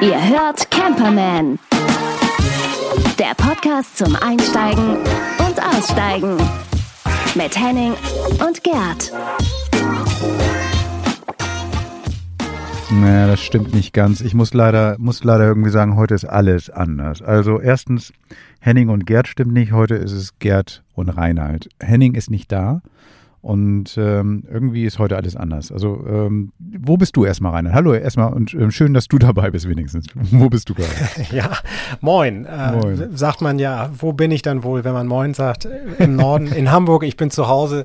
Ihr 0.00 0.28
hört 0.28 0.70
Camperman. 0.70 1.58
Der 3.18 3.34
Podcast 3.36 3.98
zum 3.98 4.16
Einsteigen 4.16 4.96
und 5.38 5.62
Aussteigen. 5.62 6.38
Mit 7.34 7.58
Henning 7.58 7.92
und 8.46 8.64
Gerd. 8.64 9.12
Naja, 12.90 13.26
das 13.26 13.42
stimmt 13.42 13.74
nicht 13.74 13.92
ganz. 13.92 14.22
Ich 14.22 14.32
muss 14.32 14.54
leider, 14.54 14.96
muss 14.98 15.22
leider 15.22 15.46
irgendwie 15.46 15.70
sagen, 15.70 15.96
heute 15.96 16.14
ist 16.14 16.24
alles 16.24 16.70
anders. 16.70 17.20
Also 17.20 17.60
erstens, 17.60 18.14
Henning 18.60 18.88
und 18.88 19.04
Gerd 19.04 19.28
stimmt 19.28 19.52
nicht. 19.52 19.72
Heute 19.72 19.96
ist 19.96 20.12
es 20.12 20.38
Gerd 20.38 20.82
und 20.94 21.10
Reinhard. 21.10 21.68
Henning 21.78 22.14
ist 22.14 22.30
nicht 22.30 22.50
da. 22.50 22.80
Und 23.44 23.98
ähm, 23.98 24.44
irgendwie 24.50 24.86
ist 24.86 24.98
heute 24.98 25.18
alles 25.18 25.36
anders. 25.36 25.70
Also, 25.70 26.02
ähm, 26.08 26.54
wo 26.58 26.96
bist 26.96 27.14
du 27.14 27.26
erstmal, 27.26 27.52
Reinhard? 27.52 27.74
Hallo 27.74 27.92
erstmal 27.92 28.32
und 28.32 28.54
ähm, 28.54 28.70
schön, 28.70 28.94
dass 28.94 29.06
du 29.06 29.18
dabei 29.18 29.50
bist 29.50 29.68
wenigstens. 29.68 30.06
wo 30.14 30.48
bist 30.48 30.70
du 30.70 30.74
gerade? 30.74 30.90
ja, 31.30 31.50
moin. 32.00 32.46
Äh, 32.46 32.72
moin. 32.72 33.14
Sagt 33.14 33.42
man 33.42 33.58
ja, 33.58 33.90
wo 33.98 34.14
bin 34.14 34.30
ich 34.30 34.40
dann 34.40 34.62
wohl, 34.62 34.84
wenn 34.84 34.94
man 34.94 35.06
moin 35.06 35.34
sagt? 35.34 35.68
Im 35.98 36.16
Norden, 36.16 36.46
in 36.52 36.72
Hamburg. 36.72 37.02
Ich 37.02 37.18
bin 37.18 37.30
zu 37.30 37.46
Hause. 37.46 37.84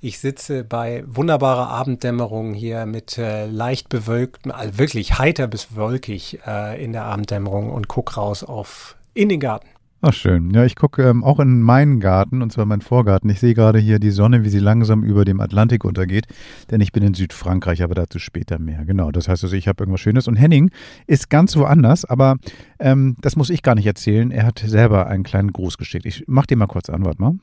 Ich 0.00 0.20
sitze 0.20 0.62
bei 0.62 1.02
wunderbarer 1.08 1.68
Abenddämmerung 1.70 2.54
hier 2.54 2.86
mit 2.86 3.18
äh, 3.18 3.46
leicht 3.46 3.88
bewölktem, 3.88 4.52
also 4.52 4.78
wirklich 4.78 5.18
heiter 5.18 5.48
bis 5.48 5.74
wolkig 5.74 6.38
äh, 6.46 6.80
in 6.80 6.92
der 6.92 7.06
Abenddämmerung 7.06 7.70
und 7.70 7.88
guck 7.88 8.16
raus 8.16 8.44
auf 8.44 8.96
in 9.14 9.28
den 9.28 9.40
Garten. 9.40 9.66
Ach 10.02 10.14
schön. 10.14 10.50
Ja, 10.52 10.64
ich 10.64 10.76
gucke 10.76 11.02
ähm, 11.02 11.22
auch 11.22 11.40
in 11.40 11.60
meinen 11.60 12.00
Garten, 12.00 12.40
und 12.40 12.50
zwar 12.50 12.64
meinen 12.64 12.80
Vorgarten. 12.80 13.28
Ich 13.28 13.38
sehe 13.38 13.52
gerade 13.52 13.78
hier 13.78 13.98
die 13.98 14.10
Sonne, 14.10 14.44
wie 14.44 14.48
sie 14.48 14.58
langsam 14.58 15.04
über 15.04 15.26
dem 15.26 15.40
Atlantik 15.40 15.84
untergeht, 15.84 16.26
denn 16.70 16.80
ich 16.80 16.92
bin 16.92 17.02
in 17.02 17.12
Südfrankreich, 17.12 17.82
aber 17.82 17.94
dazu 17.94 18.18
später 18.18 18.58
mehr. 18.58 18.86
Genau, 18.86 19.10
das 19.10 19.28
heißt 19.28 19.44
also, 19.44 19.54
ich 19.54 19.68
habe 19.68 19.82
irgendwas 19.82 20.00
Schönes. 20.00 20.26
Und 20.26 20.36
Henning 20.36 20.70
ist 21.06 21.28
ganz 21.28 21.54
woanders, 21.54 22.06
aber 22.06 22.36
ähm, 22.78 23.16
das 23.20 23.36
muss 23.36 23.50
ich 23.50 23.62
gar 23.62 23.74
nicht 23.74 23.86
erzählen. 23.86 24.30
Er 24.30 24.46
hat 24.46 24.60
selber 24.60 25.06
einen 25.06 25.22
kleinen 25.22 25.52
Gruß 25.52 25.76
geschickt. 25.76 26.06
Ich 26.06 26.24
mach 26.26 26.46
dir 26.46 26.56
mal 26.56 26.66
kurz 26.66 26.88
an, 26.88 27.04
warte 27.04 27.20
mal. 27.20 27.34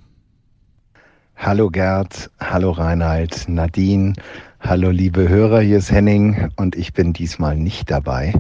Hallo 1.36 1.70
Gerd, 1.70 2.32
hallo 2.40 2.72
Reinhard, 2.72 3.48
Nadine, 3.48 4.14
hallo 4.60 4.90
liebe 4.90 5.30
Hörer, 5.30 5.62
hier 5.62 5.78
ist 5.78 5.92
Henning 5.92 6.50
und 6.56 6.76
ich 6.76 6.94
bin 6.94 7.14
diesmal 7.14 7.56
nicht 7.56 7.92
dabei 7.92 8.34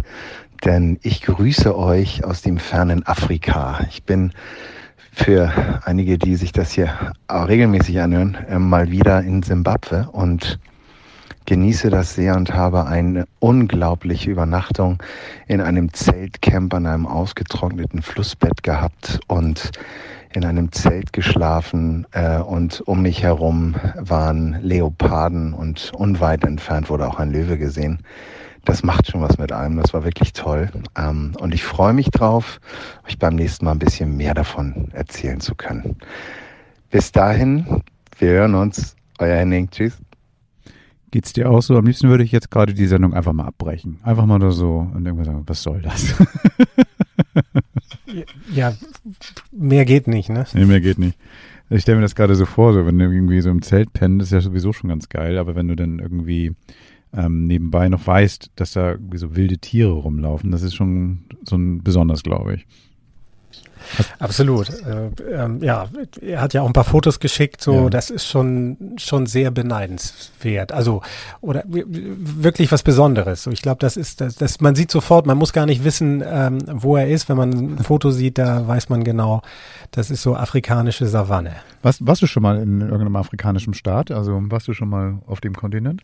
denn 0.66 1.00
ich 1.02 1.22
grüße 1.22 1.78
euch 1.78 2.24
aus 2.24 2.42
dem 2.42 2.58
fernen 2.58 3.06
Afrika. 3.06 3.80
Ich 3.90 4.04
bin 4.04 4.32
für 5.12 5.82
einige, 5.84 6.18
die 6.18 6.36
sich 6.36 6.52
das 6.52 6.72
hier 6.72 6.94
regelmäßig 7.30 8.00
anhören, 8.00 8.36
äh, 8.50 8.60
mal 8.60 8.92
wieder 8.92 9.22
in 9.22 9.42
Simbabwe 9.42 10.10
und 10.12 10.60
genieße 11.46 11.90
das 11.90 12.14
sehr 12.14 12.36
und 12.36 12.54
habe 12.54 12.86
eine 12.86 13.26
unglaubliche 13.40 14.30
Übernachtung 14.30 15.02
in 15.48 15.62
einem 15.62 15.92
Zeltcamp 15.94 16.74
an 16.74 16.86
einem 16.86 17.08
ausgetrockneten 17.08 18.02
Flussbett 18.02 18.64
gehabt 18.64 19.20
und 19.28 19.72
in 20.34 20.46
einem 20.46 20.72
Zelt 20.72 21.14
geschlafen 21.14 22.06
äh, 22.12 22.38
und 22.40 22.82
um 22.82 23.02
mich 23.02 23.24
herum 23.24 23.76
waren 23.96 24.58
Leoparden 24.62 25.54
und 25.54 25.92
unweit 25.96 26.44
entfernt 26.44 26.90
wurde 26.90 27.08
auch 27.08 27.18
ein 27.18 27.32
Löwe 27.32 27.58
gesehen 27.58 28.00
das 28.68 28.84
macht 28.84 29.10
schon 29.10 29.22
was 29.22 29.38
mit 29.38 29.52
einem. 29.52 29.78
Das 29.78 29.94
war 29.94 30.04
wirklich 30.04 30.34
toll. 30.34 30.70
Ähm, 30.98 31.34
und 31.40 31.54
ich 31.54 31.64
freue 31.64 31.94
mich 31.94 32.12
drauf, 32.12 32.60
euch 33.08 33.18
beim 33.18 33.36
nächsten 33.36 33.66
Mal 33.66 33.72
ein 33.72 33.80
bisschen 33.80 34.18
mehr 34.18 34.34
davon 34.34 34.90
erzählen 34.92 35.40
zu 35.40 35.56
können. 35.56 35.96
Bis 36.90 37.12
dahin, 37.12 37.82
wir 38.20 38.30
hören 38.30 38.56
uns. 38.56 38.96
Euer 39.20 39.38
Henning. 39.38 39.70
Tschüss. 39.72 39.98
Geht's 41.12 41.32
dir 41.32 41.50
auch 41.50 41.62
so? 41.62 41.78
Am 41.78 41.86
liebsten 41.86 42.10
würde 42.10 42.26
ich 42.26 42.34
jetzt 42.34 42.52
gerade 42.52 42.74
die 42.74 42.86
Sendung 42.86 43.14
einfach 43.14 43.34
mal 43.34 43.46
abbrechen. 43.46 44.00
Einfach 44.04 44.26
mal 44.26 44.38
nur 44.38 44.52
so 44.52 44.88
und 44.94 45.06
irgendwann 45.06 45.26
sagen, 45.26 45.44
was 45.48 45.64
soll 45.64 45.82
das? 45.82 46.14
ja, 48.54 48.74
mehr 49.52 49.86
geht 49.86 50.08
nicht, 50.08 50.30
ne? 50.30 50.46
Nee, 50.54 50.66
mehr 50.66 50.82
geht 50.82 51.00
nicht. 51.00 51.18
Ich 51.70 51.82
stelle 51.82 51.98
mir 51.98 52.02
das 52.02 52.16
gerade 52.16 52.36
so 52.36 52.46
vor, 52.46 52.74
so 52.74 52.86
wenn 52.86 53.00
du 53.00 53.06
irgendwie 53.06 53.42
so 53.42 53.50
im 53.50 53.62
Zelt 53.62 53.94
pennen, 53.94 54.20
ist 54.20 54.32
ja 54.32 54.42
sowieso 54.42 54.74
schon 54.74 54.90
ganz 54.90 55.08
geil, 55.08 55.38
aber 55.38 55.56
wenn 55.56 55.70
du 55.70 55.76
dann 55.76 56.00
irgendwie 56.00 56.54
ähm, 57.14 57.48
nebenbei 57.48 57.90
noch 57.90 58.06
weißt, 58.06 58.52
dass 58.56 58.72
da 58.74 58.96
so 59.16 59.36
wilde 59.36 59.58
Tiere 59.58 59.92
rumlaufen. 59.92 60.52
Das 60.52 60.62
ist 60.62 60.76
schon 60.76 61.26
so 61.44 61.56
ein 61.56 61.84
besonders, 61.84 62.24
glaube 62.24 62.56
ich. 62.56 62.68
Absolut. 64.20 64.70
Äh, 64.70 65.10
ähm, 65.32 65.64
ja, 65.64 65.88
er 66.22 66.42
hat 66.42 66.54
ja 66.54 66.62
auch 66.62 66.68
ein 66.68 66.74
paar 66.74 66.84
Fotos 66.84 67.20
geschickt, 67.20 67.62
so 67.62 67.84
ja. 67.84 67.90
das 67.90 68.10
ist 68.10 68.28
schon 68.28 68.96
schon 68.98 69.26
sehr 69.26 69.52
beneidenswert. 69.52 70.72
Also 70.72 71.02
oder 71.42 71.64
wirklich 71.68 72.72
was 72.72 72.84
Besonderes. 72.84 73.44
So, 73.44 73.52
ich 73.52 73.62
glaube, 73.62 73.80
das 73.80 73.98
ist 73.98 74.22
das, 74.22 74.36
das, 74.36 74.62
man 74.62 74.76
sieht 74.76 74.92
sofort, 74.92 75.26
man 75.26 75.38
muss 75.38 75.54
gar 75.54 75.66
nicht 75.66 75.84
wissen, 75.84 76.24
ähm, 76.26 76.60
wo 76.68 76.98
er 76.98 77.08
ist. 77.08 77.30
Wenn 77.30 77.38
man 77.38 77.52
ein 77.54 77.84
Foto 77.84 78.12
sieht, 78.12 78.38
da 78.38 78.68
weiß 78.68 78.90
man 78.90 79.04
genau, 79.04 79.42
das 79.92 80.12
ist 80.12 80.22
so 80.22 80.36
afrikanische 80.36 81.08
Savanne. 81.08 81.54
Was, 81.82 82.06
warst 82.06 82.22
du 82.22 82.28
schon 82.28 82.44
mal 82.44 82.58
in 82.58 82.82
irgendeinem 82.82 83.16
afrikanischen 83.16 83.74
Staat? 83.74 84.12
Also 84.12 84.40
warst 84.50 84.68
du 84.68 84.74
schon 84.74 84.90
mal 84.90 85.20
auf 85.28 85.42
dem 85.42 85.56
Kontinent? 85.56 86.02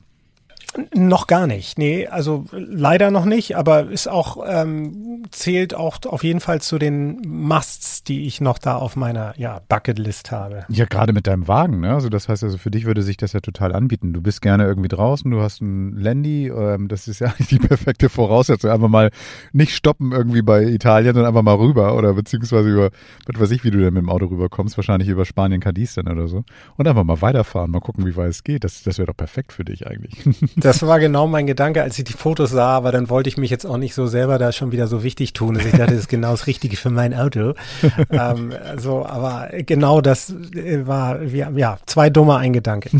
Noch 0.95 1.27
gar 1.27 1.47
nicht. 1.47 1.77
Nee, 1.77 2.07
also 2.07 2.45
leider 2.51 3.11
noch 3.11 3.25
nicht, 3.25 3.55
aber 3.55 3.89
ist 3.89 4.07
auch, 4.07 4.43
ähm, 4.47 5.23
zählt 5.31 5.75
auch 5.75 5.97
auf 6.05 6.23
jeden 6.23 6.39
Fall 6.39 6.61
zu 6.61 6.79
den 6.79 7.21
Musts, 7.27 8.03
die 8.03 8.25
ich 8.25 8.41
noch 8.41 8.57
da 8.57 8.77
auf 8.77 8.95
meiner 8.95 9.33
ja, 9.37 9.61
Bucketlist 9.67 10.31
habe. 10.31 10.65
Ja, 10.69 10.85
gerade 10.85 11.13
mit 11.13 11.27
deinem 11.27 11.47
Wagen, 11.47 11.81
ne? 11.81 11.93
Also 11.93 12.09
das 12.09 12.27
heißt 12.27 12.43
also, 12.43 12.57
für 12.57 12.71
dich 12.71 12.85
würde 12.85 13.03
sich 13.03 13.17
das 13.17 13.33
ja 13.33 13.39
total 13.39 13.73
anbieten. 13.73 14.13
Du 14.13 14.21
bist 14.21 14.41
gerne 14.41 14.65
irgendwie 14.65 14.87
draußen, 14.87 15.29
du 15.29 15.41
hast 15.41 15.61
ein 15.61 15.95
Landy, 15.97 16.47
ähm, 16.47 16.87
das 16.87 17.07
ist 17.07 17.19
ja 17.19 17.27
eigentlich 17.27 17.47
die 17.49 17.59
perfekte 17.59 18.09
Voraussetzung. 18.09 18.71
Einfach 18.71 18.89
mal 18.89 19.11
nicht 19.51 19.75
stoppen 19.75 20.11
irgendwie 20.11 20.41
bei 20.41 20.63
Italien, 20.63 21.13
sondern 21.13 21.29
einfach 21.29 21.43
mal 21.43 21.55
rüber 21.55 21.95
oder 21.95 22.13
beziehungsweise 22.13 22.69
über, 22.69 22.89
was 23.27 23.41
weiß 23.41 23.51
ich, 23.51 23.63
wie 23.63 23.71
du 23.71 23.79
denn 23.79 23.93
mit 23.93 24.01
dem 24.01 24.09
Auto 24.09 24.25
rüberkommst, 24.25 24.77
wahrscheinlich 24.77 25.09
über 25.09 25.25
Spanien, 25.25 25.61
Cadiz 25.61 25.93
dann 25.93 26.07
oder 26.07 26.27
so. 26.27 26.43
Und 26.77 26.87
einfach 26.87 27.03
mal 27.03 27.21
weiterfahren, 27.21 27.71
mal 27.71 27.79
gucken, 27.79 28.05
wie 28.05 28.15
weit 28.15 28.29
es 28.29 28.43
geht. 28.43 28.63
Das, 28.63 28.83
das 28.83 28.97
wäre 28.97 29.07
doch 29.07 29.17
perfekt 29.17 29.53
für 29.53 29.65
dich 29.65 29.87
eigentlich. 29.87 30.23
Das 30.63 30.81
war 30.81 31.01
genau 31.01 31.27
mein 31.27 31.45
Gedanke, 31.45 31.83
als 31.83 31.99
ich 31.99 32.05
die 32.05 32.13
Fotos 32.13 32.51
sah, 32.51 32.69
aber 32.69 32.93
dann 32.93 33.09
wollte 33.09 33.27
ich 33.27 33.35
mich 33.35 33.51
jetzt 33.51 33.65
auch 33.65 33.77
nicht 33.77 33.93
so 33.93 34.07
selber 34.07 34.37
da 34.37 34.53
schon 34.53 34.71
wieder 34.71 34.87
so 34.87 35.03
wichtig 35.03 35.33
tun. 35.33 35.57
Also 35.57 35.67
ich 35.67 35.75
dachte, 35.75 35.91
das 35.91 36.03
ist 36.03 36.07
genau 36.07 36.31
das 36.31 36.47
Richtige 36.47 36.77
für 36.77 36.89
mein 36.89 37.13
Auto. 37.13 37.53
ähm, 38.09 38.53
also, 38.63 39.05
aber 39.05 39.49
genau 39.65 39.99
das 39.99 40.33
äh, 40.55 40.87
war, 40.87 41.21
ja, 41.23 41.77
zwei 41.85 42.09
dumme 42.09 42.37
ein 42.37 42.53
Gedanke. 42.53 42.91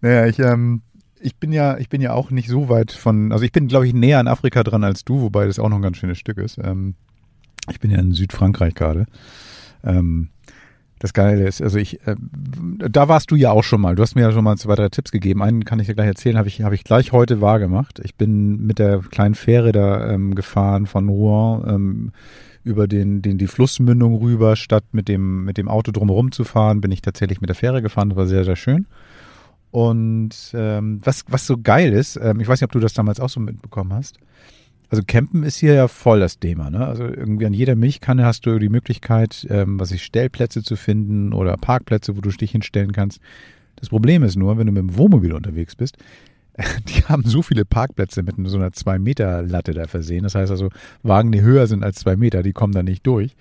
naja, 0.00 0.26
ich, 0.26 0.38
ähm, 0.38 0.82
ich 1.20 1.36
bin 1.36 1.52
ja, 1.52 1.76
ich 1.78 1.88
bin 1.88 2.00
ja 2.00 2.12
auch 2.12 2.30
nicht 2.30 2.48
so 2.48 2.68
weit 2.68 2.92
von, 2.92 3.32
also 3.32 3.44
ich 3.44 3.50
bin, 3.50 3.66
glaube 3.66 3.88
ich, 3.88 3.94
näher 3.94 4.20
an 4.20 4.28
Afrika 4.28 4.62
dran 4.62 4.84
als 4.84 5.04
du, 5.04 5.22
wobei 5.22 5.46
das 5.46 5.58
auch 5.58 5.68
noch 5.68 5.78
ein 5.78 5.82
ganz 5.82 5.96
schönes 5.96 6.18
Stück 6.18 6.38
ist. 6.38 6.58
Ähm, 6.62 6.94
ich 7.68 7.80
bin 7.80 7.90
ja 7.90 7.98
in 7.98 8.12
Südfrankreich 8.12 8.76
gerade. 8.76 9.06
Ähm, 9.82 10.28
das 10.98 11.12
Geile 11.12 11.46
ist, 11.46 11.62
also 11.62 11.78
ich, 11.78 12.06
äh, 12.06 12.16
da 12.88 13.08
warst 13.08 13.30
du 13.30 13.36
ja 13.36 13.50
auch 13.50 13.64
schon 13.64 13.80
mal. 13.80 13.94
Du 13.94 14.02
hast 14.02 14.14
mir 14.14 14.22
ja 14.22 14.32
schon 14.32 14.44
mal 14.44 14.56
zwei, 14.56 14.74
drei 14.74 14.88
Tipps 14.88 15.10
gegeben. 15.10 15.42
Einen 15.42 15.64
kann 15.64 15.78
ich 15.80 15.86
dir 15.86 15.94
gleich 15.94 16.06
erzählen, 16.06 16.38
habe 16.38 16.48
ich, 16.48 16.62
hab 16.62 16.72
ich 16.72 16.84
gleich 16.84 17.12
heute 17.12 17.40
wahrgemacht. 17.40 18.00
Ich 18.04 18.14
bin 18.14 18.66
mit 18.66 18.78
der 18.78 19.00
kleinen 19.00 19.34
Fähre 19.34 19.72
da 19.72 20.10
ähm, 20.10 20.34
gefahren 20.34 20.86
von 20.86 21.08
Rouen 21.08 21.68
ähm, 21.68 22.12
über 22.64 22.86
den, 22.86 23.22
den, 23.22 23.38
die 23.38 23.46
Flussmündung 23.46 24.16
rüber, 24.16 24.56
statt 24.56 24.84
mit 24.92 25.08
dem, 25.08 25.44
mit 25.44 25.56
dem 25.56 25.68
Auto 25.68 25.90
drumherum 25.90 26.32
zu 26.32 26.44
fahren, 26.44 26.80
bin 26.80 26.90
ich 26.90 27.00
tatsächlich 27.00 27.40
mit 27.40 27.48
der 27.48 27.56
Fähre 27.56 27.82
gefahren. 27.82 28.10
Das 28.10 28.18
war 28.18 28.26
sehr, 28.26 28.44
sehr 28.44 28.56
schön. 28.56 28.86
Und 29.70 30.34
ähm, 30.54 31.00
was, 31.04 31.24
was 31.28 31.46
so 31.46 31.58
geil 31.58 31.92
ist, 31.92 32.16
ähm, 32.16 32.40
ich 32.40 32.48
weiß 32.48 32.60
nicht, 32.60 32.68
ob 32.68 32.72
du 32.72 32.80
das 32.80 32.94
damals 32.94 33.20
auch 33.20 33.28
so 33.28 33.40
mitbekommen 33.40 33.92
hast, 33.92 34.18
also 34.90 35.02
Campen 35.06 35.42
ist 35.42 35.58
hier 35.58 35.74
ja 35.74 35.88
voll 35.88 36.20
das 36.20 36.38
Thema. 36.38 36.70
Ne? 36.70 36.86
Also 36.86 37.04
irgendwie 37.04 37.46
an 37.46 37.52
jeder 37.52 37.76
Milchkanne 37.76 38.24
hast 38.24 38.46
du 38.46 38.58
die 38.58 38.70
Möglichkeit, 38.70 39.46
ähm, 39.50 39.78
was 39.78 39.90
ich 39.90 40.02
Stellplätze 40.02 40.62
zu 40.62 40.76
finden 40.76 41.32
oder 41.32 41.56
Parkplätze, 41.56 42.16
wo 42.16 42.20
du 42.20 42.30
dich 42.30 42.52
hinstellen 42.52 42.92
kannst. 42.92 43.20
Das 43.76 43.90
Problem 43.90 44.22
ist 44.22 44.36
nur, 44.36 44.56
wenn 44.56 44.66
du 44.66 44.72
mit 44.72 44.82
dem 44.82 44.96
Wohnmobil 44.96 45.34
unterwegs 45.34 45.76
bist, 45.76 45.98
die 46.88 47.04
haben 47.04 47.22
so 47.24 47.42
viele 47.42 47.64
Parkplätze 47.64 48.22
mit 48.22 48.36
so 48.44 48.56
einer 48.56 48.70
2-Meter-Latte 48.70 49.74
da 49.74 49.86
versehen. 49.86 50.24
Das 50.24 50.34
heißt 50.34 50.50
also, 50.50 50.70
Wagen, 51.02 51.32
die 51.32 51.42
höher 51.42 51.66
sind 51.66 51.84
als 51.84 52.00
zwei 52.00 52.16
Meter, 52.16 52.42
die 52.42 52.52
kommen 52.52 52.72
da 52.72 52.82
nicht 52.82 53.06
durch. 53.06 53.36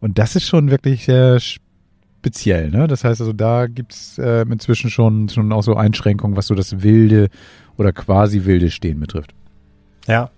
Und 0.00 0.18
das 0.18 0.36
ist 0.36 0.46
schon 0.46 0.70
wirklich 0.70 1.08
äh, 1.08 1.38
speziell. 1.40 2.70
Ne? 2.70 2.86
Das 2.86 3.04
heißt 3.04 3.20
also, 3.20 3.32
da 3.32 3.66
gibt's 3.66 4.18
äh, 4.18 4.42
inzwischen 4.42 4.88
schon, 4.88 5.28
schon 5.28 5.52
auch 5.52 5.62
so 5.62 5.74
Einschränkungen, 5.74 6.36
was 6.36 6.46
so 6.46 6.54
das 6.54 6.82
wilde 6.82 7.28
oder 7.76 7.92
quasi 7.92 8.44
wilde 8.44 8.70
Stehen 8.70 9.00
betrifft. 9.00 9.34
Ja, 10.06 10.30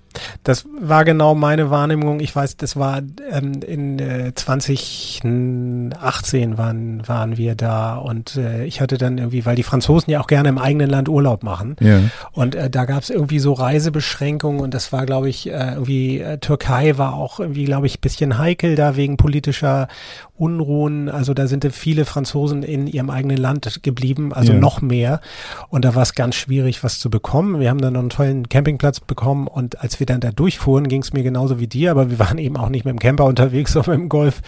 Das 0.42 0.66
war 0.80 1.04
genau 1.04 1.34
meine 1.34 1.70
Wahrnehmung. 1.70 2.20
Ich 2.20 2.34
weiß, 2.34 2.56
das 2.56 2.76
war 2.76 3.02
ähm, 3.30 3.60
in 3.66 3.98
äh, 3.98 4.32
2018 4.34 6.58
waren, 6.58 7.06
waren 7.08 7.36
wir 7.36 7.54
da 7.54 7.96
und 7.96 8.36
äh, 8.36 8.64
ich 8.64 8.80
hatte 8.80 8.98
dann 8.98 9.18
irgendwie, 9.18 9.46
weil 9.46 9.56
die 9.56 9.62
Franzosen 9.62 10.10
ja 10.10 10.20
auch 10.20 10.26
gerne 10.26 10.48
im 10.48 10.58
eigenen 10.58 10.90
Land 10.90 11.08
Urlaub 11.08 11.42
machen. 11.42 11.76
Ja. 11.80 12.00
Und 12.32 12.54
äh, 12.54 12.70
da 12.70 12.84
gab 12.84 13.02
es 13.02 13.10
irgendwie 13.10 13.38
so 13.38 13.52
Reisebeschränkungen 13.52 14.60
und 14.60 14.74
das 14.74 14.92
war, 14.92 15.06
glaube 15.06 15.28
ich, 15.28 15.48
äh, 15.48 15.72
irgendwie 15.72 16.20
äh, 16.20 16.38
Türkei 16.38 16.98
war 16.98 17.14
auch 17.14 17.40
irgendwie, 17.40 17.64
glaube 17.64 17.86
ich, 17.86 18.00
bisschen 18.00 18.38
heikel 18.38 18.74
da 18.74 18.96
wegen 18.96 19.16
politischer 19.16 19.88
Unruhen. 20.36 21.08
Also 21.08 21.32
da 21.34 21.46
sind 21.46 21.64
viele 21.72 22.04
Franzosen 22.04 22.62
in 22.62 22.86
ihrem 22.86 23.10
eigenen 23.10 23.36
Land 23.36 23.82
geblieben, 23.82 24.32
also 24.32 24.52
ja. 24.52 24.58
noch 24.58 24.82
mehr. 24.82 25.20
Und 25.68 25.84
da 25.84 25.94
war 25.94 26.02
es 26.02 26.14
ganz 26.14 26.34
schwierig, 26.34 26.82
was 26.82 26.98
zu 26.98 27.10
bekommen. 27.10 27.60
Wir 27.60 27.70
haben 27.70 27.80
dann 27.80 27.92
noch 27.92 28.00
einen 28.00 28.10
tollen 28.10 28.48
Campingplatz 28.48 29.00
bekommen 29.00 29.46
und 29.46 29.80
als 29.80 30.00
wir 30.00 30.06
dann 30.06 30.20
da 30.20 30.32
durchfuhren, 30.32 30.88
ging 30.88 31.02
es 31.02 31.12
mir 31.12 31.22
genauso 31.22 31.60
wie 31.60 31.66
dir, 31.66 31.90
aber 31.90 32.10
wir 32.10 32.18
waren 32.18 32.38
eben 32.38 32.56
auch 32.56 32.68
nicht 32.68 32.84
mit 32.84 32.92
dem 32.92 32.98
Camper 32.98 33.24
unterwegs, 33.24 33.72
sondern 33.74 33.92
mit 33.92 34.00
dem 34.02 34.08
Golf. 34.08 34.42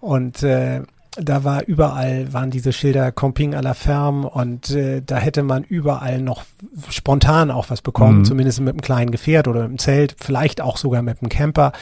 Und 0.00 0.42
äh, 0.42 0.82
da 1.16 1.44
war 1.44 1.66
überall, 1.66 2.32
waren 2.32 2.50
diese 2.50 2.72
Schilder 2.72 3.12
Camping 3.12 3.54
à 3.54 3.60
la 3.60 3.74
Ferme 3.74 4.28
und 4.28 4.70
äh, 4.70 5.02
da 5.04 5.18
hätte 5.18 5.42
man 5.42 5.62
überall 5.62 6.22
noch 6.22 6.44
spontan 6.88 7.50
auch 7.50 7.68
was 7.68 7.82
bekommen, 7.82 8.20
mhm. 8.20 8.24
zumindest 8.24 8.60
mit 8.60 8.70
einem 8.70 8.80
kleinen 8.80 9.10
Gefährt 9.10 9.46
oder 9.46 9.60
mit 9.60 9.68
einem 9.68 9.78
Zelt, 9.78 10.16
vielleicht 10.18 10.62
auch 10.62 10.78
sogar 10.78 11.02
mit 11.02 11.20
einem 11.20 11.28
Camper. 11.28 11.72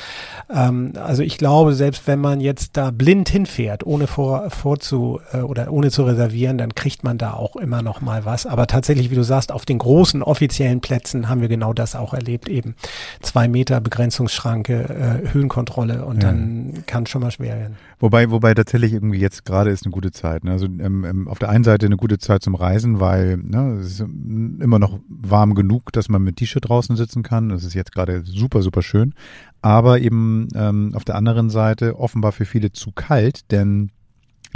Ähm, 0.53 0.95
also 0.97 1.23
ich 1.23 1.39
glaube, 1.39 1.75
selbst 1.75 2.09
wenn 2.09 2.19
man 2.19 2.41
jetzt 2.41 2.77
da 2.77 2.91
blind 2.91 3.29
hinfährt, 3.29 3.87
ohne 3.87 4.09
vor, 4.09 4.51
vorzu 4.51 5.21
äh, 5.33 5.39
oder 5.39 5.71
ohne 5.71 5.93
zu 5.93 6.03
reservieren, 6.03 6.59
dann 6.59 6.75
kriegt 6.75 7.05
man 7.05 7.17
da 7.17 7.35
auch 7.35 7.55
immer 7.55 7.83
noch 7.83 8.01
mal 8.01 8.25
was. 8.25 8.47
Aber 8.47 8.67
tatsächlich, 8.67 9.13
wie 9.13 9.15
du 9.15 9.23
sagst, 9.23 9.53
auf 9.53 9.65
den 9.65 9.79
großen 9.79 10.25
offiziellen 10.25 10.81
Plätzen 10.81 11.29
haben 11.29 11.41
wir 11.41 11.49
genau 11.49 11.73
das 11.73 11.95
auch 11.95 12.15
erlebt, 12.15 12.49
eben 12.49 12.75
zwei 13.23 13.47
Meter 13.47 13.81
Begrenzungsschranke, 13.81 15.23
äh, 15.25 15.33
Höhenkontrolle 15.33 16.05
und 16.05 16.21
ja. 16.21 16.31
dann 16.31 16.83
kann 16.87 17.07
schon 17.07 17.21
mal 17.23 17.31
schwer 17.31 17.57
werden. 17.57 17.77
Wobei, 18.01 18.31
wobei 18.31 18.55
tatsächlich 18.55 18.95
irgendwie 18.95 19.20
jetzt 19.21 19.45
gerade 19.45 19.71
ist 19.71 19.85
eine 19.85 19.93
gute 19.93 20.11
Zeit. 20.11 20.45
Ne? 20.45 20.53
Also 20.53 20.67
ähm, 20.67 21.05
ähm, 21.05 21.29
auf 21.29 21.39
der 21.39 21.49
einen 21.49 21.65
Seite 21.65 21.87
eine 21.87 21.97
gute 21.97 22.19
Zeit 22.19 22.43
zum 22.43 22.55
Reisen, 22.55 23.01
weil 23.01 23.37
ne, 23.37 23.79
es 23.81 23.93
ist 23.93 24.01
immer 24.01 24.79
noch 24.79 24.99
warm 25.09 25.55
genug, 25.55 25.93
dass 25.93 26.09
man 26.09 26.23
mit 26.23 26.37
T-Shirt 26.37 26.69
draußen 26.69 26.97
sitzen 26.97 27.23
kann. 27.23 27.51
Das 27.51 27.65
ist 27.65 27.75
jetzt 27.75 27.93
gerade 27.93 28.23
super, 28.25 28.63
super 28.63 28.83
schön. 28.83 29.15
Aber 29.63 30.01
eben 30.01 30.49
ähm, 30.55 30.93
auf 30.95 31.05
der 31.05 31.17
anderen 31.17 31.51
Seite 31.51 31.99
offenbar 31.99 32.33
für 32.33 32.45
viele 32.45 32.73
zu 32.73 32.93
kalt, 32.93 33.51
denn 33.51 33.91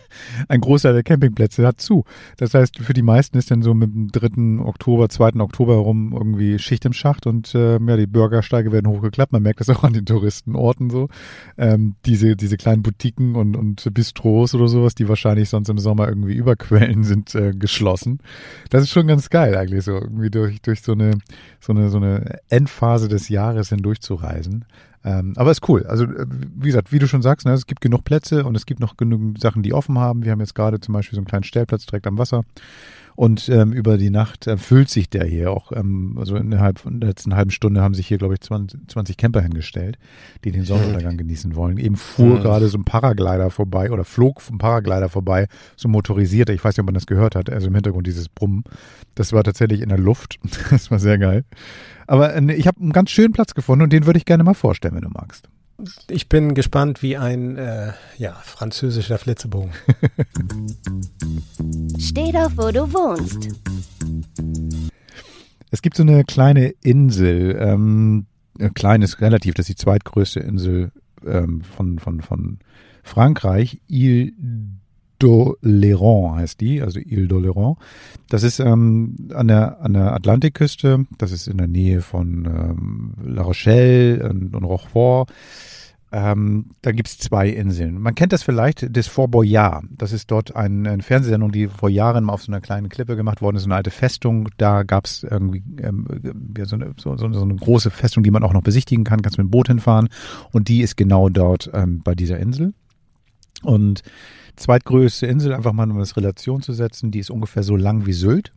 ein 0.48 0.60
Großteil 0.60 0.92
der 0.92 1.02
Campingplätze 1.02 1.66
hat 1.66 1.80
zu. 1.80 2.04
Das 2.36 2.54
heißt, 2.54 2.78
für 2.78 2.92
die 2.92 3.02
meisten 3.02 3.38
ist 3.38 3.50
dann 3.50 3.62
so 3.62 3.74
mit 3.74 3.92
dem 3.92 4.08
3. 4.08 4.64
Oktober, 4.64 5.08
2. 5.08 5.40
Oktober 5.40 5.74
herum 5.74 6.12
irgendwie 6.12 6.58
Schicht 6.58 6.84
im 6.84 6.92
Schacht 6.92 7.26
und 7.26 7.54
äh, 7.54 7.78
ja, 7.78 7.96
die 7.96 8.06
Bürgersteige 8.06 8.72
werden 8.72 8.90
hochgeklappt. 8.90 9.32
Man 9.32 9.42
merkt 9.42 9.60
das 9.60 9.70
auch 9.70 9.84
an 9.84 9.92
den 9.92 10.06
Touristenorten 10.06 10.90
so. 10.90 11.08
Ähm, 11.56 11.94
diese, 12.04 12.36
diese 12.36 12.56
kleinen 12.56 12.82
Boutiquen 12.82 13.34
und, 13.34 13.56
und 13.56 13.92
Bistros 13.94 14.54
oder 14.54 14.69
sowas, 14.69 14.94
die 14.94 15.08
wahrscheinlich 15.08 15.48
sonst 15.48 15.69
im 15.69 15.78
Sommer 15.78 16.08
irgendwie 16.08 16.34
überquellen, 16.34 17.04
sind 17.04 17.34
äh, 17.34 17.52
geschlossen. 17.52 18.18
Das 18.70 18.82
ist 18.82 18.90
schon 18.90 19.06
ganz 19.06 19.30
geil 19.30 19.56
eigentlich 19.56 19.84
so, 19.84 19.92
irgendwie 19.92 20.30
durch, 20.30 20.60
durch 20.62 20.82
so 20.82 20.92
eine, 20.92 21.18
so 21.60 21.72
eine, 21.72 21.90
so 21.90 21.96
eine 21.98 22.40
Endphase 22.48 23.08
des 23.08 23.28
Jahres 23.28 23.70
hindurch 23.70 24.00
zu 24.00 24.14
reisen. 24.14 24.64
Ähm, 25.04 25.32
aber 25.37 25.50
ist 25.50 25.69
cool. 25.69 25.84
Also, 25.87 26.04
äh, 26.04 26.26
wie 26.28 26.66
gesagt, 26.66 26.93
wie 26.93 26.99
du 26.99 27.08
schon 27.08 27.22
sagst, 27.22 27.46
ne, 27.46 27.52
es 27.52 27.66
gibt 27.66 27.81
genug 27.81 28.04
Plätze 28.04 28.44
und 28.44 28.56
es 28.56 28.66
gibt 28.66 28.81
noch 28.81 28.96
genug 28.96 29.38
Sachen, 29.38 29.62
die 29.62 29.75
offen 29.75 29.99
haben. 29.99 30.25
Wir 30.25 30.32
haben 30.32 30.40
jetzt 30.40 30.54
gerade 30.54 30.81
zum 30.81 30.94
Beispiel 30.94 31.16
so 31.16 31.20
einen 31.20 31.26
kleinen 31.26 31.44
Stellplatz 31.44 31.87
direkt 31.87 32.06
am 32.06 32.19
Wasser. 32.19 32.44
Und 33.14 33.49
ähm, 33.49 33.73
über 33.73 33.99
die 33.99 34.11
Nacht 34.11 34.47
äh, 34.47 34.56
füllt 34.56 34.88
sich 34.88 35.11
der 35.11 35.25
hier 35.25 35.50
auch. 35.50 35.73
Ähm, 35.73 36.17
also 36.19 36.37
innerhalb 36.37 36.79
von 36.79 37.00
der 37.00 37.11
letzten 37.11 37.37
halben 37.37 37.50
Stunde 37.50 37.82
haben 37.82 37.94
sich 37.94 38.06
hier, 38.06 38.19
glaube 38.19 38.35
ich, 38.35 38.41
20, 38.41 38.88
20 38.88 39.17
Camper 39.17 39.41
hingestellt, 39.41 39.99
die 40.44 40.53
den 40.53 40.64
Sonnenuntergang 40.64 41.17
genießen 41.17 41.55
wollen. 41.55 41.79
Eben 41.79 41.97
fuhr 41.97 42.38
mhm. 42.38 42.43
gerade 42.43 42.69
so 42.69 42.79
ein 42.79 42.85
Paraglider 42.85 43.50
vorbei 43.50 43.91
oder 43.91 44.05
flog 44.05 44.41
vom 44.41 44.59
Paraglider 44.59 45.09
vorbei, 45.09 45.47
so 45.76 45.88
motorisierter. 45.88 46.53
Ich 46.53 46.64
weiß 46.64 46.76
nicht, 46.76 46.81
ob 46.81 46.87
man 46.87 46.94
das 46.94 47.06
gehört 47.06 47.37
hat. 47.37 47.50
Also 47.50 47.69
im 47.69 47.75
Hintergrund 47.75 48.06
dieses 48.06 48.29
Brummen. 48.29 48.64
Das 49.14 49.32
war 49.32 49.44
tatsächlich 49.44 49.81
in 49.81 49.88
der 49.88 49.99
Luft. 49.99 50.38
Das 50.70 50.91
war 50.91 50.99
sehr 50.99 51.19
geil. 51.19 51.44
Aber 52.06 52.35
äh, 52.35 52.55
ich 52.55 52.67
habe 52.67 52.81
einen 52.81 52.93
ganz 52.93 53.11
schönen 53.11 53.32
Platz 53.32 53.55
gefunden 53.55 53.82
und 53.82 53.93
den 53.93 54.06
würde 54.06 54.19
ich 54.19 54.25
gerne 54.25 54.43
mal 54.43 54.55
vorstellen, 54.55 54.94
wenn 54.94 55.03
du 55.03 55.11
magst. 55.11 55.49
Ich 56.08 56.29
bin 56.29 56.55
gespannt 56.55 57.02
wie 57.02 57.17
ein 57.17 57.56
äh, 57.56 57.93
ja, 58.19 58.32
französischer 58.44 59.19
Flitzebogen. 59.19 59.73
Steh 61.99 62.32
doch, 62.32 62.50
wo 62.56 62.70
du 62.70 62.93
wohnst. 62.93 63.49
Es 65.70 65.82
gibt 65.82 65.96
so 65.96 66.02
eine 66.02 66.25
kleine 66.25 66.69
Insel, 66.82 67.56
ähm, 67.58 68.26
klein 68.75 69.02
ist 69.02 69.20
relativ, 69.20 69.55
das 69.55 69.69
ist 69.69 69.79
die 69.79 69.82
zweitgrößte 69.82 70.40
Insel 70.40 70.93
ähm, 71.25 71.62
von, 71.62 71.99
von, 71.99 72.20
von 72.20 72.58
Frankreich, 73.02 73.81
Ile 73.88 74.32
d'Oléron 75.22 76.36
heißt 76.36 76.60
die, 76.60 76.82
also 76.82 76.98
Ile 76.98 77.26
d'Oléron. 77.26 77.76
Das 78.28 78.42
ist 78.42 78.60
ähm, 78.60 79.16
an, 79.34 79.48
der, 79.48 79.80
an 79.80 79.94
der 79.94 80.12
Atlantikküste, 80.12 81.06
das 81.19 81.32
ist 81.32 81.46
in 81.46 81.58
der 81.58 81.69
Nähe 81.69 82.02
von 82.02 82.44
ähm, 82.46 83.12
La 83.24 83.42
Rochelle 83.42 84.28
und, 84.28 84.54
und 84.54 84.64
Rochefort. 84.64 85.30
Ähm, 86.14 86.66
da 86.82 86.92
gibt's 86.92 87.16
zwei 87.16 87.48
Inseln. 87.48 87.98
Man 87.98 88.14
kennt 88.14 88.34
das 88.34 88.42
vielleicht, 88.42 88.94
das 88.94 89.06
Fort 89.06 89.30
Boyard. 89.30 89.84
Das 89.96 90.12
ist 90.12 90.30
dort 90.30 90.54
ein, 90.54 90.86
eine 90.86 91.02
Fernsehsendung, 91.02 91.52
die 91.52 91.68
vor 91.68 91.88
Jahren 91.88 92.25
mal 92.25 92.34
auf 92.34 92.42
so 92.42 92.52
einer 92.52 92.60
kleinen 92.60 92.90
Klippe 92.90 93.16
gemacht 93.16 93.40
worden 93.40 93.56
ist, 93.56 93.62
so 93.62 93.68
eine 93.68 93.76
alte 93.76 93.90
Festung. 93.90 94.50
Da 94.58 94.82
gab's 94.82 95.22
irgendwie 95.22 95.62
ähm, 95.80 96.06
so, 96.66 96.76
eine, 96.76 96.92
so, 96.98 97.16
so, 97.16 97.25
eine 97.25 97.56
große 97.56 97.90
Festung, 97.90 98.22
die 98.22 98.30
man 98.30 98.42
auch 98.42 98.52
noch 98.52 98.62
besichtigen 98.62 99.04
kann, 99.04 99.22
kannst 99.22 99.38
mit 99.38 99.46
dem 99.46 99.50
Boot 99.50 99.68
hinfahren. 99.68 100.10
Und 100.50 100.68
die 100.68 100.82
ist 100.82 100.98
genau 100.98 101.30
dort 101.30 101.70
ähm, 101.72 102.02
bei 102.04 102.14
dieser 102.14 102.38
Insel. 102.38 102.75
Und 103.62 104.02
zweitgrößte 104.56 105.26
Insel, 105.26 105.52
einfach 105.52 105.72
mal 105.72 105.90
um 105.90 105.99
das 105.99 106.16
Relation 106.16 106.62
zu 106.62 106.72
setzen, 106.72 107.10
die 107.10 107.19
ist 107.19 107.31
ungefähr 107.31 107.62
so 107.62 107.76
lang 107.76 108.06
wie 108.06 108.12
Sylt, 108.12 108.52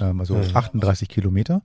ähm, 0.00 0.20
also 0.20 0.34
mhm. 0.34 0.44
38 0.54 1.08
Kilometer. 1.08 1.62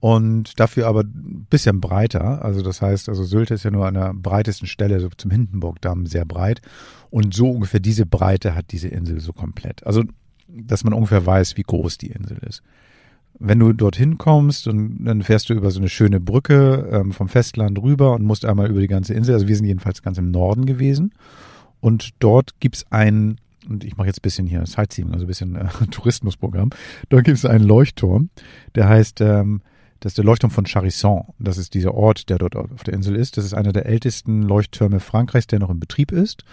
Und 0.00 0.60
dafür 0.60 0.86
aber 0.86 1.00
ein 1.00 1.46
bisschen 1.50 1.80
breiter. 1.80 2.44
Also 2.44 2.62
das 2.62 2.80
heißt, 2.80 3.08
also 3.08 3.24
Sylt 3.24 3.50
ist 3.50 3.64
ja 3.64 3.70
nur 3.70 3.86
an 3.86 3.94
der 3.94 4.14
breitesten 4.14 4.68
Stelle, 4.68 5.00
so 5.00 5.08
zum 5.16 5.30
Hindenburgdamm, 5.30 6.06
sehr 6.06 6.24
breit. 6.24 6.62
Und 7.10 7.34
so 7.34 7.50
ungefähr 7.50 7.80
diese 7.80 8.06
Breite 8.06 8.54
hat 8.54 8.66
diese 8.70 8.88
Insel 8.88 9.20
so 9.20 9.32
komplett. 9.32 9.84
Also, 9.84 10.04
dass 10.46 10.84
man 10.84 10.92
ungefähr 10.92 11.26
weiß, 11.26 11.56
wie 11.56 11.62
groß 11.62 11.98
die 11.98 12.12
Insel 12.12 12.38
ist. 12.46 12.62
Wenn 13.40 13.58
du 13.58 13.72
dorthin 13.72 14.18
kommst 14.18 14.68
und 14.68 15.04
dann 15.04 15.22
fährst 15.22 15.48
du 15.48 15.54
über 15.54 15.70
so 15.70 15.80
eine 15.80 15.88
schöne 15.88 16.20
Brücke 16.20 16.88
ähm, 16.92 17.12
vom 17.12 17.28
Festland 17.28 17.80
rüber 17.80 18.14
und 18.14 18.22
musst 18.22 18.44
einmal 18.44 18.70
über 18.70 18.80
die 18.80 18.88
ganze 18.88 19.14
Insel. 19.14 19.34
Also 19.34 19.48
wir 19.48 19.56
sind 19.56 19.66
jedenfalls 19.66 20.02
ganz 20.02 20.18
im 20.18 20.30
Norden 20.30 20.64
gewesen. 20.64 21.12
Und 21.80 22.10
dort 22.18 22.58
gibt's 22.60 22.84
ein, 22.90 23.40
und 23.68 23.84
ich 23.84 23.96
mache 23.96 24.06
jetzt 24.06 24.18
ein 24.18 24.22
bisschen 24.22 24.46
hier 24.46 24.64
Sightseeing, 24.66 25.12
also 25.12 25.24
ein 25.24 25.28
bisschen 25.28 25.56
äh, 25.56 25.68
Tourismusprogramm. 25.90 26.70
Dort 27.08 27.24
gibt 27.24 27.38
es 27.38 27.44
einen 27.44 27.64
Leuchtturm, 27.64 28.30
der 28.74 28.88
heißt, 28.88 29.20
ähm, 29.20 29.62
das 30.00 30.10
ist 30.10 30.18
der 30.18 30.24
Leuchtturm 30.24 30.52
von 30.52 30.64
Charisson. 30.64 31.24
Das 31.40 31.58
ist 31.58 31.74
dieser 31.74 31.94
Ort, 31.94 32.28
der 32.28 32.38
dort 32.38 32.54
auf 32.54 32.84
der 32.84 32.94
Insel 32.94 33.16
ist. 33.16 33.36
Das 33.36 33.44
ist 33.44 33.52
einer 33.52 33.72
der 33.72 33.86
ältesten 33.86 34.42
Leuchttürme 34.42 35.00
Frankreichs, 35.00 35.48
der 35.48 35.58
noch 35.58 35.70
in 35.70 35.80
Betrieb 35.80 36.12
ist 36.12 36.44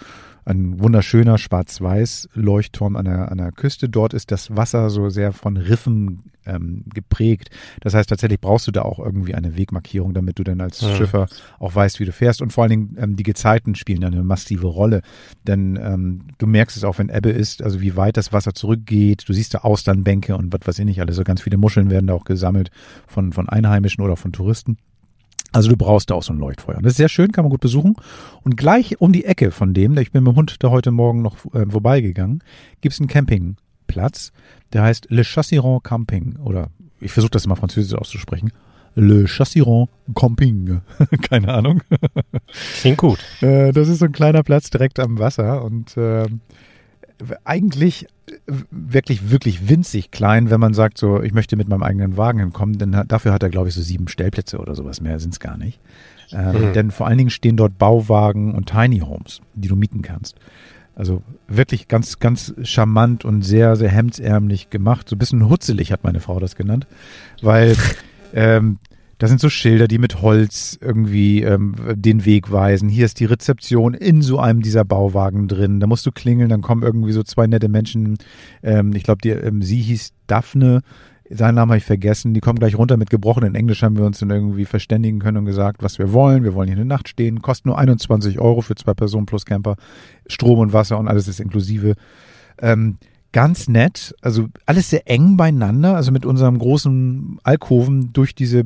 ein 0.46 0.80
wunderschöner 0.80 1.38
schwarz-weiß 1.38 2.28
Leuchtturm 2.34 2.94
an 2.94 3.04
der, 3.04 3.32
an 3.32 3.38
der 3.38 3.50
Küste. 3.50 3.88
Dort 3.88 4.14
ist 4.14 4.30
das 4.30 4.56
Wasser 4.56 4.90
so 4.90 5.10
sehr 5.10 5.32
von 5.32 5.56
Riffen 5.56 6.30
ähm, 6.46 6.84
geprägt. 6.94 7.50
Das 7.80 7.94
heißt, 7.94 8.08
tatsächlich 8.08 8.40
brauchst 8.40 8.68
du 8.68 8.70
da 8.70 8.82
auch 8.82 9.00
irgendwie 9.00 9.34
eine 9.34 9.56
Wegmarkierung, 9.56 10.14
damit 10.14 10.38
du 10.38 10.44
dann 10.44 10.60
als 10.60 10.80
ja. 10.80 10.94
Schiffer 10.94 11.26
auch 11.58 11.74
weißt, 11.74 11.98
wie 11.98 12.04
du 12.04 12.12
fährst. 12.12 12.42
Und 12.42 12.52
vor 12.52 12.62
allen 12.62 12.70
Dingen 12.70 12.96
ähm, 13.00 13.16
die 13.16 13.24
Gezeiten 13.24 13.74
spielen 13.74 14.02
da 14.02 14.06
eine 14.06 14.22
massive 14.22 14.68
Rolle. 14.68 15.02
Denn 15.48 15.76
ähm, 15.82 16.22
du 16.38 16.46
merkst 16.46 16.76
es 16.76 16.84
auch, 16.84 16.98
wenn 16.98 17.08
Ebbe 17.08 17.30
ist, 17.30 17.60
also 17.60 17.80
wie 17.80 17.96
weit 17.96 18.16
das 18.16 18.32
Wasser 18.32 18.54
zurückgeht. 18.54 19.24
Du 19.26 19.32
siehst 19.32 19.52
da 19.52 19.58
Austernbänke 19.58 20.36
und 20.36 20.52
was 20.52 20.60
weiß 20.64 20.78
ich 20.78 20.84
nicht 20.84 21.00
alles. 21.00 21.16
So 21.16 21.24
ganz 21.24 21.42
viele 21.42 21.56
Muscheln 21.56 21.90
werden 21.90 22.06
da 22.06 22.14
auch 22.14 22.24
gesammelt 22.24 22.70
von, 23.08 23.32
von 23.32 23.48
Einheimischen 23.48 24.04
oder 24.04 24.16
von 24.16 24.32
Touristen. 24.32 24.78
Also 25.56 25.70
du 25.70 25.76
brauchst 25.78 26.10
da 26.10 26.14
auch 26.16 26.22
so 26.22 26.34
ein 26.34 26.38
Leuchtfeuer. 26.38 26.82
das 26.82 26.92
ist 26.92 26.96
sehr 26.98 27.08
schön, 27.08 27.32
kann 27.32 27.44
man 27.44 27.50
gut 27.50 27.62
besuchen. 27.62 27.96
Und 28.42 28.58
gleich 28.58 29.00
um 29.00 29.12
die 29.12 29.24
Ecke 29.24 29.50
von 29.50 29.72
dem, 29.72 29.96
ich 29.96 30.12
bin 30.12 30.22
mit 30.22 30.34
dem 30.34 30.36
Hund 30.36 30.56
da 30.58 30.68
heute 30.68 30.90
Morgen 30.90 31.22
noch 31.22 31.46
äh, 31.54 31.64
vorbeigegangen, 31.64 32.44
gibt's 32.82 33.00
einen 33.00 33.08
Campingplatz, 33.08 34.32
der 34.74 34.82
heißt 34.82 35.06
Le 35.08 35.24
Chassiron 35.24 35.82
Camping. 35.82 36.36
Oder 36.44 36.68
ich 37.00 37.10
versuche 37.10 37.30
das 37.30 37.46
mal 37.46 37.54
französisch 37.54 37.98
auszusprechen. 37.98 38.52
Le 38.96 39.26
Chassiron 39.26 39.88
Camping. 40.14 40.82
Keine 41.22 41.54
Ahnung. 41.54 41.80
Klingt 42.82 42.98
gut. 42.98 43.20
Äh, 43.40 43.72
das 43.72 43.88
ist 43.88 44.00
so 44.00 44.04
ein 44.04 44.12
kleiner 44.12 44.42
Platz 44.42 44.68
direkt 44.68 45.00
am 45.00 45.18
Wasser 45.18 45.64
und 45.64 45.96
äh, 45.96 46.26
eigentlich 47.44 48.06
wirklich, 48.70 49.30
wirklich 49.30 49.68
winzig 49.68 50.10
klein, 50.10 50.50
wenn 50.50 50.60
man 50.60 50.74
sagt, 50.74 50.98
so, 50.98 51.22
ich 51.22 51.32
möchte 51.32 51.56
mit 51.56 51.68
meinem 51.68 51.82
eigenen 51.82 52.16
Wagen 52.16 52.40
hinkommen, 52.40 52.78
denn 52.78 53.04
dafür 53.06 53.32
hat 53.32 53.42
er, 53.42 53.50
glaube 53.50 53.68
ich, 53.68 53.74
so 53.74 53.82
sieben 53.82 54.08
Stellplätze 54.08 54.58
oder 54.58 54.74
sowas 54.74 55.00
mehr, 55.00 55.18
sind 55.20 55.32
es 55.32 55.40
gar 55.40 55.56
nicht. 55.56 55.80
Ähm, 56.32 56.68
mhm. 56.68 56.72
Denn 56.72 56.90
vor 56.90 57.06
allen 57.06 57.18
Dingen 57.18 57.30
stehen 57.30 57.56
dort 57.56 57.78
Bauwagen 57.78 58.54
und 58.54 58.68
Tiny 58.68 58.98
Homes, 59.00 59.40
die 59.54 59.68
du 59.68 59.76
mieten 59.76 60.02
kannst. 60.02 60.36
Also 60.94 61.22
wirklich 61.46 61.88
ganz, 61.88 62.18
ganz 62.18 62.54
charmant 62.62 63.24
und 63.24 63.42
sehr, 63.42 63.76
sehr 63.76 63.90
hemdsärmlich 63.90 64.70
gemacht. 64.70 65.08
So 65.08 65.14
ein 65.14 65.18
bisschen 65.18 65.48
hutzelig 65.48 65.92
hat 65.92 66.04
meine 66.04 66.20
Frau 66.20 66.40
das 66.40 66.56
genannt, 66.56 66.86
weil 67.42 67.76
ähm, 68.34 68.78
da 69.18 69.28
sind 69.28 69.40
so 69.40 69.48
Schilder, 69.48 69.88
die 69.88 69.98
mit 69.98 70.20
Holz 70.20 70.78
irgendwie 70.80 71.42
ähm, 71.42 71.74
den 71.94 72.24
Weg 72.26 72.52
weisen. 72.52 72.88
Hier 72.88 73.06
ist 73.06 73.18
die 73.18 73.24
Rezeption 73.24 73.94
in 73.94 74.20
so 74.20 74.38
einem 74.38 74.60
dieser 74.60 74.84
Bauwagen 74.84 75.48
drin. 75.48 75.80
Da 75.80 75.86
musst 75.86 76.04
du 76.04 76.12
klingeln, 76.12 76.50
dann 76.50 76.60
kommen 76.60 76.82
irgendwie 76.82 77.12
so 77.12 77.22
zwei 77.22 77.46
nette 77.46 77.68
Menschen. 77.68 78.18
Ähm, 78.62 78.92
ich 78.94 79.04
glaube, 79.04 79.26
ähm, 79.28 79.62
sie 79.62 79.80
hieß 79.80 80.12
Daphne. 80.26 80.82
Seinen 81.30 81.54
Namen 81.54 81.70
habe 81.70 81.78
ich 81.78 81.84
vergessen. 81.84 82.34
Die 82.34 82.40
kommen 82.40 82.58
gleich 82.58 82.76
runter 82.76 82.98
mit 82.98 83.08
gebrochenen 83.08 83.54
Englisch, 83.54 83.82
haben 83.82 83.96
wir 83.96 84.04
uns 84.04 84.18
dann 84.18 84.30
irgendwie 84.30 84.66
verständigen 84.66 85.18
können 85.18 85.38
und 85.38 85.46
gesagt, 85.46 85.82
was 85.82 85.98
wir 85.98 86.12
wollen. 86.12 86.44
Wir 86.44 86.54
wollen 86.54 86.68
hier 86.68 86.76
eine 86.76 86.84
Nacht 86.84 87.08
stehen. 87.08 87.40
Kostet 87.40 87.66
nur 87.66 87.78
21 87.78 88.38
Euro 88.38 88.60
für 88.60 88.74
zwei 88.74 88.92
Personen 88.92 89.26
plus 89.26 89.46
Camper. 89.46 89.76
Strom 90.26 90.58
und 90.58 90.72
Wasser 90.74 90.98
und 90.98 91.08
alles 91.08 91.26
ist 91.26 91.40
inklusive. 91.40 91.94
Ähm, 92.60 92.98
ganz 93.36 93.68
nett, 93.68 94.14
also 94.22 94.48
alles 94.64 94.88
sehr 94.88 95.10
eng 95.10 95.36
beieinander, 95.36 95.94
also 95.94 96.10
mit 96.10 96.24
unserem 96.24 96.58
großen 96.58 97.38
Alkoven 97.42 98.14
durch 98.14 98.34
diese 98.34 98.64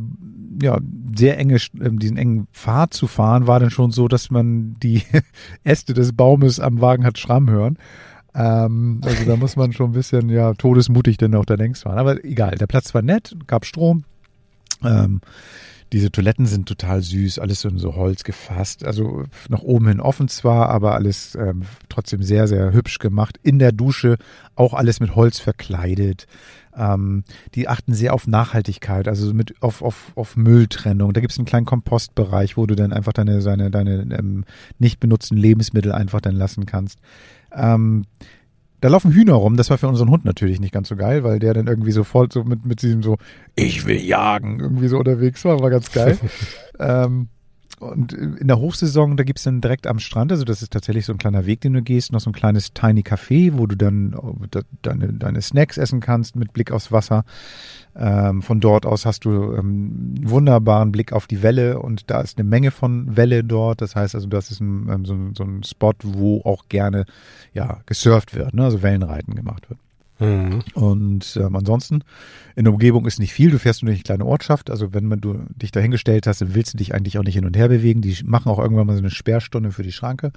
ja, 0.62 0.78
sehr 1.14 1.38
enge, 1.38 1.59
ähm, 1.80 1.99
diesen 1.99 2.16
engen 2.16 2.47
Pfad 2.52 2.95
zu 2.95 3.07
fahren, 3.07 3.47
war 3.47 3.61
dann 3.61 3.71
schon 3.71 3.90
so, 3.90 4.09
dass 4.09 4.30
man 4.30 4.76
die 4.83 5.02
Äste 5.64 5.95
des 5.95 6.14
Baumes 6.14 6.61
am 6.61 6.80
Wagen 6.80 7.04
hat 7.04 7.19
schramm 7.19 7.49
hören. 7.50 7.78
Ähm, 8.35 9.00
also 9.04 9.25
da 9.25 9.37
muss 9.37 9.57
man 9.57 9.73
schon 9.73 9.90
ein 9.90 9.95
bisschen, 9.95 10.28
ja, 10.28 10.54
todesmutig 10.54 11.16
denn 11.16 11.35
auch 11.35 11.45
da 11.45 11.54
längs 11.54 11.83
fahren. 11.83 11.99
Aber 11.99 12.25
egal, 12.25 12.57
der 12.57 12.66
Platz 12.66 12.95
war 12.95 13.02
nett, 13.02 13.37
gab 13.47 13.64
Strom. 13.64 14.04
Ähm, 14.83 15.21
diese 15.92 16.12
Toiletten 16.12 16.47
sind 16.47 16.69
total 16.69 17.02
süß, 17.02 17.40
alles 17.40 17.64
in 17.64 17.78
so 17.78 17.97
Holz 17.97 18.23
gefasst. 18.23 18.85
Also 18.85 19.25
nach 19.49 19.62
oben 19.62 19.88
hin 19.88 20.00
offen 20.00 20.28
zwar, 20.28 20.69
aber 20.69 20.95
alles 20.95 21.35
ähm, 21.35 21.62
trotzdem 21.88 22.23
sehr, 22.23 22.47
sehr 22.47 22.73
hübsch 22.73 22.99
gemacht. 22.99 23.38
In 23.42 23.59
der 23.59 23.73
Dusche 23.73 24.16
auch 24.54 24.73
alles 24.73 25.00
mit 25.00 25.16
Holz 25.16 25.40
verkleidet. 25.40 26.26
Ähm, 26.77 27.25
die 27.55 27.69
achten 27.69 27.95
sehr 27.95 28.15
auf 28.15 28.27
Nachhaltigkeit, 28.27 29.09
also 29.09 29.35
mit 29.35 29.55
auf, 29.61 29.83
auf, 29.83 30.12
auf 30.15 30.37
Mülltrennung. 30.37 31.12
Da 31.12 31.21
gibt 31.21 31.33
es 31.33 31.39
einen 31.39 31.47
kleinen 31.47 31.67
Kompostbereich, 31.67 32.57
wo 32.57 32.67
du 32.67 32.77
dann 32.77 32.93
einfach 32.93 33.12
deine, 33.12 33.43
seine, 33.43 33.71
deine 33.71 34.07
ähm, 34.17 34.45
nicht 34.79 35.00
benutzten 35.00 35.37
Lebensmittel 35.37 35.93
einfach 35.93 36.21
dann 36.21 36.37
lassen 36.37 36.67
kannst. 36.67 36.99
Ähm, 37.53 38.05
da 38.81 38.89
laufen 38.89 39.12
Hühner 39.12 39.35
rum, 39.35 39.57
das 39.57 39.69
war 39.69 39.79
für 39.79 39.89
unseren 39.89 40.09
Hund 40.09 40.25
natürlich 40.25 40.59
nicht 40.59 40.73
ganz 40.73 40.89
so 40.89 40.97
geil, 40.97 41.23
weil 41.23 41.39
der 41.39 41.53
dann 41.53 41.67
irgendwie 41.67 41.93
sofort 41.93 42.33
so 42.33 42.45
mit, 42.45 42.65
mit 42.65 42.83
diesem 42.83 43.03
so, 43.03 43.19
ich 43.55 43.87
will 43.87 44.00
jagen, 44.00 44.61
irgendwie 44.61 44.89
so 44.89 44.99
unterwegs 44.99 45.45
war, 45.45 45.61
war 45.61 45.71
ganz 45.71 45.93
geil. 45.93 46.19
ähm, 46.79 47.29
und 47.80 48.12
in 48.12 48.46
der 48.46 48.58
Hochsaison, 48.58 49.16
da 49.16 49.25
gibt's 49.25 49.44
dann 49.44 49.60
direkt 49.60 49.87
am 49.87 49.99
Strand, 49.99 50.30
also 50.30 50.44
das 50.44 50.62
ist 50.62 50.72
tatsächlich 50.72 51.06
so 51.06 51.12
ein 51.12 51.18
kleiner 51.18 51.46
Weg, 51.46 51.62
den 51.62 51.72
du 51.72 51.82
gehst, 51.82 52.12
noch 52.12 52.20
so 52.20 52.30
ein 52.30 52.34
kleines 52.34 52.72
Tiny 52.75 53.00
Café, 53.00 53.56
wo 53.56 53.66
du 53.66 53.76
dann 53.76 54.12
äh, 54.54 54.62
deine, 54.82 55.12
deine 55.14 55.40
Snacks 55.40 55.78
essen 55.78 56.00
kannst 56.00 56.37
mit 56.37 56.52
Blick 56.52 56.72
aufs 56.72 56.92
Wasser. 56.92 57.25
Ähm, 57.96 58.42
von 58.42 58.60
dort 58.60 58.87
aus 58.87 59.06
hast 59.06 59.25
du 59.25 59.54
ähm, 59.54 60.14
einen 60.16 60.30
wunderbaren 60.30 60.92
Blick 60.92 61.12
auf 61.12 61.26
die 61.26 61.42
Welle 61.42 61.80
und 61.80 62.10
da 62.10 62.20
ist 62.20 62.38
eine 62.38 62.49
Menge 62.49 62.70
von 62.70 63.16
Welle 63.16 63.42
dort. 63.42 63.80
Das 63.80 63.96
heißt 63.96 64.14
also, 64.14 64.28
das 64.28 64.50
ist 64.50 64.60
ein, 64.60 64.88
ähm, 64.90 65.04
so, 65.04 65.16
so, 65.34 65.44
ein 65.44 65.62
Spot, 65.64 65.94
wo 66.02 66.42
auch 66.42 66.68
gerne 66.68 67.06
ja, 67.54 67.80
gesurft 67.87 68.34
wird, 68.34 68.54
ne? 68.54 68.64
also 68.64 68.82
Wellenreiten 68.82 69.34
gemacht 69.34 69.68
wird. 69.70 69.80
Mhm. 70.21 70.62
Und 70.75 71.37
ähm, 71.37 71.57
ansonsten, 71.57 72.05
in 72.55 72.65
der 72.65 72.73
Umgebung 72.73 73.07
ist 73.07 73.19
nicht 73.19 73.33
viel. 73.33 73.50
Du 73.50 73.59
fährst 73.59 73.83
nur 73.83 73.89
durch 73.89 74.00
eine 74.00 74.05
kleine 74.05 74.27
Ortschaft. 74.27 74.71
Also 74.71 74.93
wenn 74.93 75.07
man, 75.07 75.21
du 75.21 75.41
dich 75.57 75.73
dahingestellt 75.73 76.27
hast, 76.27 76.43
dann 76.43 76.55
willst 76.55 76.75
du 76.75 76.79
dich 76.79 76.95
eigentlich 76.95 77.19
auch 77.19 77.25
nicht 77.25 77.35
hin 77.35 77.47
und 77.47 77.57
her 77.57 77.69
bewegen. 77.69 78.03
Die 78.03 78.17
machen 78.25 78.50
auch 78.50 78.59
irgendwann 78.59 78.87
mal 78.87 78.95
so 78.95 79.00
eine 79.00 79.11
Sperrstunde 79.11 79.73
für 79.73 79.83
die 79.83 79.93
Schranke. 79.93 80.33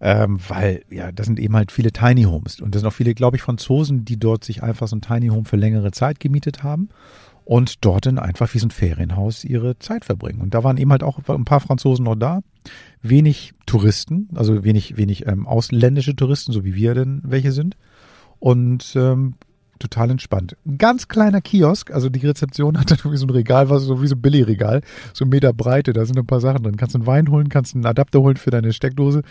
Ähm, 0.00 0.38
weil, 0.48 0.82
ja, 0.90 1.12
das 1.12 1.26
sind 1.26 1.38
eben 1.38 1.54
halt 1.54 1.70
viele 1.70 1.92
Tiny 1.92 2.22
Homes. 2.22 2.60
Und 2.60 2.74
das 2.74 2.80
sind 2.80 2.88
auch 2.88 2.94
viele, 2.94 3.14
glaube 3.14 3.36
ich, 3.36 3.42
Franzosen, 3.42 4.04
die 4.04 4.18
dort 4.18 4.44
sich 4.44 4.62
einfach 4.62 4.88
so 4.88 4.96
ein 4.96 5.02
Tiny 5.02 5.28
Home 5.28 5.44
für 5.44 5.56
längere 5.56 5.90
Zeit 5.90 6.18
gemietet 6.18 6.62
haben 6.62 6.88
und 7.44 7.84
dort 7.84 8.06
dann 8.06 8.18
einfach 8.18 8.52
wie 8.54 8.58
so 8.58 8.66
ein 8.66 8.72
Ferienhaus 8.72 9.44
ihre 9.44 9.78
Zeit 9.78 10.04
verbringen. 10.04 10.40
Und 10.40 10.54
da 10.54 10.64
waren 10.64 10.76
eben 10.76 10.90
halt 10.90 11.02
auch 11.02 11.18
ein 11.28 11.44
paar 11.44 11.60
Franzosen 11.60 12.04
noch 12.04 12.14
da. 12.14 12.42
Wenig 13.00 13.52
Touristen, 13.66 14.28
also 14.34 14.64
wenig, 14.64 14.96
wenig 14.96 15.26
ähm, 15.26 15.46
ausländische 15.46 16.14
Touristen, 16.14 16.52
so 16.52 16.64
wie 16.64 16.74
wir 16.74 16.94
denn 16.94 17.20
welche 17.24 17.52
sind 17.52 17.76
und 18.42 18.96
ähm, 18.96 19.34
total 19.78 20.10
entspannt. 20.10 20.56
Ein 20.66 20.76
ganz 20.76 21.06
kleiner 21.06 21.40
Kiosk, 21.40 21.92
also 21.92 22.08
die 22.08 22.26
Rezeption 22.26 22.76
hat 22.80 22.90
dann 22.90 22.98
irgendwie 22.98 23.16
so 23.16 23.26
ein 23.26 23.30
Regal, 23.30 23.70
was 23.70 23.84
so 23.84 24.02
wie 24.02 24.08
so 24.08 24.16
ein 24.16 24.20
Billigregal, 24.20 24.82
so 25.14 25.24
Meter 25.24 25.52
Breite, 25.52 25.92
da 25.92 26.04
sind 26.04 26.18
ein 26.18 26.26
paar 26.26 26.40
Sachen 26.40 26.64
drin. 26.64 26.76
Kannst 26.76 26.96
du 26.96 26.98
einen 26.98 27.06
Wein 27.06 27.30
holen, 27.30 27.48
kannst 27.48 27.76
einen 27.76 27.86
Adapter 27.86 28.20
holen 28.20 28.36
für 28.36 28.50
deine 28.50 28.72
Steckdose 28.72 29.22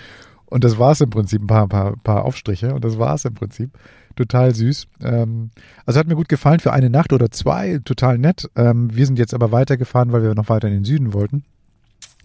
und 0.46 0.64
das 0.64 0.80
war's 0.80 1.02
im 1.02 1.10
Prinzip, 1.10 1.42
ein 1.42 1.48
paar, 1.48 1.68
paar, 1.68 1.98
paar 1.98 2.24
Aufstriche 2.24 2.74
und 2.74 2.86
das 2.86 2.98
war's 3.00 3.26
im 3.26 3.34
Prinzip. 3.34 3.72
Total 4.16 4.56
süß. 4.56 4.88
Ähm, 5.04 5.52
also 5.86 6.00
hat 6.00 6.08
mir 6.08 6.16
gut 6.16 6.30
gefallen 6.30 6.62
für 6.62 6.72
eine 6.72 6.90
Nacht 6.90 7.12
oder 7.12 7.32
zwei, 7.32 7.80
total 7.84 8.18
nett. 8.18 8.50
Ähm, 8.56 8.96
wir 8.96 9.06
sind 9.06 9.20
jetzt 9.20 9.34
aber 9.34 9.52
weitergefahren, 9.52 10.14
weil 10.14 10.24
wir 10.24 10.36
noch 10.36 10.48
weiter 10.48 10.70
in 10.70 10.74
den 10.74 10.86
Süden 10.86 11.14
wollten. 11.14 11.44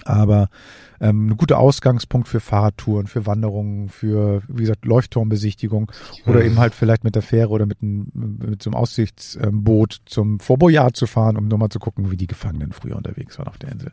Aber 0.06 0.48
ähm, 1.00 1.28
ein 1.28 1.36
guter 1.36 1.58
Ausgangspunkt 1.58 2.28
für 2.28 2.40
Fahrradtouren, 2.40 3.06
für 3.06 3.26
Wanderungen, 3.26 3.88
für, 3.88 4.42
wie 4.48 4.62
gesagt, 4.62 4.84
Leuchtturmbesichtigung 4.84 5.90
oder 6.26 6.44
eben 6.44 6.58
halt 6.58 6.74
vielleicht 6.74 7.04
mit 7.04 7.14
der 7.14 7.22
Fähre 7.22 7.50
oder 7.50 7.66
mit, 7.66 7.82
einem, 7.82 8.10
mit 8.14 8.62
so 8.62 8.70
einem 8.70 8.76
Aussichtsboot 8.76 10.00
zum 10.06 10.40
Fort 10.40 10.60
Boyard 10.60 10.96
zu 10.96 11.06
fahren, 11.06 11.36
um 11.36 11.48
nochmal 11.48 11.68
zu 11.68 11.78
gucken, 11.78 12.10
wie 12.10 12.16
die 12.16 12.26
Gefangenen 12.26 12.72
früher 12.72 12.96
unterwegs 12.96 13.38
waren 13.38 13.48
auf 13.48 13.58
der 13.58 13.72
Insel. 13.72 13.92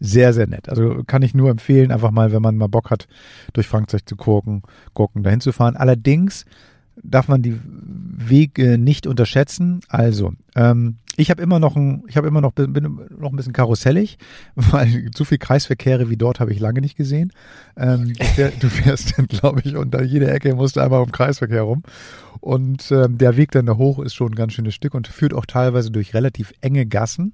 Sehr, 0.00 0.32
sehr 0.32 0.46
nett. 0.48 0.68
Also 0.68 1.02
kann 1.06 1.22
ich 1.22 1.34
nur 1.34 1.50
empfehlen, 1.50 1.92
einfach 1.92 2.10
mal, 2.10 2.32
wenn 2.32 2.42
man 2.42 2.56
mal 2.56 2.66
Bock 2.66 2.90
hat, 2.90 3.06
durch 3.52 3.68
Frankreich 3.68 4.04
zu 4.04 4.16
gucken, 4.16 4.62
gucken, 4.92 5.22
dahin 5.22 5.40
zu 5.40 5.52
fahren. 5.52 5.76
Allerdings 5.76 6.44
darf 7.02 7.28
man 7.28 7.42
die 7.42 7.58
Wege 7.64 8.76
nicht 8.76 9.06
unterschätzen. 9.06 9.80
Also, 9.88 10.32
ähm, 10.54 10.96
ich 11.16 11.30
habe 11.30 11.42
immer 11.42 11.58
noch 11.58 11.76
ein, 11.76 12.04
ich 12.08 12.16
habe 12.16 12.26
immer 12.26 12.40
noch 12.40 12.52
bin 12.52 12.98
noch 13.18 13.30
ein 13.30 13.36
bisschen 13.36 13.52
karussellig, 13.52 14.18
weil 14.54 15.10
zu 15.12 15.24
viel 15.24 15.38
Kreisverkehre 15.38 16.10
wie 16.10 16.16
dort 16.16 16.40
habe 16.40 16.52
ich 16.52 16.60
lange 16.60 16.80
nicht 16.80 16.96
gesehen. 16.96 17.32
Ähm, 17.76 18.12
du, 18.14 18.24
fährst, 18.24 18.62
du 18.62 18.68
fährst 18.68 19.18
dann, 19.18 19.26
glaube 19.26 19.60
ich, 19.64 19.76
unter 19.76 20.02
jeder 20.02 20.32
Ecke 20.32 20.54
musst 20.54 20.76
du 20.76 20.80
einmal 20.80 21.02
um 21.02 21.12
Kreisverkehr 21.12 21.62
rum. 21.62 21.82
Und 22.40 22.90
ähm, 22.90 23.16
der 23.16 23.38
Weg 23.38 23.52
dann 23.52 23.64
da 23.64 23.78
hoch 23.78 23.98
ist 24.00 24.14
schon 24.14 24.32
ein 24.32 24.34
ganz 24.34 24.52
schönes 24.52 24.74
Stück 24.74 24.92
und 24.92 25.08
führt 25.08 25.32
auch 25.32 25.46
teilweise 25.46 25.90
durch 25.90 26.12
relativ 26.12 26.52
enge 26.60 26.84
Gassen. 26.84 27.32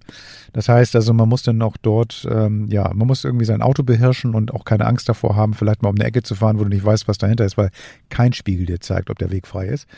Das 0.53 0.69
heißt 0.69 0.95
also, 0.95 1.13
man 1.13 1.29
muss 1.29 1.43
dann 1.43 1.61
auch 1.63 1.77
dort, 1.83 2.29
ähm, 2.31 2.69
ja, 2.69 2.89
man 2.95 3.09
muss 3.09 3.25
irgendwie 3.25 3.45
sein 3.45 3.61
Auto 3.61 3.83
beherrschen 3.83 4.37
und 4.37 4.55
auch 4.55 4.65
keine 4.65 4.87
Angst 4.87 5.09
davor 5.09 5.35
haben, 5.35 5.55
vielleicht 5.55 5.83
mal 5.83 5.89
um 5.89 5.97
eine 5.97 6.05
Ecke 6.05 6.23
zu 6.23 6.37
fahren, 6.37 6.61
wo 6.61 6.63
du 6.63 6.69
nicht 6.69 6.85
weißt, 6.85 7.09
was 7.09 7.19
dahinter 7.19 7.45
ist, 7.45 7.57
weil 7.57 7.71
kein 8.09 8.33
Spiegel 8.33 8.67
dir 8.67 8.81
zeigt, 8.81 9.11
ob 9.11 9.19
der 9.19 9.33
Weg 9.33 9.49
frei 9.49 9.67
ist. 9.67 9.89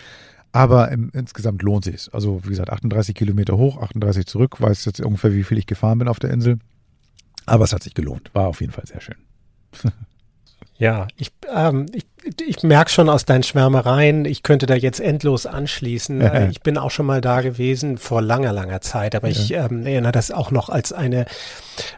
Aber 0.52 0.92
im, 0.92 1.10
insgesamt 1.14 1.62
lohnt 1.62 1.84
sich 1.84 2.12
Also 2.12 2.44
wie 2.44 2.50
gesagt, 2.50 2.70
38 2.70 3.14
Kilometer 3.14 3.56
hoch, 3.56 3.80
38 3.80 4.26
zurück. 4.26 4.60
Weiß 4.60 4.84
jetzt 4.84 5.00
ungefähr, 5.00 5.32
wie 5.34 5.44
viel 5.44 5.58
ich 5.58 5.66
gefahren 5.66 5.98
bin 5.98 6.08
auf 6.08 6.18
der 6.18 6.30
Insel. 6.30 6.58
Aber 7.46 7.64
es 7.64 7.72
hat 7.72 7.82
sich 7.82 7.94
gelohnt. 7.94 8.30
War 8.34 8.48
auf 8.48 8.60
jeden 8.60 8.72
Fall 8.72 8.86
sehr 8.86 9.00
schön. 9.00 9.16
Ja, 10.78 11.06
ich, 11.16 11.30
ähm, 11.54 11.86
ich, 11.92 12.06
ich 12.46 12.62
merke 12.62 12.90
schon 12.90 13.08
aus 13.08 13.24
deinen 13.24 13.42
Schwärmereien, 13.42 14.24
ich 14.24 14.42
könnte 14.42 14.66
da 14.66 14.74
jetzt 14.74 15.00
endlos 15.00 15.46
anschließen. 15.46 16.20
Ja. 16.20 16.48
Ich 16.48 16.60
bin 16.60 16.78
auch 16.78 16.90
schon 16.90 17.06
mal 17.06 17.20
da 17.20 17.40
gewesen 17.40 17.98
vor 17.98 18.22
langer, 18.22 18.52
langer 18.52 18.80
Zeit, 18.80 19.14
aber 19.14 19.28
ja. 19.28 19.32
ich 19.32 19.52
ähm, 19.52 19.86
erinnere 19.86 20.12
das 20.12 20.30
auch 20.30 20.50
noch 20.50 20.68
als 20.68 20.92
eine, 20.92 21.26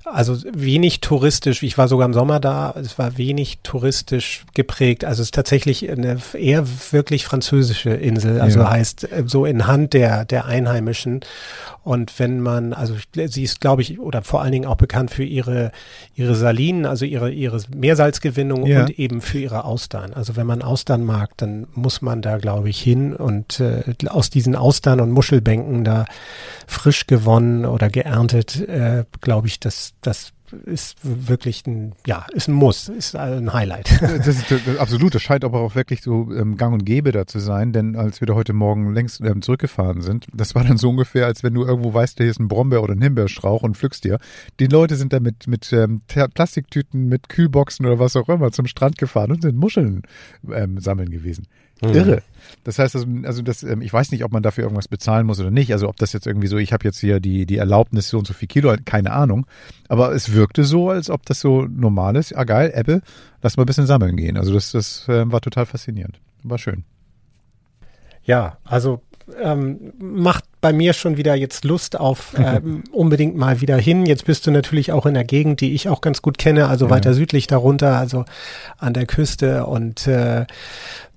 also 0.04 0.36
wenig 0.52 1.00
touristisch, 1.00 1.62
ich 1.62 1.76
war 1.76 1.88
sogar 1.88 2.06
im 2.06 2.14
Sommer 2.14 2.40
da, 2.40 2.74
es 2.76 2.98
war 2.98 3.18
wenig 3.18 3.58
touristisch 3.62 4.44
geprägt. 4.54 5.04
Also 5.04 5.22
es 5.22 5.28
ist 5.28 5.34
tatsächlich 5.34 5.90
eine 5.90 6.18
eher 6.32 6.64
wirklich 6.90 7.24
französische 7.24 7.90
Insel, 7.90 8.40
also 8.40 8.60
ja. 8.60 8.70
heißt 8.70 9.12
äh, 9.12 9.24
so 9.26 9.44
in 9.44 9.66
Hand 9.66 9.92
der, 9.92 10.24
der 10.24 10.46
Einheimischen. 10.46 11.20
Und 11.82 12.18
wenn 12.18 12.40
man, 12.40 12.72
also 12.72 12.94
sie 13.14 13.42
ist, 13.42 13.60
glaube 13.60 13.82
ich, 13.82 14.00
oder 14.00 14.22
vor 14.22 14.40
allen 14.40 14.52
Dingen 14.52 14.64
auch 14.64 14.76
bekannt 14.76 15.10
für 15.10 15.22
ihre, 15.22 15.70
ihre 16.14 16.34
Salinen, 16.34 16.86
also 16.86 17.04
ihre, 17.04 17.30
ihre 17.30 17.60
Meersalzgewinnung 17.76 18.62
und 18.62 18.98
eben 18.98 19.20
für 19.20 19.38
ihre 19.38 19.64
Austern. 19.64 20.13
Also 20.14 20.36
wenn 20.36 20.46
man 20.46 20.62
Austern 20.62 21.04
mag, 21.04 21.36
dann 21.38 21.66
muss 21.74 22.02
man 22.02 22.22
da, 22.22 22.38
glaube 22.38 22.68
ich, 22.68 22.80
hin 22.80 23.14
und 23.14 23.60
äh, 23.60 23.82
aus 24.08 24.30
diesen 24.30 24.54
Austern 24.54 25.00
und 25.00 25.10
Muschelbänken 25.10 25.84
da 25.84 26.04
frisch 26.66 27.06
gewonnen 27.06 27.66
oder 27.66 27.88
geerntet, 27.88 28.60
äh, 28.68 29.04
glaube 29.20 29.48
ich, 29.48 29.58
dass 29.58 29.94
das 30.02 30.33
ist 30.64 30.96
wirklich 31.02 31.66
ein, 31.66 31.94
ja, 32.06 32.26
ist 32.32 32.48
ein 32.48 32.54
Muss, 32.54 32.88
ist 32.88 33.16
ein 33.16 33.52
Highlight. 33.52 33.90
Das 34.00 34.26
ist 34.28 34.50
das, 34.50 34.78
absolut, 34.78 35.14
das 35.14 35.22
scheint 35.22 35.44
aber 35.44 35.60
auch 35.60 35.74
wirklich 35.74 36.02
so 36.02 36.30
ähm, 36.32 36.56
gang 36.56 36.72
und 36.72 36.84
gäbe 36.84 37.12
da 37.12 37.26
zu 37.26 37.38
sein, 37.38 37.72
denn 37.72 37.96
als 37.96 38.20
wir 38.20 38.26
da 38.26 38.34
heute 38.34 38.52
Morgen 38.52 38.94
längst 38.94 39.20
ähm, 39.20 39.42
zurückgefahren 39.42 40.02
sind, 40.02 40.26
das 40.32 40.54
war 40.54 40.64
dann 40.64 40.78
so 40.78 40.90
ungefähr, 40.90 41.26
als 41.26 41.42
wenn 41.42 41.54
du 41.54 41.64
irgendwo 41.64 41.92
weißt, 41.92 42.18
hier 42.18 42.30
ist 42.30 42.40
ein 42.40 42.48
Brombeer 42.48 42.82
oder 42.82 42.94
ein 42.94 43.02
Himbeerstrauch 43.02 43.62
und 43.62 43.76
pflückst 43.76 44.04
dir. 44.04 44.18
Die 44.60 44.66
Leute 44.66 44.96
sind 44.96 45.12
da 45.12 45.20
mit, 45.20 45.46
mit 45.46 45.72
ähm, 45.72 46.02
Plastiktüten, 46.06 47.08
mit 47.08 47.28
Kühlboxen 47.28 47.86
oder 47.86 47.98
was 47.98 48.16
auch 48.16 48.28
immer 48.28 48.52
zum 48.52 48.66
Strand 48.66 48.98
gefahren 48.98 49.32
und 49.32 49.42
sind 49.42 49.56
Muscheln 49.56 50.02
ähm, 50.52 50.78
sammeln 50.78 51.10
gewesen. 51.10 51.46
Mhm. 51.84 51.94
Irre. 51.94 52.22
Das 52.64 52.78
heißt, 52.78 52.94
also, 52.96 53.06
also 53.24 53.42
das, 53.42 53.62
ähm, 53.62 53.82
ich 53.82 53.92
weiß 53.92 54.10
nicht, 54.10 54.24
ob 54.24 54.32
man 54.32 54.42
dafür 54.42 54.64
irgendwas 54.64 54.88
bezahlen 54.88 55.26
muss 55.26 55.40
oder 55.40 55.50
nicht. 55.50 55.72
Also 55.72 55.88
ob 55.88 55.96
das 55.96 56.12
jetzt 56.12 56.26
irgendwie 56.26 56.46
so, 56.46 56.56
ich 56.56 56.72
habe 56.72 56.84
jetzt 56.84 56.98
hier 56.98 57.20
die, 57.20 57.46
die 57.46 57.58
Erlaubnis 57.58 58.08
so 58.08 58.18
und 58.18 58.26
so 58.26 58.32
viel 58.32 58.48
Kilo, 58.48 58.74
keine 58.84 59.12
Ahnung. 59.12 59.46
Aber 59.88 60.14
es 60.14 60.32
wirkte 60.32 60.64
so, 60.64 60.90
als 60.90 61.10
ob 61.10 61.26
das 61.26 61.40
so 61.40 61.66
normal 61.66 62.16
ist. 62.16 62.34
Ah 62.36 62.44
geil, 62.44 62.70
Apple, 62.74 63.02
lass 63.42 63.56
mal 63.56 63.64
ein 63.64 63.66
bisschen 63.66 63.86
sammeln 63.86 64.16
gehen. 64.16 64.36
Also 64.36 64.52
das, 64.52 64.72
das 64.72 65.08
äh, 65.08 65.30
war 65.30 65.40
total 65.40 65.66
faszinierend. 65.66 66.20
War 66.42 66.58
schön. 66.58 66.84
Ja, 68.24 68.58
also 68.64 69.02
ähm, 69.40 69.92
macht 69.98 70.44
bei 70.60 70.72
mir 70.72 70.92
schon 70.92 71.16
wieder 71.16 71.34
jetzt 71.34 71.64
Lust 71.64 71.98
auf 71.98 72.34
ähm, 72.38 72.84
unbedingt 72.92 73.36
mal 73.36 73.60
wieder 73.60 73.76
hin. 73.76 74.06
Jetzt 74.06 74.24
bist 74.24 74.46
du 74.46 74.50
natürlich 74.50 74.92
auch 74.92 75.06
in 75.06 75.14
der 75.14 75.24
Gegend, 75.24 75.60
die 75.60 75.74
ich 75.74 75.88
auch 75.88 76.00
ganz 76.00 76.22
gut 76.22 76.38
kenne, 76.38 76.68
also 76.68 76.86
ja. 76.86 76.90
weiter 76.90 77.14
südlich 77.14 77.46
darunter, 77.46 77.98
also 77.98 78.24
an 78.78 78.94
der 78.94 79.06
Küste 79.06 79.66
und 79.66 80.06
äh, 80.06 80.46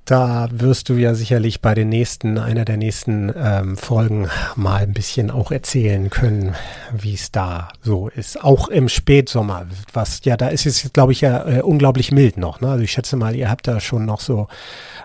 da 0.08 0.48
wirst 0.52 0.88
du 0.88 0.94
ja 0.94 1.14
sicherlich 1.14 1.62
bei 1.62 1.76
den 1.76 1.90
nächsten, 1.90 2.38
einer 2.38 2.64
der 2.64 2.78
nächsten 2.78 3.32
ähm, 3.36 3.76
Folgen 3.76 4.30
mal 4.56 4.84
ein 4.84 4.94
bisschen 4.94 5.30
auch 5.30 5.52
erzählen 5.52 6.10
können, 6.10 6.56
wie 6.98 7.14
es 7.14 7.32
da 7.34 7.68
so 7.82 8.08
ist. 8.08 8.42
Auch 8.42 8.70
im 8.70 8.88
Spätsommer, 8.88 9.68
was 9.92 10.22
ja, 10.24 10.38
da 10.38 10.48
ist 10.48 10.66
es, 10.66 10.94
glaube 10.94 11.12
ich, 11.12 11.20
ja 11.22 11.46
äh, 11.46 11.62
unglaublich 11.62 12.14
mild 12.14 12.38
noch. 12.38 12.62
Ne? 12.62 12.70
Also 12.70 12.84
ich 12.86 12.92
schätze 12.92 13.18
mal, 13.18 13.36
ihr 13.36 13.50
habt 13.50 13.68
da 13.68 13.82
schon 13.82 14.06
noch 14.06 14.22
so 14.22 14.48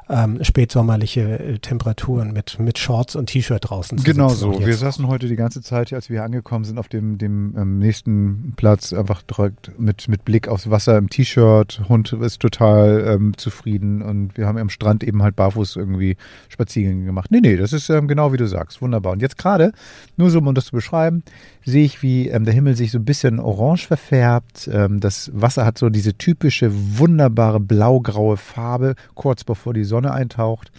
ähm, 0.09 0.39
spätsommerliche 0.43 1.39
äh, 1.39 1.59
Temperaturen 1.59 2.33
mit, 2.33 2.61
mit 2.61 2.79
Shorts 2.79 3.17
und 3.17 3.27
T-Shirt 3.27 3.71
draußen. 3.71 3.99
Genau 4.05 4.29
so. 4.29 4.65
Wir 4.65 4.77
saßen 4.77 5.09
heute 5.09 5.27
die 5.27 5.37
ganze 5.37 5.63
Zeit, 5.63 5.93
als 5.93 6.11
wir 6.11 6.23
angekommen 6.23 6.65
sind, 6.65 6.79
auf 6.79 6.89
dem, 6.89 7.19
dem 7.19 7.57
ähm, 7.57 7.79
nächsten 7.81 8.53
Platz 8.57 8.93
einfach 8.93 9.23
direkt 9.23 9.79
mit, 9.81 10.07
mit 10.07 10.25
Blick 10.25 10.47
aufs 10.47 10.71
Wasser 10.71 10.97
im 10.97 11.11
T-Shirt. 11.11 11.83
Hund 11.89 12.13
ist 12.13 12.41
total 12.41 13.05
ähm, 13.09 13.37
zufrieden 13.37 14.03
und 14.03 14.37
wir 14.37 14.47
haben 14.47 14.59
am 14.59 14.71
Strand 14.71 14.92
eben 15.01 15.23
halt 15.23 15.37
barfuß 15.37 15.77
irgendwie 15.77 16.17
Spaziergänge 16.49 17.05
gemacht. 17.05 17.31
Nee, 17.31 17.41
nee, 17.41 17.57
das 17.57 17.73
ist 17.73 17.89
ähm, 17.89 18.09
genau 18.09 18.33
wie 18.33 18.37
du 18.37 18.47
sagst. 18.47 18.83
Wunderbar. 18.83 19.13
Und 19.13 19.23
jetzt 19.23 19.39
gerade, 19.39 19.73
nur 20.17 20.31
so 20.31 20.39
um 20.39 20.55
das 20.55 20.67
zu 20.67 20.73
beschreiben, 20.73 21.23
sehe 21.65 21.85
ich, 21.85 22.03
wie 22.03 22.29
ähm, 22.29 22.45
der 22.45 22.55
Himmel 22.55 22.77
sich 22.77 22.91
so 22.91 22.99
ein 22.99 23.05
bisschen 23.05 23.41
orange 23.41 23.87
verfärbt. 23.87 24.69
Ähm, 24.73 25.01
das 25.01 25.31
Wasser 25.35 25.65
hat 25.65 25.79
so 25.79 25.89
diese 25.89 26.15
typische, 26.15 26.71
wunderbare 26.73 27.61
blau-graue 27.61 28.37
Farbe, 28.37 28.95
kurz 29.15 29.45
bevor 29.45 29.73
die 29.73 29.85
Sonne 29.85 30.13
eintaucht. 30.13 30.71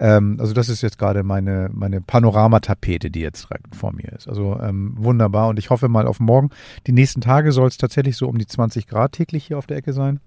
Ähm, 0.00 0.36
also 0.38 0.52
das 0.52 0.68
ist 0.68 0.82
jetzt 0.82 0.98
gerade 0.98 1.22
meine, 1.22 1.70
meine 1.72 2.00
Panoramatapete, 2.00 3.10
die 3.10 3.20
jetzt 3.20 3.48
direkt 3.48 3.74
vor 3.74 3.92
mir 3.92 4.12
ist. 4.12 4.28
Also 4.28 4.58
ähm, 4.60 4.94
wunderbar 4.96 5.48
und 5.48 5.58
ich 5.58 5.70
hoffe 5.70 5.88
mal 5.88 6.06
auf 6.06 6.20
morgen. 6.20 6.50
Die 6.86 6.92
nächsten 6.92 7.20
Tage 7.20 7.52
soll 7.52 7.68
es 7.68 7.78
tatsächlich 7.78 8.16
so 8.16 8.28
um 8.28 8.38
die 8.38 8.46
20 8.46 8.86
Grad 8.86 9.12
täglich 9.12 9.46
hier 9.46 9.58
auf 9.58 9.66
der 9.66 9.78
Ecke 9.78 9.92
sein. 9.92 10.20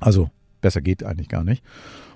Also 0.00 0.30
besser 0.60 0.80
geht 0.80 1.04
eigentlich 1.04 1.28
gar 1.28 1.44
nicht. 1.44 1.62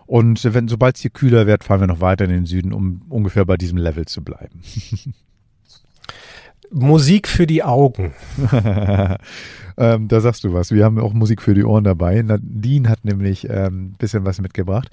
Und 0.08 0.42
wenn, 0.54 0.68
sobald 0.68 0.96
es 0.96 1.02
hier 1.02 1.10
kühler 1.10 1.46
wird, 1.46 1.64
fahren 1.64 1.80
wir 1.80 1.86
noch 1.86 2.00
weiter 2.00 2.24
in 2.24 2.30
den 2.30 2.46
Süden, 2.46 2.72
um 2.72 3.02
ungefähr 3.10 3.44
bei 3.44 3.58
diesem 3.58 3.76
Level 3.76 4.06
zu 4.06 4.24
bleiben. 4.24 4.62
Musik 6.70 7.28
für 7.28 7.46
die 7.46 7.62
Augen. 7.62 8.14
ähm, 9.76 10.08
da 10.08 10.20
sagst 10.20 10.44
du 10.44 10.54
was. 10.54 10.72
Wir 10.72 10.86
haben 10.86 10.98
auch 10.98 11.12
Musik 11.12 11.42
für 11.42 11.52
die 11.52 11.62
Ohren 11.62 11.84
dabei. 11.84 12.22
Nadine 12.22 12.88
hat 12.88 13.04
nämlich 13.04 13.50
ein 13.50 13.66
ähm, 13.66 13.94
bisschen 13.98 14.24
was 14.24 14.40
mitgebracht. 14.40 14.88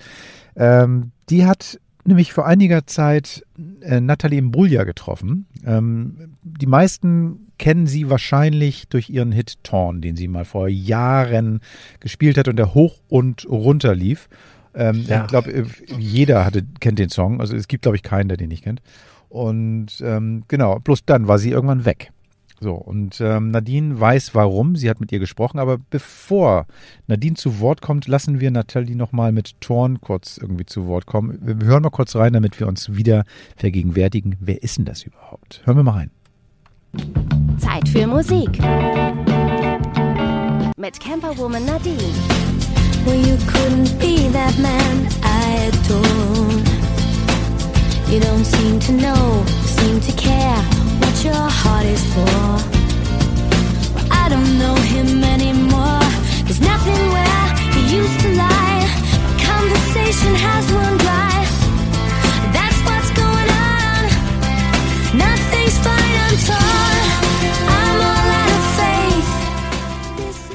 Ähm, 0.57 1.11
die 1.29 1.45
hat 1.45 1.79
nämlich 2.03 2.33
vor 2.33 2.45
einiger 2.45 2.85
Zeit 2.85 3.45
äh, 3.79 4.01
Nathalie 4.01 4.39
Imbruglia 4.39 4.83
getroffen. 4.83 5.45
Ähm, 5.65 6.35
die 6.43 6.67
meisten 6.67 7.53
kennen 7.57 7.87
sie 7.87 8.09
wahrscheinlich 8.09 8.89
durch 8.89 9.09
ihren 9.09 9.31
Hit 9.31 9.63
Torn, 9.63 10.01
den 10.01 10.17
sie 10.17 10.27
mal 10.27 10.43
vor 10.43 10.67
Jahren 10.67 11.61
gespielt 12.01 12.37
hat 12.37 12.49
und 12.49 12.57
der 12.57 12.73
hoch 12.73 12.99
und 13.07 13.47
runter 13.49 13.95
lief. 13.95 14.27
Ähm, 14.75 15.05
ja. 15.07 15.23
Ich 15.23 15.27
glaube, 15.27 15.51
äh, 15.51 15.65
jeder 15.97 16.45
hatte, 16.45 16.63
kennt 16.79 16.99
den 16.99 17.09
Song. 17.09 17.39
Also 17.39 17.55
es 17.55 17.67
gibt, 17.67 17.83
glaube 17.83 17.95
ich, 17.95 18.03
keinen, 18.03 18.27
der 18.27 18.37
den 18.37 18.49
nicht 18.49 18.63
kennt. 18.63 18.81
Und 19.29 20.01
ähm, 20.01 20.43
genau, 20.47 20.79
bloß 20.79 21.05
dann 21.05 21.27
war 21.27 21.39
sie 21.39 21.51
irgendwann 21.51 21.85
weg. 21.85 22.11
So, 22.61 22.73
und 22.73 23.19
ähm, 23.19 23.51
Nadine 23.51 23.99
weiß 23.99 24.33
warum, 24.33 24.75
sie 24.77 24.89
hat 24.89 25.01
mit 25.01 25.11
ihr 25.11 25.19
gesprochen, 25.19 25.59
aber 25.59 25.77
bevor 25.77 26.67
Nadine 27.05 27.35
zu 27.35 27.59
Wort 27.59 27.81
kommt, 27.81 28.07
lassen 28.07 28.39
wir 28.39 28.49
Nathalie 28.49 28.95
nochmal 28.95 29.33
mit 29.33 29.59
Thorn 29.59 29.99
kurz 29.99 30.37
irgendwie 30.37 30.65
zu 30.65 30.87
Wort 30.87 31.05
kommen. 31.05 31.37
Wir 31.41 31.67
hören 31.67 31.83
mal 31.83 31.89
kurz 31.89 32.15
rein, 32.15 32.31
damit 32.31 32.59
wir 32.59 32.67
uns 32.67 32.95
wieder 32.95 33.25
vergegenwärtigen, 33.57 34.37
wer 34.39 34.63
ist 34.63 34.77
denn 34.77 34.85
das 34.85 35.03
überhaupt? 35.03 35.61
Hören 35.65 35.77
wir 35.77 35.83
mal 35.83 35.91
rein. 35.91 36.11
Zeit 37.57 37.89
für 37.89 38.07
Musik. 38.07 38.57
Mit 40.77 40.99
Camperwoman 40.99 41.65
Nadine. 41.65 42.54
Well, 43.05 43.15
you 43.15 43.37
couldn't 43.45 43.99
be 43.99 44.29
that 44.29 44.57
man 44.57 45.07
I 45.21 45.69
adore. 45.69 46.51
You 48.11 48.19
don't 48.19 48.43
seem 48.43 48.79
to 48.79 48.91
know, 48.93 49.45
seem 49.63 50.01
to 50.01 50.11
care 50.13 50.57
what 51.01 51.23
your 51.23 51.45
heart 51.61 51.85
is 51.85 52.03
for. 52.13 52.25
Well, 53.93 54.07
I 54.11 54.27
don't 54.27 54.57
know 54.57 54.73
him 54.73 55.23
anymore. 55.23 56.01
There's 56.45 56.61
nothing 56.61 57.01
where 57.13 57.45
he 57.75 57.95
used 57.95 58.19
to 58.21 58.29
lie. 58.33 58.87
My 59.25 59.33
conversation 59.43 60.33
has 60.33 60.71
run 60.71 60.97
dry. 60.97 61.44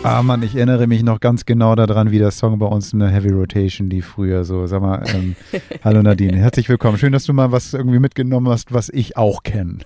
Ah 0.03 0.23
Mann, 0.23 0.43
ich 0.43 0.57
erinnere 0.57 0.87
mich 0.87 1.03
noch 1.03 1.21
ganz 1.21 1.45
genau 1.45 1.75
daran, 1.75 2.11
wie 2.11 2.19
der 2.19 2.31
Song 2.31 2.59
bei 2.59 2.65
uns 2.65 2.95
in 2.95 3.01
der 3.01 3.11
Heavy 3.11 3.29
Rotation 3.31 3.91
lief 3.91 4.07
früher. 4.07 4.45
So, 4.45 4.67
sag 4.67 4.81
mal, 4.81 5.05
ähm, 5.15 5.37
hallo 5.85 6.03
Nadine, 6.03 6.39
herzlich 6.39 6.71
willkommen. 6.71 6.97
Schön, 6.97 7.13
dass 7.13 7.25
du 7.25 7.35
mal 7.35 7.53
was 7.53 7.75
irgendwie 7.75 7.99
mitgenommen 7.99 8.49
hast, 8.49 8.73
was 8.73 8.89
ich 8.89 9.19
auch 9.19 9.43
kenne. 9.43 9.79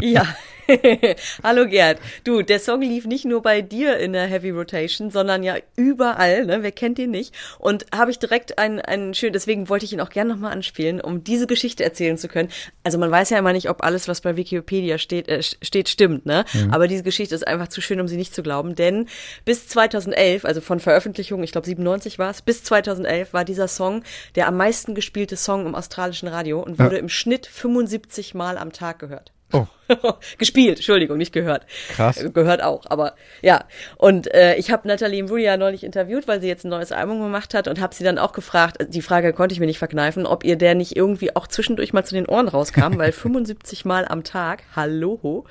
Ja, 0.00 0.26
hallo 1.42 1.66
Gerd. 1.66 1.98
Du, 2.24 2.42
der 2.42 2.60
Song 2.60 2.82
lief 2.82 3.06
nicht 3.06 3.24
nur 3.24 3.42
bei 3.42 3.62
dir 3.62 3.96
in 3.98 4.12
der 4.12 4.26
Heavy 4.26 4.50
Rotation, 4.50 5.10
sondern 5.10 5.42
ja 5.42 5.56
überall, 5.76 6.44
ne? 6.46 6.62
Wer 6.62 6.72
kennt 6.72 6.98
ihn 6.98 7.10
nicht? 7.10 7.34
Und 7.58 7.86
habe 7.94 8.10
ich 8.10 8.18
direkt 8.18 8.58
einen, 8.58 8.80
einen 8.80 9.14
schönen, 9.14 9.32
deswegen 9.32 9.68
wollte 9.68 9.84
ich 9.84 9.92
ihn 9.92 10.00
auch 10.00 10.10
gerne 10.10 10.30
nochmal 10.30 10.52
anspielen, 10.52 11.00
um 11.00 11.24
diese 11.24 11.46
Geschichte 11.46 11.84
erzählen 11.84 12.18
zu 12.18 12.28
können. 12.28 12.50
Also 12.84 12.98
man 12.98 13.10
weiß 13.10 13.30
ja 13.30 13.38
immer 13.38 13.52
nicht, 13.52 13.70
ob 13.70 13.82
alles, 13.82 14.08
was 14.08 14.20
bei 14.20 14.36
Wikipedia 14.36 14.98
steht, 14.98 15.28
äh, 15.28 15.42
steht 15.42 15.88
stimmt, 15.88 16.26
ne? 16.26 16.44
Mhm. 16.52 16.72
Aber 16.72 16.88
diese 16.88 17.02
Geschichte 17.02 17.34
ist 17.34 17.46
einfach 17.46 17.68
zu 17.68 17.80
schön, 17.80 18.00
um 18.00 18.08
sie 18.08 18.16
nicht 18.16 18.34
zu 18.34 18.42
glauben, 18.42 18.74
denn 18.74 19.06
bis 19.44 19.68
2011, 19.68 20.44
also 20.44 20.60
von 20.60 20.80
Veröffentlichung, 20.80 21.42
ich 21.42 21.52
glaube 21.52 21.66
97 21.66 22.18
war 22.18 22.30
es, 22.30 22.42
bis 22.42 22.62
2011 22.64 23.32
war 23.32 23.44
dieser 23.44 23.68
Song 23.68 24.02
der 24.34 24.48
am 24.48 24.56
meisten 24.56 24.94
gespielte 24.94 25.36
Song 25.36 25.66
im 25.66 25.74
australischen 25.74 26.28
Radio 26.28 26.60
und 26.60 26.78
wurde 26.78 26.96
ja. 26.96 27.00
im 27.00 27.08
Schnitt 27.08 27.46
75 27.46 28.34
Mal 28.34 28.58
am 28.58 28.72
Tag 28.72 28.98
gehört. 28.98 29.32
Oh. 29.52 29.66
Gespielt, 30.38 30.76
Entschuldigung, 30.76 31.16
nicht 31.16 31.32
gehört. 31.32 31.64
Krass. 31.90 32.22
Äh, 32.22 32.30
gehört 32.30 32.62
auch, 32.62 32.84
aber 32.90 33.14
ja. 33.40 33.64
Und 33.96 34.32
äh, 34.34 34.56
ich 34.56 34.70
habe 34.70 34.86
Nathalie 34.86 35.20
Imbruglia 35.20 35.56
neulich 35.56 35.84
interviewt, 35.84 36.28
weil 36.28 36.40
sie 36.40 36.48
jetzt 36.48 36.64
ein 36.64 36.68
neues 36.68 36.92
Album 36.92 37.20
gemacht 37.20 37.54
hat 37.54 37.68
und 37.68 37.80
habe 37.80 37.94
sie 37.94 38.04
dann 38.04 38.18
auch 38.18 38.32
gefragt, 38.32 38.86
die 38.88 39.00
Frage 39.00 39.32
konnte 39.32 39.54
ich 39.54 39.60
mir 39.60 39.66
nicht 39.66 39.78
verkneifen, 39.78 40.26
ob 40.26 40.44
ihr 40.44 40.56
der 40.56 40.74
nicht 40.74 40.96
irgendwie 40.96 41.34
auch 41.34 41.46
zwischendurch 41.46 41.94
mal 41.94 42.04
zu 42.04 42.14
den 42.14 42.26
Ohren 42.26 42.48
rauskam, 42.48 42.98
weil 42.98 43.12
75 43.28 43.86
Mal 43.86 44.06
am 44.06 44.24
Tag, 44.24 44.64
hallo. 44.76 45.46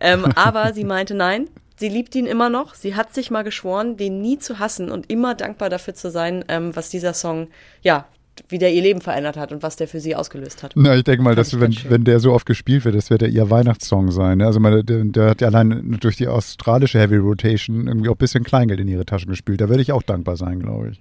Ähm, 0.00 0.26
aber 0.34 0.74
sie 0.74 0.84
meinte, 0.84 1.14
nein, 1.14 1.48
sie 1.76 1.88
liebt 1.88 2.14
ihn 2.14 2.26
immer 2.26 2.50
noch. 2.50 2.74
Sie 2.74 2.94
hat 2.94 3.14
sich 3.14 3.30
mal 3.30 3.44
geschworen, 3.44 3.96
den 3.96 4.20
nie 4.20 4.38
zu 4.38 4.58
hassen 4.58 4.90
und 4.90 5.10
immer 5.10 5.34
dankbar 5.34 5.70
dafür 5.70 5.94
zu 5.94 6.10
sein, 6.10 6.44
ähm, 6.48 6.76
was 6.76 6.90
dieser 6.90 7.14
Song 7.14 7.48
ja 7.80 8.06
wie 8.48 8.58
der 8.58 8.72
ihr 8.72 8.82
Leben 8.82 9.00
verändert 9.00 9.36
hat 9.36 9.52
und 9.52 9.62
was 9.62 9.76
der 9.76 9.88
für 9.88 10.00
sie 10.00 10.14
ausgelöst 10.14 10.62
hat. 10.62 10.72
Na, 10.76 10.96
ich 10.96 11.04
denke 11.04 11.22
mal, 11.22 11.34
dass 11.34 11.58
wenn, 11.60 11.76
wenn 11.88 12.04
der 12.04 12.20
so 12.20 12.32
oft 12.32 12.46
gespielt 12.46 12.84
wird, 12.84 12.94
das 12.94 13.10
wird 13.10 13.22
ja 13.22 13.28
ihr 13.28 13.50
Weihnachtssong 13.50 14.10
sein. 14.10 14.38
Ne? 14.38 14.46
Also 14.46 14.60
man, 14.60 14.84
der, 14.84 15.04
der, 15.04 15.30
hat 15.30 15.40
ja 15.40 15.48
allein 15.48 15.96
durch 16.00 16.16
die 16.16 16.28
australische 16.28 16.98
Heavy 16.98 17.16
Rotation 17.16 17.86
irgendwie 17.86 18.08
auch 18.08 18.14
ein 18.14 18.18
bisschen 18.18 18.44
Kleingeld 18.44 18.80
in 18.80 18.88
ihre 18.88 19.04
Taschen 19.04 19.30
gespielt. 19.30 19.60
Da 19.60 19.68
würde 19.68 19.82
ich 19.82 19.92
auch 19.92 20.02
dankbar 20.02 20.36
sein, 20.36 20.60
glaube 20.60 20.90
ich. 20.90 21.00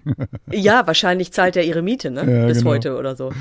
Ja, 0.51 0.85
wahrscheinlich 0.87 1.31
zahlt 1.31 1.55
er 1.55 1.63
ihre 1.63 1.81
Miete, 1.81 2.09
ne? 2.11 2.19
Ja, 2.19 2.47
Bis 2.47 2.59
genau. 2.59 2.71
heute 2.71 2.97
oder 2.97 3.15
so. 3.15 3.31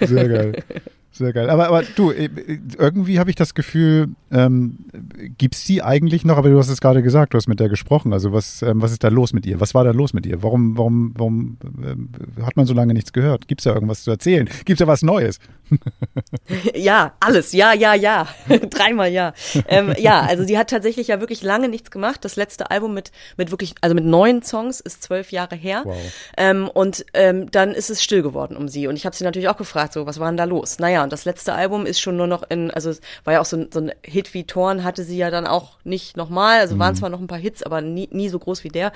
Sehr 0.00 0.28
geil. 0.28 0.52
Sehr 1.14 1.34
geil. 1.34 1.50
Aber, 1.50 1.68
aber 1.68 1.82
du, 1.82 2.10
äh, 2.10 2.30
irgendwie 2.78 3.18
habe 3.18 3.28
ich 3.28 3.36
das 3.36 3.54
Gefühl, 3.54 4.08
ähm, 4.30 4.78
gibt 5.36 5.54
es 5.54 5.64
die 5.64 5.82
eigentlich 5.82 6.24
noch? 6.24 6.38
Aber 6.38 6.48
du 6.48 6.58
hast 6.58 6.70
es 6.70 6.80
gerade 6.80 7.02
gesagt, 7.02 7.34
du 7.34 7.36
hast 7.36 7.48
mit 7.48 7.60
der 7.60 7.68
gesprochen. 7.68 8.14
Also 8.14 8.32
was, 8.32 8.62
ähm, 8.62 8.80
was 8.80 8.92
ist 8.92 9.04
da 9.04 9.08
los 9.08 9.34
mit 9.34 9.44
ihr? 9.44 9.60
Was 9.60 9.74
war 9.74 9.84
da 9.84 9.90
los 9.90 10.14
mit 10.14 10.24
ihr? 10.24 10.42
Warum, 10.42 10.78
warum, 10.78 11.12
warum 11.14 11.58
äh, 11.82 12.42
hat 12.42 12.56
man 12.56 12.64
so 12.64 12.72
lange 12.72 12.94
nichts 12.94 13.12
gehört? 13.12 13.46
Gibt 13.46 13.60
es 13.60 13.64
da 13.64 13.74
irgendwas 13.74 14.04
zu 14.04 14.10
erzählen? 14.10 14.48
Gibt 14.64 14.70
es 14.70 14.78
da 14.78 14.86
was 14.86 15.02
Neues? 15.02 15.38
ja, 16.74 17.12
alles. 17.20 17.52
Ja, 17.52 17.74
ja, 17.74 17.92
ja. 17.92 18.26
Dreimal 18.70 19.12
ja. 19.12 19.34
Ähm, 19.68 19.94
ja, 19.98 20.20
also 20.20 20.44
sie 20.44 20.56
hat 20.56 20.70
tatsächlich 20.70 21.08
ja 21.08 21.20
wirklich 21.20 21.42
lange 21.42 21.68
nichts 21.68 21.90
gemacht. 21.90 22.24
Das 22.24 22.36
letzte 22.36 22.70
Album 22.70 22.94
mit, 22.94 23.12
mit 23.36 23.50
wirklich, 23.50 23.74
also 23.82 23.94
mit 23.94 24.06
neun 24.06 24.42
Songs 24.42 24.80
ist 24.80 25.02
zwölf 25.02 25.30
Jahre 25.30 25.56
her. 25.56 25.82
Wow. 25.84 25.96
Ähm, 26.38 26.70
und 26.72 27.04
ähm, 27.12 27.50
dann 27.50 27.72
ist 27.72 27.90
es 27.90 28.02
still 28.02 28.22
geworden 28.22 28.56
um 28.56 28.68
sie. 28.68 28.86
Und 28.86 28.96
ich 28.96 29.04
habe 29.04 29.14
sie 29.14 29.24
natürlich 29.24 29.48
auch 29.48 29.58
gefragt, 29.58 29.92
so, 29.92 30.06
was 30.06 30.18
war 30.18 30.28
denn 30.30 30.38
da 30.38 30.44
los? 30.44 30.78
Naja, 30.78 31.01
und 31.02 31.12
das 31.12 31.24
letzte 31.24 31.54
Album 31.54 31.86
ist 31.86 32.00
schon 32.00 32.16
nur 32.16 32.26
noch 32.26 32.42
in, 32.48 32.70
also 32.70 32.90
es 32.90 33.00
war 33.24 33.34
ja 33.34 33.40
auch 33.40 33.44
so, 33.44 33.66
so 33.72 33.80
ein 33.80 33.92
Hit 34.02 34.34
wie 34.34 34.44
Torn 34.44 34.84
hatte 34.84 35.04
sie 35.04 35.16
ja 35.16 35.30
dann 35.30 35.46
auch 35.46 35.78
nicht 35.84 36.16
nochmal. 36.16 36.60
Also 36.60 36.74
mhm. 36.74 36.80
waren 36.80 36.94
zwar 36.94 37.08
noch 37.08 37.20
ein 37.20 37.26
paar 37.26 37.38
Hits, 37.38 37.62
aber 37.62 37.80
nie, 37.80 38.08
nie 38.12 38.28
so 38.28 38.38
groß 38.38 38.64
wie 38.64 38.68
der. 38.68 38.92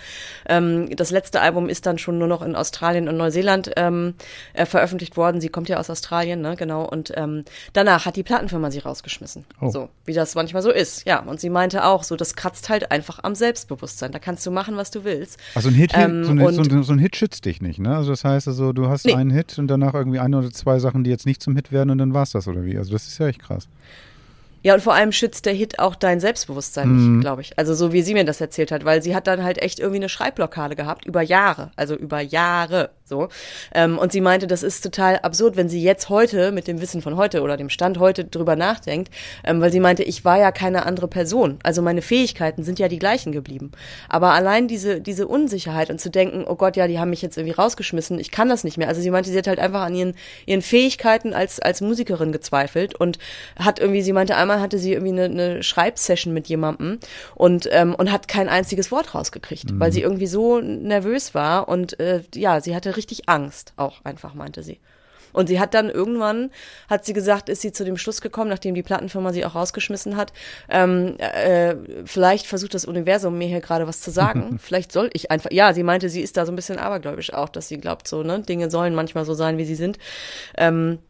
Ähm, 0.48 0.94
das 0.96 1.10
letzte 1.10 1.40
Album 1.40 1.68
ist 1.68 1.86
dann 1.86 1.98
schon 1.98 2.18
nur 2.18 2.28
noch 2.28 2.42
in 2.42 2.56
Australien 2.56 3.08
und 3.08 3.16
Neuseeland 3.16 3.70
ähm, 3.76 4.14
äh, 4.54 4.66
veröffentlicht 4.66 5.16
worden. 5.16 5.40
Sie 5.40 5.48
kommt 5.48 5.68
ja 5.68 5.78
aus 5.78 5.90
Australien, 5.90 6.40
ne? 6.40 6.56
genau. 6.56 6.84
Und 6.88 7.12
ähm, 7.16 7.44
danach 7.72 8.06
hat 8.06 8.16
die 8.16 8.22
Plattenfirma 8.22 8.70
sie 8.70 8.78
rausgeschmissen. 8.78 9.44
Oh. 9.60 9.70
So, 9.70 9.88
wie 10.04 10.12
das 10.12 10.34
manchmal 10.34 10.62
so 10.62 10.70
ist. 10.70 11.06
Ja, 11.06 11.20
und 11.20 11.40
sie 11.40 11.50
meinte 11.50 11.84
auch, 11.84 12.02
so, 12.02 12.16
das 12.16 12.36
kratzt 12.36 12.68
halt 12.68 12.90
einfach 12.90 13.20
am 13.22 13.34
Selbstbewusstsein. 13.34 14.12
Da 14.12 14.18
kannst 14.18 14.46
du 14.46 14.50
machen, 14.50 14.76
was 14.76 14.90
du 14.90 15.04
willst. 15.04 15.38
Also 15.54 15.68
ein 15.68 15.74
Hit, 15.74 15.92
ähm, 15.94 16.24
so, 16.24 16.30
eine, 16.30 16.52
so, 16.52 16.82
so, 16.82 16.92
ein 16.92 16.98
Hit 16.98 17.16
schützt 17.16 17.44
dich 17.44 17.60
nicht, 17.60 17.78
ne? 17.78 17.96
Also 17.96 18.10
das 18.10 18.24
heißt 18.24 18.48
also, 18.48 18.72
du 18.72 18.88
hast 18.88 19.06
nee. 19.06 19.14
einen 19.14 19.30
Hit 19.30 19.58
und 19.58 19.68
danach 19.68 19.94
irgendwie 19.94 20.18
ein 20.18 20.34
oder 20.34 20.50
zwei 20.50 20.78
Sachen, 20.78 21.04
die 21.04 21.10
jetzt 21.10 21.26
nicht 21.26 21.42
zum 21.42 21.56
Hit 21.56 21.72
werden 21.72 21.90
dann, 21.98 22.08
dann 22.08 22.14
war 22.14 22.22
es 22.22 22.30
das 22.30 22.46
oder 22.48 22.64
wie? 22.64 22.76
Also 22.78 22.92
das 22.92 23.06
ist 23.06 23.18
ja 23.18 23.28
echt 23.28 23.42
krass. 23.42 23.68
Ja, 24.62 24.74
und 24.74 24.80
vor 24.80 24.94
allem 24.94 25.12
schützt 25.12 25.46
der 25.46 25.52
Hit 25.52 25.78
auch 25.78 25.94
dein 25.94 26.18
Selbstbewusstsein 26.18 26.88
Mhm. 26.88 27.12
nicht, 27.14 27.20
glaube 27.20 27.40
ich. 27.42 27.56
Also 27.56 27.72
so 27.74 27.92
wie 27.92 28.02
sie 28.02 28.14
mir 28.14 28.24
das 28.24 28.40
erzählt 28.40 28.72
hat, 28.72 28.84
weil 28.84 29.00
sie 29.00 29.14
hat 29.14 29.28
dann 29.28 29.44
halt 29.44 29.58
echt 29.58 29.78
irgendwie 29.78 29.98
eine 29.98 30.08
Schreibblockade 30.08 30.74
gehabt 30.74 31.04
über 31.04 31.22
Jahre, 31.22 31.70
also 31.76 31.94
über 31.94 32.20
Jahre 32.20 32.90
so. 33.06 33.28
Ähm, 33.72 33.98
und 33.98 34.12
sie 34.12 34.20
meinte, 34.20 34.46
das 34.46 34.62
ist 34.62 34.82
total 34.82 35.18
absurd, 35.18 35.56
wenn 35.56 35.68
sie 35.68 35.82
jetzt 35.82 36.08
heute 36.08 36.52
mit 36.52 36.66
dem 36.66 36.80
Wissen 36.80 37.02
von 37.02 37.16
heute 37.16 37.42
oder 37.42 37.56
dem 37.56 37.70
Stand 37.70 37.98
heute 37.98 38.24
drüber 38.24 38.56
nachdenkt, 38.56 39.12
ähm, 39.44 39.60
weil 39.60 39.70
sie 39.70 39.80
meinte, 39.80 40.02
ich 40.02 40.24
war 40.24 40.38
ja 40.38 40.50
keine 40.50 40.84
andere 40.86 41.08
Person. 41.08 41.58
Also 41.62 41.82
meine 41.82 42.02
Fähigkeiten 42.02 42.64
sind 42.64 42.78
ja 42.78 42.88
die 42.88 42.98
gleichen 42.98 43.32
geblieben. 43.32 43.70
Aber 44.08 44.32
allein 44.32 44.68
diese, 44.68 45.00
diese 45.00 45.28
Unsicherheit 45.28 45.90
und 45.90 46.00
zu 46.00 46.10
denken, 46.10 46.44
oh 46.46 46.56
Gott, 46.56 46.76
ja, 46.76 46.88
die 46.88 46.98
haben 46.98 47.10
mich 47.10 47.22
jetzt 47.22 47.36
irgendwie 47.36 47.54
rausgeschmissen, 47.54 48.18
ich 48.18 48.30
kann 48.30 48.48
das 48.48 48.64
nicht 48.64 48.76
mehr. 48.76 48.88
Also 48.88 49.00
sie 49.00 49.10
meinte, 49.10 49.30
sie 49.30 49.38
hat 49.38 49.46
halt 49.46 49.60
einfach 49.60 49.82
an 49.82 49.94
ihren, 49.94 50.14
ihren 50.44 50.62
Fähigkeiten 50.62 51.32
als, 51.32 51.60
als 51.60 51.80
Musikerin 51.80 52.32
gezweifelt 52.32 52.94
und 52.94 53.18
hat 53.58 53.78
irgendwie, 53.78 54.02
sie 54.02 54.12
meinte, 54.12 54.36
einmal 54.36 54.60
hatte 54.60 54.78
sie 54.78 54.92
irgendwie 54.92 55.12
eine, 55.12 55.24
eine 55.24 55.62
Schreibsession 55.62 56.34
mit 56.34 56.48
jemandem 56.48 56.98
und, 57.34 57.68
ähm, 57.70 57.94
und 57.94 58.10
hat 58.10 58.26
kein 58.26 58.48
einziges 58.48 58.90
Wort 58.90 59.14
rausgekriegt, 59.14 59.78
weil 59.78 59.92
sie 59.92 60.02
irgendwie 60.02 60.26
so 60.26 60.60
nervös 60.60 61.34
war 61.34 61.68
und 61.68 61.98
äh, 62.00 62.22
ja, 62.34 62.60
sie 62.60 62.74
hatte 62.74 62.95
richtig 62.96 63.28
Angst 63.28 63.72
auch 63.76 64.04
einfach, 64.04 64.34
meinte 64.34 64.62
sie. 64.62 64.80
Und 65.36 65.48
sie 65.48 65.60
hat 65.60 65.74
dann 65.74 65.90
irgendwann, 65.90 66.50
hat 66.88 67.04
sie 67.04 67.12
gesagt, 67.12 67.50
ist 67.50 67.60
sie 67.60 67.70
zu 67.70 67.84
dem 67.84 67.98
Schluss 67.98 68.22
gekommen, 68.22 68.48
nachdem 68.48 68.74
die 68.74 68.82
Plattenfirma 68.82 69.34
sie 69.34 69.44
auch 69.44 69.54
rausgeschmissen 69.54 70.16
hat, 70.16 70.32
ähm, 70.70 71.16
äh, 71.18 71.76
vielleicht 72.06 72.46
versucht 72.46 72.72
das 72.72 72.86
Universum 72.86 73.36
mir 73.36 73.46
hier 73.46 73.60
gerade 73.60 73.86
was 73.86 74.00
zu 74.00 74.10
sagen. 74.10 74.58
vielleicht 74.62 74.92
soll 74.92 75.10
ich 75.12 75.30
einfach, 75.30 75.50
ja, 75.50 75.74
sie 75.74 75.82
meinte, 75.82 76.08
sie 76.08 76.22
ist 76.22 76.38
da 76.38 76.46
so 76.46 76.52
ein 76.52 76.56
bisschen 76.56 76.78
abergläubisch 76.78 77.34
auch, 77.34 77.50
dass 77.50 77.68
sie 77.68 77.76
glaubt, 77.76 78.08
so, 78.08 78.22
ne, 78.22 78.40
Dinge 78.40 78.70
sollen 78.70 78.94
manchmal 78.94 79.26
so 79.26 79.34
sein, 79.34 79.58
wie 79.58 79.66
sie 79.66 79.74
sind. 79.74 79.98
Ähm, 80.56 81.00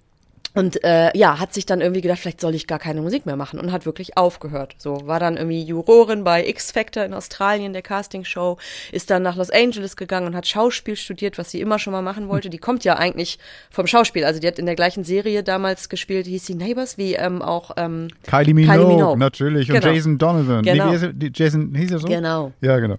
und 0.56 0.82
äh, 0.82 1.16
ja, 1.16 1.38
hat 1.38 1.54
sich 1.54 1.66
dann 1.66 1.80
irgendwie 1.80 2.00
gedacht, 2.00 2.18
vielleicht 2.18 2.40
soll 2.40 2.54
ich 2.56 2.66
gar 2.66 2.80
keine 2.80 3.02
Musik 3.02 3.26
mehr 3.26 3.36
machen 3.36 3.60
und 3.60 3.70
hat 3.70 3.86
wirklich 3.86 4.16
aufgehört. 4.16 4.74
So 4.78 5.06
war 5.06 5.20
dann 5.20 5.36
irgendwie 5.36 5.62
Jurorin 5.62 6.24
bei 6.24 6.44
X 6.48 6.72
Factor 6.72 7.04
in 7.04 7.14
Australien, 7.14 7.72
der 7.72 7.82
Castingshow, 7.82 8.56
ist 8.90 9.10
dann 9.10 9.22
nach 9.22 9.36
Los 9.36 9.50
Angeles 9.50 9.96
gegangen 9.96 10.26
und 10.26 10.34
hat 10.34 10.48
Schauspiel 10.48 10.96
studiert, 10.96 11.38
was 11.38 11.50
sie 11.52 11.60
immer 11.60 11.78
schon 11.78 11.92
mal 11.92 12.02
machen 12.02 12.28
wollte. 12.28 12.50
Die 12.50 12.58
kommt 12.58 12.82
ja 12.84 12.96
eigentlich 12.96 13.38
vom 13.70 13.86
Schauspiel. 13.86 14.24
Also 14.24 14.40
die 14.40 14.46
hat 14.48 14.58
in 14.58 14.66
der 14.66 14.74
gleichen 14.74 15.04
Serie 15.04 15.42
damals 15.44 15.88
gespielt, 15.88 16.26
hieß 16.26 16.44
sie 16.46 16.54
Neighbors, 16.56 16.98
wie 16.98 17.14
ähm, 17.14 17.42
auch 17.42 17.72
ähm, 17.76 18.08
Kylie 18.26 18.54
Minogue, 18.54 18.74
Kylie 18.76 18.88
Minogue. 18.88 19.18
natürlich 19.18 19.70
und 19.70 19.80
Genau. 19.80 19.92
Jason 19.94 20.18
Donovan. 20.18 20.62
Nee, 20.64 20.72
Genau. 20.72 20.90
er? 20.92 21.12
Die- 21.12 21.30
Jason, 21.34 21.74
hieß 21.74 21.92
er 21.92 21.98
so? 21.98 22.08
Genau. 22.08 22.52
Ja, 22.60 22.78
genau. 22.78 22.96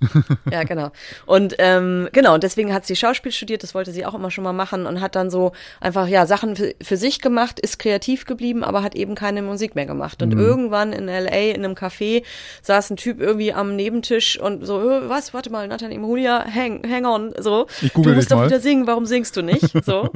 Ja, 0.50 0.64
genau. 0.64 0.90
Und 1.26 1.54
ähm, 1.58 2.08
genau, 2.12 2.34
und 2.34 2.42
deswegen 2.42 2.72
hat 2.72 2.86
sie 2.86 2.96
Schauspiel 2.96 3.32
studiert, 3.32 3.62
das 3.62 3.74
wollte 3.74 3.92
sie 3.92 4.04
auch 4.06 4.14
immer 4.14 4.30
schon 4.30 4.44
mal 4.44 4.52
machen 4.52 4.86
und 4.86 5.00
hat 5.00 5.16
dann 5.16 5.30
so 5.30 5.52
einfach 5.80 6.06
ja 6.06 6.26
Sachen 6.26 6.56
für, 6.56 6.74
für 6.82 6.96
sich 6.96 7.20
gemacht, 7.20 7.58
ist 7.60 7.78
kreativ 7.78 8.24
geblieben, 8.26 8.62
aber 8.64 8.82
hat 8.82 8.94
eben 8.94 9.14
keine 9.14 9.42
Musik 9.42 9.74
mehr 9.74 9.86
gemacht. 9.86 10.22
Und 10.22 10.32
irgendwann 10.32 10.92
in 10.92 11.06
LA 11.06 11.52
in 11.54 11.64
einem 11.64 11.74
Café 11.74 12.22
saß 12.62 12.90
ein 12.90 12.96
Typ 12.96 13.20
irgendwie 13.20 13.52
am 13.52 13.76
Nebentisch 13.76 14.38
und 14.38 14.64
so, 14.66 14.80
"Äh, 14.80 15.08
was, 15.08 15.34
warte 15.34 15.50
mal, 15.50 15.66
Nathalie 15.68 15.96
Imbruglia, 15.96 16.44
hang, 16.52 16.82
hang 16.88 17.04
on, 17.04 17.34
so. 17.38 17.66
Ich 17.82 17.92
google 17.92 18.12
du 18.12 18.16
musst 18.16 18.30
doch 18.30 18.36
mal. 18.38 18.46
wieder 18.46 18.60
singen, 18.60 18.86
warum 18.86 19.06
singst 19.06 19.36
du 19.36 19.42
nicht? 19.42 19.72
So. 19.84 20.08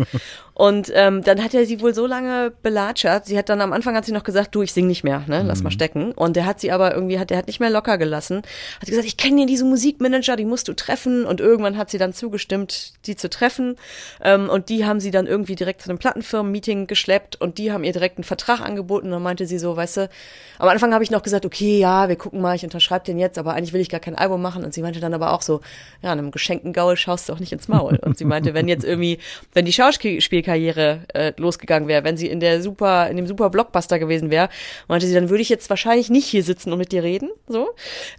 und 0.54 0.90
ähm, 0.94 1.22
dann 1.22 1.42
hat 1.44 1.52
er 1.52 1.66
sie 1.66 1.80
wohl 1.82 1.92
so 1.92 2.06
lange 2.06 2.52
belatschert. 2.62 3.26
Sie 3.26 3.36
hat 3.36 3.48
dann 3.50 3.60
am 3.60 3.72
Anfang 3.72 3.94
hat 3.94 4.06
sie 4.06 4.12
noch 4.12 4.24
gesagt, 4.24 4.54
du, 4.54 4.62
ich 4.62 4.72
sing 4.72 4.86
nicht 4.86 5.04
mehr, 5.04 5.22
ne, 5.26 5.42
lass 5.46 5.62
mal 5.62 5.70
stecken. 5.70 6.12
Und 6.12 6.36
der 6.36 6.46
hat 6.46 6.58
sie 6.58 6.72
aber 6.72 6.94
irgendwie, 6.94 7.18
hat, 7.18 7.28
der 7.30 7.36
hat 7.38 7.48
nicht 7.48 7.60
mehr 7.60 7.68
locker 7.68 7.98
gelassen. 7.98 8.42
Hat 8.80 8.88
gesagt, 8.88 9.06
ich 9.06 9.16
kenne 9.18 9.36
hier 9.38 9.46
diese 9.46 9.64
Musikmanager, 9.68 10.36
die 10.36 10.44
musst 10.44 10.68
du 10.68 10.74
treffen. 10.74 11.24
Und 11.24 11.40
irgendwann 11.40 11.76
hat 11.76 11.90
sie 11.90 11.98
dann 11.98 12.12
zugestimmt, 12.12 12.94
die 13.06 13.16
zu 13.16 13.30
treffen. 13.30 13.76
Ähm, 14.22 14.48
und 14.48 14.68
die 14.68 14.84
haben 14.84 15.00
sie 15.00 15.10
dann 15.10 15.26
irgendwie 15.26 15.56
direkt 15.56 15.82
zu 15.82 15.90
einem 15.90 15.98
Plattenfirmen-Meeting 15.98 16.86
geschleppt 16.86 17.40
und 17.40 17.58
die 17.58 17.72
haben 17.72 17.84
ihr 17.84 17.92
direkt 17.92 18.18
einen 18.18 18.24
Vertrag 18.24 18.60
angeboten. 18.60 19.06
Und 19.06 19.12
dann 19.12 19.22
meinte 19.22 19.46
sie 19.46 19.58
so, 19.58 19.76
weißt 19.76 19.98
du, 19.98 20.10
am 20.58 20.68
Anfang 20.68 20.92
habe 20.92 21.04
ich 21.04 21.10
noch 21.10 21.22
gesagt, 21.22 21.46
okay, 21.46 21.78
ja, 21.78 22.08
wir 22.08 22.16
gucken 22.16 22.40
mal, 22.40 22.56
ich 22.56 22.64
unterschreibe 22.64 23.04
den 23.04 23.18
jetzt, 23.18 23.38
aber 23.38 23.54
eigentlich 23.54 23.72
will 23.72 23.80
ich 23.80 23.88
gar 23.88 24.00
kein 24.00 24.14
Album 24.14 24.42
machen. 24.42 24.64
Und 24.64 24.74
sie 24.74 24.82
meinte 24.82 25.00
dann 25.00 25.14
aber 25.14 25.32
auch 25.32 25.42
so, 25.42 25.60
ja, 26.02 26.12
einem 26.12 26.30
geschenkten 26.30 26.72
Gaul 26.72 26.96
schaust 26.96 27.28
du 27.28 27.32
auch 27.32 27.40
nicht 27.40 27.52
ins 27.52 27.68
Maul. 27.68 27.98
Und 28.02 28.18
sie 28.18 28.24
meinte, 28.24 28.54
wenn 28.54 28.68
jetzt 28.68 28.84
irgendwie, 28.84 29.18
wenn 29.52 29.64
die 29.64 29.72
Schauspielkarriere 29.72 31.00
äh, 31.14 31.32
losgegangen 31.36 31.88
wäre, 31.88 32.04
wenn 32.04 32.16
sie 32.16 32.26
in 32.28 32.40
der 32.40 32.62
super, 32.62 33.08
in 33.08 33.16
dem 33.16 33.26
super 33.26 33.50
Blockbuster 33.50 33.98
gewesen 33.98 34.30
wäre, 34.30 34.48
meinte 34.88 35.06
sie, 35.06 35.14
dann 35.14 35.30
würde 35.30 35.42
ich 35.42 35.48
jetzt 35.48 35.70
wahrscheinlich 35.70 36.10
nicht 36.10 36.26
hier 36.26 36.42
sitzen 36.42 36.72
und 36.72 36.78
mit 36.78 36.92
dir 36.92 37.02
reden, 37.02 37.30
so. 37.46 37.68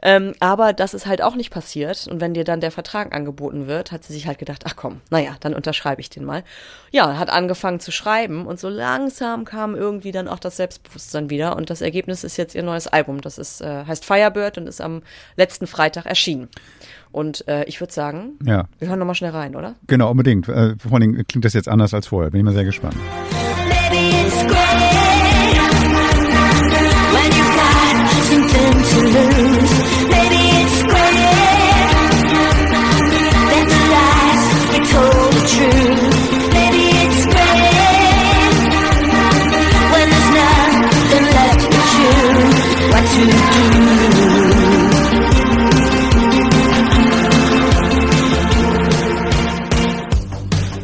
Ähm, 0.02 0.34
aber 0.40 0.74
das 0.74 0.94
ist 0.94 1.06
halt 1.06 1.22
auch 1.22 1.36
nicht 1.40 1.50
passiert. 1.50 2.08
Und 2.08 2.22
wenn 2.22 2.36
dir 2.36 2.44
dann 2.44 2.62
der 2.62 2.70
Vertrag 2.70 3.16
angeboten 3.16 3.66
wird, 3.66 3.92
hat 3.92 4.04
sie 4.04 4.14
sich 4.14 4.28
halt 4.28 4.38
gedacht, 4.38 4.64
ach 4.68 4.76
komm, 4.76 5.02
naja, 5.10 5.36
dann 5.40 5.56
unterschreibe 5.56 6.00
ich 6.02 6.12
den 6.12 6.24
mal. 6.24 6.44
Ja, 6.92 7.18
hat 7.18 7.32
angefangen 7.32 7.80
zu 7.80 7.92
schreiben 7.92 8.46
und 8.46 8.60
so 8.60 8.70
langsam 8.70 9.44
kam 9.46 9.74
irgendwie 9.76 10.12
dann 10.12 10.28
auch 10.28 10.38
das 10.40 10.58
Selbstbewusstsein 10.58 11.32
wieder. 11.32 11.56
Und 11.56 11.72
das 11.72 11.82
Ergebnis 11.82 12.24
ist 12.24 12.38
jetzt 12.38 12.54
ihr 12.54 12.62
neues 12.64 12.88
Album. 12.88 13.22
Das 13.22 13.38
ist, 13.40 13.62
äh, 13.62 13.86
heißt 13.86 14.06
Firebird 14.06 14.60
und 14.60 14.68
ist 14.68 14.82
am 14.82 15.02
letzten 15.36 15.66
Freitag 15.66 16.06
erschienen. 16.06 16.50
Und 17.12 17.48
äh, 17.48 17.64
ich 17.64 17.80
würde 17.82 17.92
sagen, 17.92 18.38
Ja, 18.44 18.66
wir 18.78 18.88
hören 18.90 19.00
nochmal 19.00 19.16
schnell 19.16 19.32
rein, 19.32 19.56
oder? 19.56 19.74
genau, 19.88 20.12
unbedingt. 20.12 20.48
Äh, 20.48 20.76
vor 20.78 20.92
allen 20.94 21.02
Dingen 21.02 21.26
klingt 21.28 21.44
das 21.46 21.54
jetzt 21.54 21.68
anders 21.68 21.94
als 21.96 22.06
vorher. 22.08 22.30
Bin 22.30 22.42
ich 22.42 22.46
mal 22.46 22.54
sehr 22.54 22.66
gespannt. 22.66 22.96
Maybe 23.90 24.28
it's 24.28 24.36
great 24.46 25.70
when 27.12 27.32
you've 27.32 27.56
got 27.56 27.98
something 28.28 28.84
to 28.84 29.00
lose. 29.02 29.39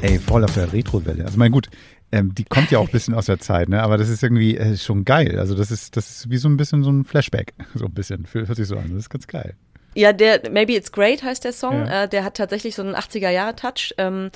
Ey, 0.02 0.20
voll 0.20 0.44
auf 0.44 0.54
der 0.54 0.74
Retro-Welle. 0.74 1.26
Also 1.26 1.38
mein 1.38 1.52
gut, 1.52 1.70
ähm, 2.12 2.34
die 2.34 2.44
kommt 2.44 2.72
ja 2.72 2.80
auch 2.80 2.88
ein 2.88 2.92
bisschen 2.92 3.14
aus 3.14 3.28
der 3.28 3.40
Zeit, 3.40 3.70
ne? 3.70 3.84
Aber 3.84 3.98
das 3.98 4.10
ist 4.10 4.24
irgendwie 4.24 4.58
äh, 4.58 4.78
schon 4.78 5.06
geil. 5.06 5.38
Also 5.40 5.54
das 5.56 5.70
ist, 5.70 5.96
das 5.96 6.10
ist 6.10 6.30
wie 6.32 6.38
so 6.38 6.50
ein 6.50 6.58
bisschen 6.58 6.84
so 6.84 6.92
ein 6.92 7.06
Flashback. 7.06 7.54
So 7.76 7.86
ein 7.86 7.94
bisschen. 7.94 8.26
Hört 8.32 8.56
sich 8.56 8.68
so 8.68 8.78
an. 8.78 8.90
Das 8.90 8.98
ist 8.98 9.10
ganz 9.10 9.28
geil. 9.28 9.56
Ja, 9.96 10.12
der 10.12 10.50
Maybe 10.52 10.74
It's 10.74 10.92
Great 10.92 11.24
heißt 11.24 11.46
der 11.46 11.54
Song. 11.54 11.88
Ja. 11.88 12.04
Äh, 12.04 12.10
der 12.10 12.24
hat 12.24 12.36
tatsächlich 12.36 12.76
so 12.76 12.82
einen 12.82 12.96
80er-Jahre-Touch. 12.96 13.96
Ähm, 13.98 14.30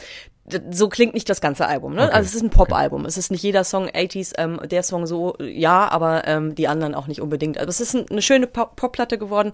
so 0.71 0.89
klingt 0.89 1.13
nicht 1.13 1.29
das 1.29 1.41
ganze 1.41 1.67
Album, 1.67 1.93
ne? 1.95 2.03
Okay. 2.05 2.13
Also 2.13 2.27
es 2.27 2.35
ist 2.35 2.41
ein 2.43 2.49
Pop-Album. 2.49 3.05
Es 3.05 3.17
ist 3.17 3.31
nicht 3.31 3.43
jeder 3.43 3.63
Song 3.63 3.87
80s, 3.87 4.33
ähm, 4.37 4.59
der 4.69 4.83
Song 4.83 5.05
so, 5.05 5.35
ja, 5.39 5.87
aber 5.89 6.27
ähm, 6.27 6.55
die 6.55 6.67
anderen 6.67 6.95
auch 6.95 7.07
nicht 7.07 7.21
unbedingt. 7.21 7.57
Also 7.57 7.69
es 7.69 7.79
ist 7.81 7.93
ein, 7.95 8.05
eine 8.09 8.21
schöne 8.21 8.47
Pop- 8.47 8.75
Pop-Platte 8.75 9.17
geworden. 9.17 9.51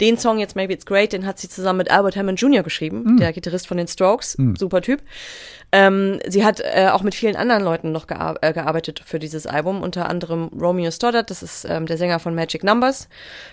Den 0.00 0.16
Song 0.18 0.38
jetzt 0.38 0.56
Maybe 0.56 0.72
It's 0.72 0.86
Great, 0.86 1.12
den 1.12 1.26
hat 1.26 1.38
sie 1.38 1.48
zusammen 1.48 1.78
mit 1.78 1.90
Albert 1.90 2.16
Hammond 2.16 2.40
Jr. 2.40 2.62
geschrieben, 2.62 3.16
der 3.18 3.32
Gitarrist 3.32 3.66
von 3.66 3.76
den 3.76 3.88
Strokes. 3.88 4.36
Super 4.58 4.80
Typ. 4.82 5.02
Ähm, 5.70 6.18
sie 6.26 6.46
hat 6.46 6.60
äh, 6.60 6.88
auch 6.90 7.02
mit 7.02 7.14
vielen 7.14 7.36
anderen 7.36 7.62
Leuten 7.62 7.92
noch 7.92 8.06
gear 8.06 8.36
äh, 8.40 8.54
gearbeitet 8.54 9.02
für 9.04 9.18
dieses 9.18 9.46
Album, 9.46 9.82
unter 9.82 10.08
anderem 10.08 10.48
Romeo 10.58 10.90
Stoddard, 10.90 11.28
das 11.28 11.42
ist 11.42 11.66
ähm, 11.68 11.84
der 11.84 11.98
Sänger 11.98 12.20
von 12.20 12.34
Magic 12.34 12.64
Numbers, 12.64 13.08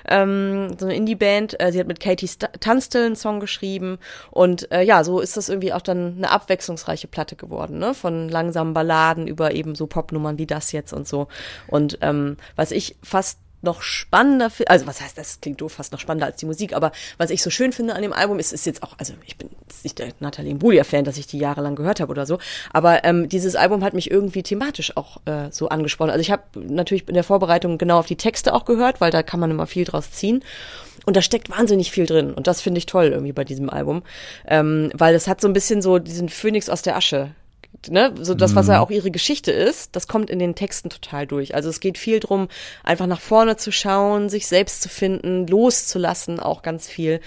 ähm, 0.07 0.77
so 0.79 0.85
eine 0.85 0.95
Indie-Band. 0.95 1.59
Äh, 1.59 1.73
sie 1.73 1.79
hat 1.81 1.87
mit 1.87 1.99
Katie 1.99 2.27
St 2.27 2.47
Tunstall 2.61 3.07
einen 3.07 3.15
Song 3.17 3.41
geschrieben 3.41 3.97
und 4.31 4.71
äh, 4.71 4.81
ja, 4.83 5.03
so 5.03 5.19
ist 5.19 5.35
das 5.35 5.49
irgendwie 5.49 5.73
auch 5.73 5.81
dann 5.81 6.15
eine 6.17 6.31
abwechslungsreiche 6.85 7.07
Platte 7.07 7.35
geworden, 7.35 7.79
ne? 7.79 7.93
Von 7.93 8.29
langsamen 8.29 8.73
Balladen 8.73 9.27
über 9.27 9.53
eben 9.53 9.75
so 9.75 9.87
Popnummern 9.87 10.37
wie 10.37 10.45
das 10.45 10.71
jetzt 10.71 10.93
und 10.93 11.07
so. 11.07 11.27
Und 11.67 11.97
ähm, 12.01 12.37
was 12.55 12.71
ich 12.71 12.95
fast 13.03 13.39
noch 13.61 13.81
spannender 13.81 14.49
finde, 14.49 14.71
also 14.71 14.87
was 14.87 15.01
heißt, 15.01 15.17
das 15.17 15.41
klingt 15.41 15.61
doof, 15.61 15.73
fast 15.73 15.91
noch 15.91 15.99
spannender 15.99 16.27
als 16.27 16.37
die 16.37 16.45
Musik, 16.45 16.73
aber 16.73 16.91
was 17.17 17.29
ich 17.29 17.41
so 17.41 17.49
schön 17.49 17.71
finde 17.71 17.95
an 17.95 18.01
dem 18.01 18.13
Album 18.13 18.39
ist, 18.39 18.53
ist 18.53 18.65
jetzt 18.65 18.83
auch, 18.83 18.93
also 18.97 19.13
ich 19.25 19.37
bin 19.37 19.49
nicht 19.83 19.99
der 19.99 20.09
Nathalie 20.19 20.51
Imbruglia-Fan, 20.51 21.03
dass 21.03 21.17
ich 21.17 21.27
die 21.27 21.37
jahrelang 21.37 21.75
gehört 21.75 21.99
habe 21.99 22.11
oder 22.11 22.25
so, 22.25 22.39
aber 22.71 23.03
ähm, 23.03 23.29
dieses 23.29 23.55
Album 23.55 23.83
hat 23.83 23.93
mich 23.93 24.11
irgendwie 24.11 24.43
thematisch 24.43 24.95
auch 24.95 25.17
äh, 25.25 25.51
so 25.51 25.69
angesprochen. 25.69 26.09
Also 26.09 26.21
ich 26.21 26.31
habe 26.31 26.43
natürlich 26.55 27.07
in 27.07 27.13
der 27.13 27.23
Vorbereitung 27.23 27.77
genau 27.77 27.99
auf 27.99 28.07
die 28.07 28.15
Texte 28.15 28.53
auch 28.53 28.65
gehört, 28.65 29.01
weil 29.01 29.11
da 29.11 29.23
kann 29.23 29.39
man 29.39 29.51
immer 29.51 29.67
viel 29.67 29.85
draus 29.85 30.11
ziehen. 30.11 30.43
Und 31.05 31.15
da 31.15 31.21
steckt 31.21 31.49
wahnsinnig 31.49 31.91
viel 31.91 32.05
drin. 32.05 32.33
Und 32.33 32.47
das 32.47 32.61
finde 32.61 32.79
ich 32.79 32.87
toll 32.87 33.07
irgendwie 33.07 33.33
bei 33.33 33.43
diesem 33.43 33.69
Album. 33.69 34.01
Ähm, 34.47 34.91
weil 34.93 35.13
es 35.13 35.27
hat 35.27 35.39
so 35.39 35.47
ein 35.47 35.53
bisschen 35.53 35.81
so 35.81 35.99
diesen 35.99 36.29
Phönix 36.29 36.69
aus 36.69 36.81
der 36.81 36.95
Asche 36.95 37.31
ne, 37.89 38.13
so 38.19 38.33
das, 38.33 38.55
was 38.55 38.67
ja 38.67 38.79
auch 38.79 38.91
ihre 38.91 39.11
Geschichte 39.11 39.51
ist, 39.51 39.95
das 39.95 40.07
kommt 40.07 40.29
in 40.29 40.39
den 40.39 40.55
Texten 40.55 40.89
total 40.89 41.27
durch. 41.27 41.55
Also 41.55 41.69
es 41.69 41.79
geht 41.79 41.97
viel 41.97 42.19
drum, 42.19 42.47
einfach 42.83 43.07
nach 43.07 43.21
vorne 43.21 43.57
zu 43.57 43.71
schauen, 43.71 44.29
sich 44.29 44.47
selbst 44.47 44.81
zu 44.81 44.89
finden, 44.89 45.47
loszulassen, 45.47 46.39
auch 46.39 46.61
ganz 46.61 46.87
viel. 46.87 47.21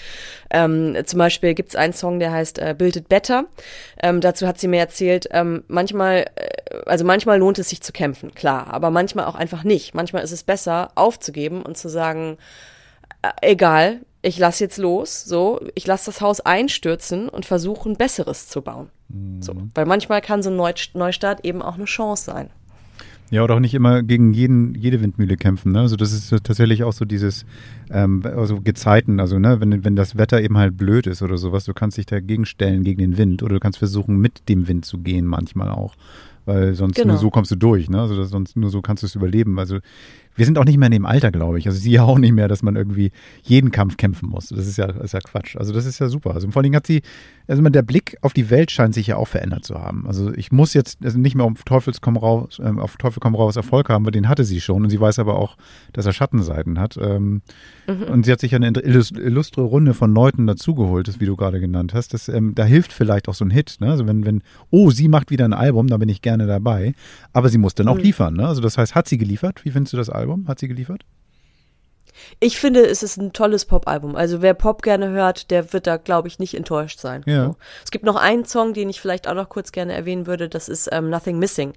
Ähm, 0.50 0.96
zum 1.04 1.18
Beispiel 1.18 1.54
gibt's 1.54 1.76
einen 1.76 1.92
Song, 1.92 2.18
der 2.18 2.32
heißt 2.32 2.58
äh, 2.58 2.74
Build 2.76 2.96
It 2.96 3.08
Better. 3.08 3.44
Ähm, 4.02 4.20
dazu 4.20 4.46
hat 4.46 4.58
sie 4.58 4.68
mir 4.68 4.80
erzählt, 4.80 5.28
ähm, 5.30 5.64
manchmal, 5.68 6.26
äh, 6.36 6.76
also 6.86 7.04
manchmal 7.04 7.38
lohnt 7.38 7.58
es 7.58 7.68
sich 7.68 7.80
zu 7.80 7.92
kämpfen, 7.92 8.34
klar, 8.34 8.68
aber 8.72 8.90
manchmal 8.90 9.26
auch 9.26 9.34
einfach 9.34 9.64
nicht. 9.64 9.94
Manchmal 9.94 10.22
ist 10.22 10.32
es 10.32 10.42
besser, 10.42 10.90
aufzugeben 10.94 11.62
und 11.62 11.76
zu 11.76 11.88
sagen, 11.88 12.38
äh, 13.22 13.28
egal, 13.42 14.00
ich 14.28 14.38
lass 14.38 14.60
jetzt 14.60 14.78
los, 14.78 15.24
so, 15.24 15.60
ich 15.74 15.86
lass 15.86 16.04
das 16.04 16.20
Haus 16.20 16.40
einstürzen 16.40 17.28
und 17.28 17.46
versuche 17.46 17.88
ein 17.88 17.96
besseres 17.96 18.48
zu 18.48 18.62
bauen. 18.62 18.90
So, 19.40 19.54
weil 19.74 19.86
manchmal 19.86 20.20
kann 20.20 20.42
so 20.42 20.50
ein 20.50 20.56
Neu 20.56 20.72
Neustart 20.92 21.44
eben 21.44 21.62
auch 21.62 21.76
eine 21.76 21.86
Chance 21.86 22.24
sein. 22.24 22.50
Ja, 23.30 23.42
oder 23.42 23.56
auch 23.56 23.60
nicht 23.60 23.74
immer 23.74 24.02
gegen 24.02 24.32
jeden, 24.32 24.74
jede 24.74 25.02
Windmühle 25.02 25.36
kämpfen. 25.36 25.72
Ne? 25.72 25.80
Also 25.80 25.96
das 25.96 26.12
ist 26.12 26.30
tatsächlich 26.44 26.84
auch 26.84 26.92
so 26.92 27.04
dieses, 27.04 27.44
ähm, 27.90 28.22
also 28.24 28.60
Gezeiten, 28.60 29.20
also 29.20 29.38
ne, 29.38 29.60
wenn, 29.60 29.84
wenn 29.84 29.96
das 29.96 30.16
Wetter 30.16 30.40
eben 30.40 30.56
halt 30.56 30.76
blöd 30.76 31.06
ist 31.06 31.20
oder 31.20 31.36
sowas, 31.36 31.64
du 31.64 31.74
kannst 31.74 31.98
dich 31.98 32.06
dagegen 32.06 32.46
stellen 32.46 32.84
gegen 32.84 33.00
den 33.00 33.18
Wind 33.18 33.42
oder 33.42 33.54
du 33.54 33.60
kannst 33.60 33.78
versuchen, 33.78 34.18
mit 34.18 34.48
dem 34.48 34.66
Wind 34.66 34.86
zu 34.86 34.98
gehen 34.98 35.26
manchmal 35.26 35.70
auch. 35.70 35.94
Weil 36.46 36.74
sonst 36.74 36.96
genau. 36.96 37.12
nur 37.12 37.18
so 37.18 37.28
kommst 37.28 37.50
du 37.50 37.56
durch, 37.56 37.90
ne? 37.90 38.00
Also 38.00 38.24
sonst 38.24 38.56
nur 38.56 38.70
so 38.70 38.80
kannst 38.80 39.02
du 39.02 39.06
es 39.06 39.14
überleben. 39.14 39.58
Also 39.58 39.80
wir 40.38 40.46
sind 40.46 40.56
auch 40.56 40.64
nicht 40.64 40.78
mehr 40.78 40.86
in 40.86 40.92
dem 40.92 41.06
Alter, 41.06 41.32
glaube 41.32 41.58
ich. 41.58 41.66
Also 41.66 41.78
sie 41.78 41.98
auch 42.00 42.18
nicht 42.18 42.32
mehr, 42.32 42.48
dass 42.48 42.62
man 42.62 42.76
irgendwie 42.76 43.10
jeden 43.42 43.70
Kampf 43.72 43.96
kämpfen 43.96 44.28
muss. 44.28 44.48
Das 44.48 44.66
ist 44.66 44.78
ja, 44.78 44.86
ist 44.86 45.12
ja 45.12 45.20
Quatsch. 45.20 45.56
Also 45.56 45.72
das 45.72 45.84
ist 45.84 45.98
ja 45.98 46.08
super. 46.08 46.32
Also 46.34 46.48
vor 46.50 46.62
allem 46.62 46.74
hat 46.74 46.86
sie, 46.86 47.02
also 47.48 47.62
der 47.62 47.82
Blick 47.82 48.16
auf 48.22 48.32
die 48.32 48.48
Welt 48.48 48.70
scheint 48.70 48.94
sich 48.94 49.08
ja 49.08 49.16
auch 49.16 49.26
verändert 49.26 49.64
zu 49.64 49.74
haben. 49.74 50.06
Also 50.06 50.32
ich 50.32 50.52
muss 50.52 50.74
jetzt 50.74 50.98
also 51.04 51.18
nicht 51.18 51.34
mehr 51.34 51.44
auf 51.44 51.64
Teufels 51.64 52.00
komm 52.00 52.16
raus, 52.16 52.60
äh, 52.62 52.68
auf 52.68 52.96
Teufel 52.96 53.18
komm 53.20 53.34
raus 53.34 53.56
Erfolg 53.56 53.88
haben, 53.88 54.04
weil 54.04 54.12
den 54.12 54.28
hatte 54.28 54.44
sie 54.44 54.60
schon 54.60 54.84
und 54.84 54.90
sie 54.90 55.00
weiß 55.00 55.18
aber 55.18 55.38
auch, 55.38 55.56
dass 55.92 56.06
er 56.06 56.12
Schattenseiten 56.12 56.78
hat. 56.78 56.96
Ähm, 57.00 57.42
mhm. 57.88 58.02
Und 58.04 58.24
sie 58.24 58.32
hat 58.32 58.40
sich 58.40 58.54
eine 58.54 58.68
illustre 58.68 59.62
Runde 59.62 59.92
von 59.92 60.14
Leuten 60.14 60.46
dazugeholt, 60.46 61.08
das 61.08 61.20
wie 61.20 61.26
du 61.26 61.36
gerade 61.36 61.58
genannt 61.58 61.94
hast. 61.94 62.14
Das, 62.14 62.28
ähm, 62.28 62.54
da 62.54 62.64
hilft 62.64 62.92
vielleicht 62.92 63.28
auch 63.28 63.34
so 63.34 63.44
ein 63.44 63.50
Hit. 63.50 63.78
Ne? 63.80 63.90
Also 63.90 64.06
wenn, 64.06 64.24
wenn, 64.24 64.42
oh, 64.70 64.90
sie 64.90 65.08
macht 65.08 65.30
wieder 65.30 65.44
ein 65.44 65.52
Album, 65.52 65.88
da 65.88 65.96
bin 65.96 66.08
ich 66.08 66.22
gerne 66.22 66.46
dabei. 66.46 66.94
Aber 67.32 67.48
sie 67.48 67.58
muss 67.58 67.74
dann 67.74 67.88
auch 67.88 67.96
mhm. 67.96 68.02
liefern. 68.02 68.34
Ne? 68.34 68.46
Also 68.46 68.60
das 68.60 68.78
heißt, 68.78 68.94
hat 68.94 69.08
sie 69.08 69.18
geliefert? 69.18 69.64
Wie 69.64 69.70
findest 69.70 69.94
du 69.94 69.96
das 69.96 70.10
Album? 70.10 70.27
Album 70.28 70.46
hat 70.46 70.58
sie 70.58 70.68
geliefert? 70.68 71.06
Ich 72.40 72.58
finde, 72.58 72.86
es 72.86 73.02
ist 73.02 73.16
ein 73.16 73.32
tolles 73.32 73.64
Pop-Album. 73.64 74.16
Also 74.16 74.42
wer 74.42 74.54
Pop 74.54 74.82
gerne 74.82 75.10
hört, 75.10 75.50
der 75.50 75.72
wird 75.72 75.86
da, 75.86 75.96
glaube 75.96 76.28
ich, 76.28 76.38
nicht 76.38 76.54
enttäuscht 76.54 77.00
sein. 77.00 77.22
Ja. 77.26 77.46
So. 77.46 77.56
Es 77.84 77.90
gibt 77.90 78.04
noch 78.04 78.16
einen 78.16 78.44
Song, 78.44 78.74
den 78.74 78.88
ich 78.88 79.00
vielleicht 79.00 79.28
auch 79.28 79.34
noch 79.34 79.48
kurz 79.48 79.72
gerne 79.72 79.92
erwähnen 79.92 80.26
würde. 80.26 80.48
Das 80.48 80.68
ist 80.68 80.88
ähm, 80.92 81.10
Nothing 81.10 81.38
Missing, 81.38 81.72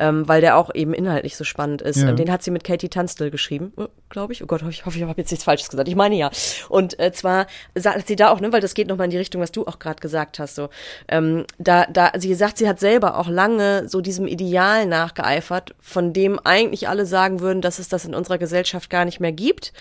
ähm, 0.00 0.26
weil 0.26 0.40
der 0.40 0.56
auch 0.56 0.74
eben 0.74 0.94
inhaltlich 0.94 1.36
so 1.36 1.44
spannend 1.44 1.82
ist. 1.82 1.98
Ja. 1.98 2.12
Den 2.12 2.30
hat 2.30 2.42
sie 2.42 2.50
mit 2.50 2.64
Katie 2.64 2.88
Tunstall 2.88 3.30
geschrieben, 3.30 3.72
äh, 3.76 3.86
glaube 4.08 4.32
ich. 4.32 4.42
Oh 4.42 4.46
Gott, 4.46 4.62
ich 4.68 4.86
hoffe, 4.86 4.96
ich 4.96 5.04
habe 5.04 5.14
jetzt 5.16 5.30
nichts 5.30 5.44
Falsches 5.44 5.68
gesagt. 5.68 5.88
Ich 5.88 5.96
meine 5.96 6.16
ja. 6.16 6.30
Und 6.68 6.98
äh, 6.98 7.12
zwar 7.12 7.46
sagt 7.74 8.06
sie 8.06 8.16
da 8.16 8.30
auch, 8.30 8.40
ne, 8.40 8.52
weil 8.52 8.60
das 8.60 8.74
geht 8.74 8.88
nochmal 8.88 9.06
in 9.06 9.10
die 9.10 9.18
Richtung, 9.18 9.40
was 9.40 9.52
du 9.52 9.66
auch 9.66 9.78
gerade 9.78 10.00
gesagt 10.00 10.38
hast. 10.38 10.54
So, 10.54 10.68
ähm, 11.08 11.44
da, 11.58 11.86
da, 11.86 12.12
sie 12.16 12.34
sagt, 12.34 12.58
sie 12.58 12.68
hat 12.68 12.80
selber 12.80 13.18
auch 13.18 13.28
lange 13.28 13.88
so 13.88 14.00
diesem 14.00 14.26
Ideal 14.26 14.86
nachgeeifert, 14.86 15.74
von 15.80 16.12
dem 16.12 16.38
eigentlich 16.44 16.88
alle 16.88 17.06
sagen 17.06 17.40
würden, 17.40 17.60
dass 17.60 17.78
es 17.78 17.88
das 17.88 18.04
in 18.04 18.14
unserer 18.14 18.38
Gesellschaft 18.38 18.90
gar 18.90 19.04
nicht 19.04 19.20
mehr 19.20 19.32
gibt 19.32 19.72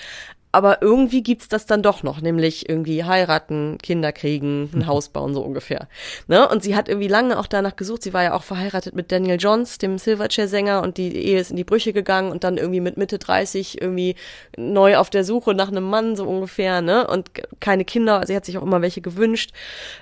aber 0.55 0.81
irgendwie 0.81 1.21
gibt's 1.21 1.49
das 1.49 1.65
dann 1.65 1.83
doch 1.83 2.01
noch, 2.01 2.21
nämlich 2.21 2.69
irgendwie 2.69 3.03
heiraten, 3.03 3.77
Kinder 3.83 4.13
kriegen, 4.13 4.69
ein 4.71 4.79
mhm. 4.79 4.87
Haus 4.87 5.09
bauen, 5.09 5.33
so 5.33 5.41
ungefähr. 5.41 5.89
Ne? 6.29 6.47
Und 6.47 6.63
sie 6.63 6.77
hat 6.77 6.87
irgendwie 6.87 7.09
lange 7.09 7.37
auch 7.37 7.47
danach 7.47 7.75
gesucht. 7.75 8.03
Sie 8.03 8.13
war 8.13 8.23
ja 8.23 8.33
auch 8.33 8.43
verheiratet 8.43 8.95
mit 8.95 9.11
Daniel 9.11 9.35
Johns, 9.37 9.79
dem 9.79 9.97
Silverchair-Sänger, 9.97 10.81
und 10.81 10.95
die 10.97 11.13
Ehe 11.13 11.41
ist 11.41 11.51
in 11.51 11.57
die 11.57 11.65
Brüche 11.65 11.91
gegangen 11.91 12.31
und 12.31 12.45
dann 12.45 12.55
irgendwie 12.55 12.79
mit 12.79 12.95
Mitte 12.95 13.19
30 13.19 13.81
irgendwie 13.81 14.15
neu 14.55 14.95
auf 14.95 15.09
der 15.09 15.25
Suche 15.25 15.53
nach 15.53 15.67
einem 15.67 15.89
Mann, 15.89 16.15
so 16.15 16.23
ungefähr, 16.25 16.81
ne? 16.81 17.05
Und 17.05 17.31
keine 17.59 17.83
Kinder, 17.83 18.23
sie 18.25 18.33
hat 18.33 18.45
sich 18.45 18.57
auch 18.57 18.63
immer 18.63 18.81
welche 18.81 19.01
gewünscht. 19.01 19.51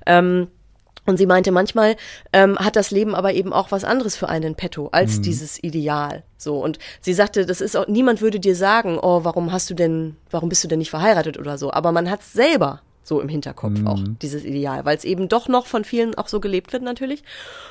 Ähm, 0.06 0.50
und 1.06 1.18
sie 1.18 1.26
meinte, 1.26 1.52
manchmal 1.52 1.96
ähm, 2.32 2.58
hat 2.58 2.76
das 2.76 2.92
Leben 2.92 3.16
aber 3.16 3.34
eben 3.34 3.52
auch 3.52 3.72
was 3.72 3.84
anderes 3.84 4.16
für 4.16 4.30
einen 4.30 4.56
petto 4.56 4.90
als 4.92 5.18
mhm. 5.18 5.22
dieses 5.24 5.64
Ideal. 5.64 6.24
So 6.38 6.64
und 6.64 6.80
sie 7.02 7.14
sagte, 7.14 7.46
das 7.46 7.62
ist 7.62 7.76
auch 7.76 7.88
niemand 7.88 8.22
würde 8.22 8.40
dir 8.40 8.56
sagen, 8.56 9.00
oh, 9.02 9.24
warum 9.24 9.52
hast 9.52 9.70
du 9.70 9.74
denn, 9.74 10.16
warum 10.32 10.50
bist 10.50 10.64
du 10.64 10.68
denn 10.68 10.80
nicht 10.80 10.92
verheiratet 10.92 11.38
oder 11.38 11.58
so. 11.58 11.72
Aber 11.72 11.92
man 11.92 12.10
hat's 12.10 12.34
selber 12.34 12.82
so 13.04 13.22
im 13.22 13.30
Hinterkopf 13.30 13.80
mhm. 13.80 13.88
auch, 13.88 14.00
dieses 14.22 14.44
Ideal, 14.44 14.86
weil 14.86 14.98
es 14.98 15.04
eben 15.04 15.30
doch 15.30 15.48
noch 15.48 15.68
von 15.68 15.84
vielen 15.84 16.16
auch 16.16 16.28
so 16.28 16.40
gelebt 16.40 16.74
wird 16.74 16.84
natürlich. 16.84 17.24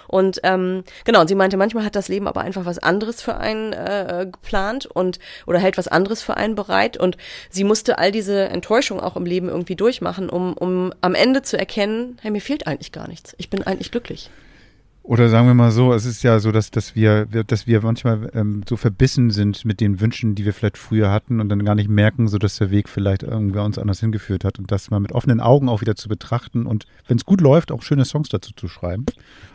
Und 0.09 0.41
ähm, 0.43 0.85
genau, 1.05 1.23
und 1.23 1.29
sie 1.29 1.35
meinte, 1.35 1.57
manchmal 1.57 1.85
hat 1.85 1.97
das 1.97 2.09
Leben 2.09 2.29
aber 2.29 2.43
einfach 2.43 2.65
was 2.65 2.79
anderes 2.79 3.23
für 3.23 3.37
einen 3.37 3.73
äh, 3.73 4.27
geplant 4.31 4.87
und 4.87 5.19
oder 5.47 5.59
hält 5.59 5.79
was 5.79 5.89
anderes 5.89 6.23
für 6.23 6.37
einen 6.37 6.55
bereit. 6.55 6.97
Und 6.97 7.17
sie 7.51 7.65
musste 7.65 7.99
all 7.99 8.13
diese 8.13 8.45
Enttäuschung 8.45 9.01
auch 9.01 9.17
im 9.17 9.25
Leben 9.25 9.49
irgendwie 9.49 9.77
durchmachen, 9.77 10.29
um, 10.29 10.53
um 10.55 10.93
am 11.01 11.15
Ende 11.15 11.43
zu 11.43 11.59
erkennen, 11.59 12.19
hey, 12.21 12.31
mir 12.31 12.41
fehlt 12.41 12.67
eigentlich 12.67 12.93
gar 12.93 13.09
nichts. 13.09 13.35
Ich 13.39 13.51
bin 13.51 13.63
eigentlich 13.63 13.91
glücklich. 13.91 14.31
Oder 15.05 15.29
sagen 15.29 15.49
wir 15.49 15.55
mal 15.55 15.73
so, 15.73 15.93
es 15.93 16.07
ist 16.07 16.23
ja 16.23 16.39
so, 16.39 16.53
dass, 16.53 16.71
dass 16.71 16.95
wir, 16.95 17.27
dass 17.27 17.67
wir 17.67 17.83
manchmal 17.83 18.31
ähm, 18.35 18.63
so 18.69 18.77
verbissen 18.77 19.31
sind 19.31 19.65
mit 19.65 19.81
den 19.81 20.01
Wünschen, 20.01 20.37
die 20.37 20.45
wir 20.45 20.53
vielleicht 20.53 20.79
früher 20.79 21.11
hatten 21.11 21.41
und 21.41 21.49
dann 21.49 21.65
gar 21.65 21.75
nicht 21.75 21.89
merken, 21.89 22.29
so 22.29 22.39
dass 22.39 22.57
der 22.57 22.71
Weg 22.71 22.89
vielleicht 22.89 23.25
irgendwie 23.25 23.59
uns 23.59 23.79
anders 23.79 23.99
hingeführt 23.99 24.45
hat 24.45 24.61
und 24.61 24.71
das 24.71 24.91
mal 24.91 25.01
mit 25.01 25.11
offenen 25.11 25.41
Augen 25.41 25.69
auch 25.69 25.81
wieder 25.81 25.97
zu 25.97 26.09
betrachten 26.09 26.67
und 26.67 26.87
wenn 27.09 27.17
es 27.17 27.25
gut 27.25 27.41
läuft, 27.41 27.73
auch 27.73 27.83
schöne 27.83 28.05
Songs 28.05 28.29
dazu 28.29 28.53
zu 28.55 28.69
schreiben. 28.69 29.05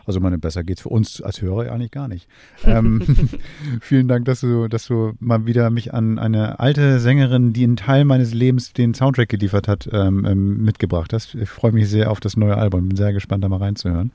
Also 0.06 0.20
meine, 0.20 0.38
besser 0.38 0.66
geht's 0.66 0.82
für 0.82 0.90
uns 0.90 1.22
als 1.22 1.42
Hörer 1.42 1.72
eigentlich 1.72 1.92
gar 1.92 2.10
nicht. 2.10 2.28
ähm, 2.66 3.02
vielen 3.82 4.10
Dank, 4.10 4.26
dass 4.26 4.42
du, 4.42 4.68
dass 4.68 4.86
du 4.86 5.14
mal 5.20 5.46
wieder 5.46 5.70
mich 5.70 5.94
an 5.94 6.20
eine 6.20 6.60
alte 6.60 7.00
Sängerin, 7.00 7.54
die 7.54 7.64
einen 7.64 7.78
Teil 7.78 8.04
meines 8.04 8.34
Lebens 8.34 8.74
den 8.74 8.94
Soundtrack 8.94 9.30
geliefert 9.30 9.70
hat, 9.70 9.88
ähm, 9.94 10.26
ähm 10.26 10.64
mitgebracht 10.64 11.14
hast. 11.14 11.36
Ich 11.36 11.50
freue 11.50 11.72
mich 11.72 11.90
sehr 11.90 12.12
auf 12.12 12.20
das 12.20 12.36
neue 12.36 12.58
Album. 12.58 12.90
Bin 12.90 12.98
sehr 12.98 13.14
gespannt, 13.14 13.44
da 13.46 13.50
mal 13.50 13.58
reinzuhören. 13.58 14.12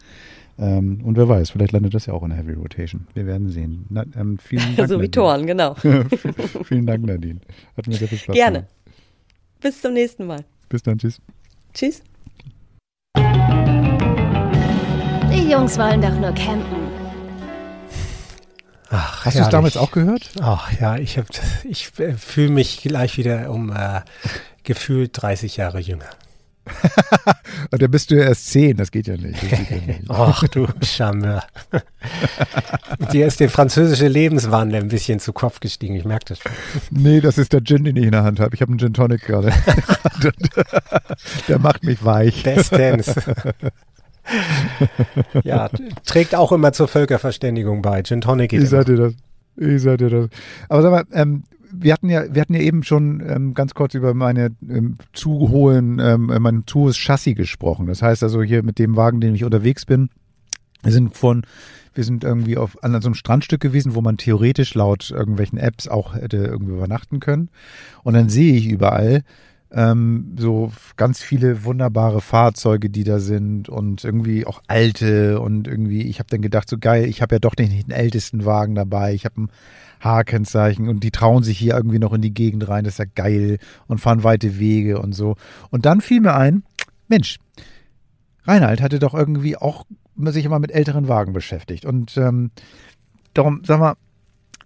Ähm, 0.59 1.01
und 1.05 1.17
wer 1.17 1.29
weiß, 1.29 1.51
vielleicht 1.51 1.73
landet 1.73 1.95
das 1.95 2.07
ja 2.07 2.13
auch 2.13 2.23
in 2.23 2.31
der 2.31 2.39
Heavy 2.39 2.53
Rotation. 2.53 3.07
Wir 3.15 3.27
werden 3.27 3.49
sehen. 3.49 3.87
Na, 3.89 4.05
ähm, 4.17 4.39
vielen 4.39 4.77
Dank. 4.77 4.89
so 4.89 5.01
wie 5.01 5.09
Toren, 5.09 5.47
genau. 5.47 5.75
vielen 6.65 6.87
Dank, 6.87 7.05
Nadine. 7.05 7.41
Hat 7.77 7.87
mir 7.87 7.95
sehr 7.95 8.09
viel 8.09 8.19
Spaß 8.19 8.35
Gerne. 8.35 8.59
Gemacht. 8.59 8.75
Bis 9.61 9.81
zum 9.81 9.95
nächsten 9.95 10.27
Mal. 10.27 10.45
Bis 10.69 10.83
dann, 10.83 10.99
tschüss. 10.99 11.21
Tschüss. 11.73 12.03
Die 15.33 15.51
Jungs 15.51 15.79
wollen 15.79 16.03
doch 16.03 16.19
nur 16.19 16.33
campen. 16.33 16.83
Ach, 18.91 19.25
Hast 19.25 19.39
du 19.39 19.43
es 19.43 19.49
damals 19.49 19.79
auch 19.79 19.91
gehört? 19.91 20.33
Ach 20.43 20.71
ja, 20.79 20.97
ich, 20.99 21.19
ich 21.65 21.99
äh, 21.99 22.13
fühle 22.13 22.51
mich 22.51 22.83
gleich 22.83 23.17
wieder 23.17 23.51
um 23.51 23.71
äh, 23.71 24.03
gefühlt 24.65 25.11
30 25.15 25.57
Jahre 25.57 25.81
jünger. 25.81 26.11
Und 27.71 27.83
dann 27.83 27.91
bist 27.91 28.11
du 28.11 28.17
ja 28.17 28.25
erst 28.25 28.51
zehn, 28.51 28.77
das 28.77 28.91
geht 28.91 29.07
ja 29.07 29.17
nicht. 29.17 29.41
Geht 29.41 29.71
ja 29.71 29.77
nicht. 29.87 30.03
Ach 30.09 30.47
du 30.49 30.67
Charmeur. 30.83 31.43
Dir 33.13 33.27
ist 33.27 33.41
der 33.41 33.51
französische 33.51 34.09
Lebenswandel 34.09 34.81
ein 34.81 34.89
bisschen 34.89 35.21
zu 35.21 35.33
Kopf 35.33 35.61
gestiegen, 35.61 35.95
ich 35.95 36.05
merke 36.05 36.27
das 36.29 36.39
schon. 36.39 36.53
Nee, 36.91 37.21
das 37.21 37.39
ist 37.39 37.53
der 37.53 37.63
Gin, 37.63 37.85
den 37.85 37.97
ich 37.97 38.05
in 38.05 38.13
der 38.13 38.25
Hand 38.25 38.41
habe. 38.41 38.55
Ich 38.55 38.63
habe 38.63 38.71
einen 38.71 38.79
Gin 38.79 38.95
Tonic 38.95 39.23
gerade. 39.23 39.53
der 41.49 41.59
macht 41.59 41.85
mich 41.85 42.05
weich. 42.05 42.43
Bestens. 42.43 43.15
ja, 45.43 45.69
trägt 46.07 46.35
auch 46.35 46.53
immer 46.53 46.73
zur 46.73 46.89
Völkerverständigung 46.89 47.83
bei. 47.83 48.03
Gin 48.03 48.21
Tonic 48.21 48.51
geht 48.51 48.63
Ich 48.63 48.69
sag 48.69 48.87
dir 48.87 48.97
das. 48.97 49.15
Ich 49.57 49.83
sag 49.83 49.99
dir 49.99 50.11
das. 50.11 50.29
Aber 50.69 50.83
sag 50.83 50.91
mal, 50.91 51.05
ähm, 51.13 51.45
wir 51.73 51.93
hatten 51.93 52.09
ja, 52.09 52.35
wir 52.35 52.41
hatten 52.41 52.55
ja 52.55 52.61
eben 52.61 52.83
schon 52.83 53.23
ähm, 53.27 53.55
ganz 53.55 53.75
kurz 53.75 53.95
über 53.95 54.15
meine 54.15 54.51
ähm, 54.69 54.97
zu 55.13 55.49
hohen, 55.51 55.99
ähm, 55.99 56.27
mein 56.41 56.65
zu 56.67 56.81
hohes 56.81 56.97
Chassis 56.97 57.35
gesprochen. 57.35 57.87
Das 57.87 58.03
heißt 58.03 58.23
also 58.23 58.43
hier 58.43 58.63
mit 58.63 58.79
dem 58.79 58.97
Wagen, 58.97 59.21
den 59.21 59.35
ich 59.35 59.45
unterwegs 59.45 59.87
bin, 59.87 60.11
wir 60.83 60.93
sind 60.93 61.17
von, 61.17 61.43
wir 61.95 62.05
sind 62.05 62.25
irgendwie 62.25 62.57
auf 62.57 62.83
an 62.83 63.01
so 63.01 63.09
einem 63.09 63.15
Strandstück 63.15 63.61
gewesen, 63.61 63.95
wo 63.95 64.01
man 64.01 64.17
theoretisch 64.17 64.75
laut 64.75 65.11
irgendwelchen 65.11 65.59
Apps 65.59 65.89
auch 65.89 66.15
hätte 66.15 66.39
irgendwie 66.39 66.73
übernachten 66.73 67.21
können. 67.21 67.51
Und 68.03 68.15
dann 68.15 68.29
sehe 68.29 68.55
ich 68.55 68.69
überall 68.69 69.23
ähm, 69.71 70.35
so 70.39 70.73
ganz 70.97 71.23
viele 71.23 71.65
wunderbare 71.65 72.21
Fahrzeuge, 72.21 72.91
die 72.91 73.05
da 73.05 73.21
sind 73.21 73.69
und 73.69 74.05
irgendwie 74.05 74.45
auch 74.45 74.63
alte 74.67 75.41
und 75.41 75.69
irgendwie, 75.69 76.03
ich 76.03 76.19
habe 76.19 76.29
dann 76.31 76.43
gedacht, 76.43 76.69
so 76.69 76.79
geil, 76.79 77.07
ich 77.07 77.23
habe 77.23 77.37
ja 77.37 77.39
doch 77.39 77.57
nicht 77.57 77.87
den 77.87 77.95
ältesten 77.95 78.45
Wagen 78.45 78.75
dabei, 78.75 79.15
ich 79.15 79.25
habe 79.25 79.37
einen 79.37 79.51
H-Kennzeichen 80.03 80.89
und 80.89 81.05
die 81.05 81.11
trauen 81.11 81.43
sich 81.43 81.59
hier 81.59 81.75
irgendwie 81.75 81.99
noch 81.99 82.13
in 82.13 82.23
die 82.23 82.35
Gegend 82.35 82.69
rein, 82.69 82.85
das 82.85 82.95
ist 82.95 82.99
ja 82.99 83.05
geil 83.15 83.59
und 83.87 83.99
fahren 83.99 84.25
weite 84.25 84.59
Wege 84.59 85.01
und 85.01 85.13
so. 85.13 85.37
Und 85.71 85.87
dann 85.87 86.01
fiel 86.01 86.21
mir 86.21 86.35
ein, 86.35 86.65
Mensch, 87.09 87.39
Reinhard 88.45 88.81
hatte 88.81 88.99
doch 88.99 89.15
irgendwie 89.15 89.57
auch 89.57 89.85
sich 90.17 90.45
immer 90.45 90.59
mit 90.59 90.73
älteren 90.73 91.09
Wagen 91.09 91.33
beschäftigt 91.33 91.85
und 91.85 92.17
ähm, 92.17 92.51
darum, 93.35 93.63
sag 93.65 93.81
mal, 93.81 93.95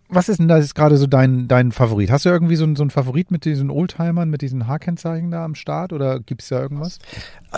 was 0.09 0.29
ist 0.29 0.39
denn 0.39 0.49
da 0.49 0.59
jetzt 0.59 0.75
gerade 0.75 0.97
so 0.97 1.07
dein, 1.07 1.49
dein 1.49 1.73
Favorit? 1.73 2.11
Hast 2.11 2.25
du 2.25 2.29
irgendwie 2.29 2.57
so, 2.57 2.73
so 2.77 2.83
einen 2.83 2.91
Favorit 2.91 3.31
mit 3.31 3.45
diesen 3.45 3.71
Oldtimern, 3.71 4.31
mit 4.31 4.41
diesen 4.41 4.69
H-Kennzeichen 4.69 5.31
da 5.31 5.45
am 5.45 5.57
Start 5.57 5.93
oder 5.93 6.21
gibt 6.21 6.43
es 6.43 6.49
da 6.49 6.61
irgendwas? 6.61 6.99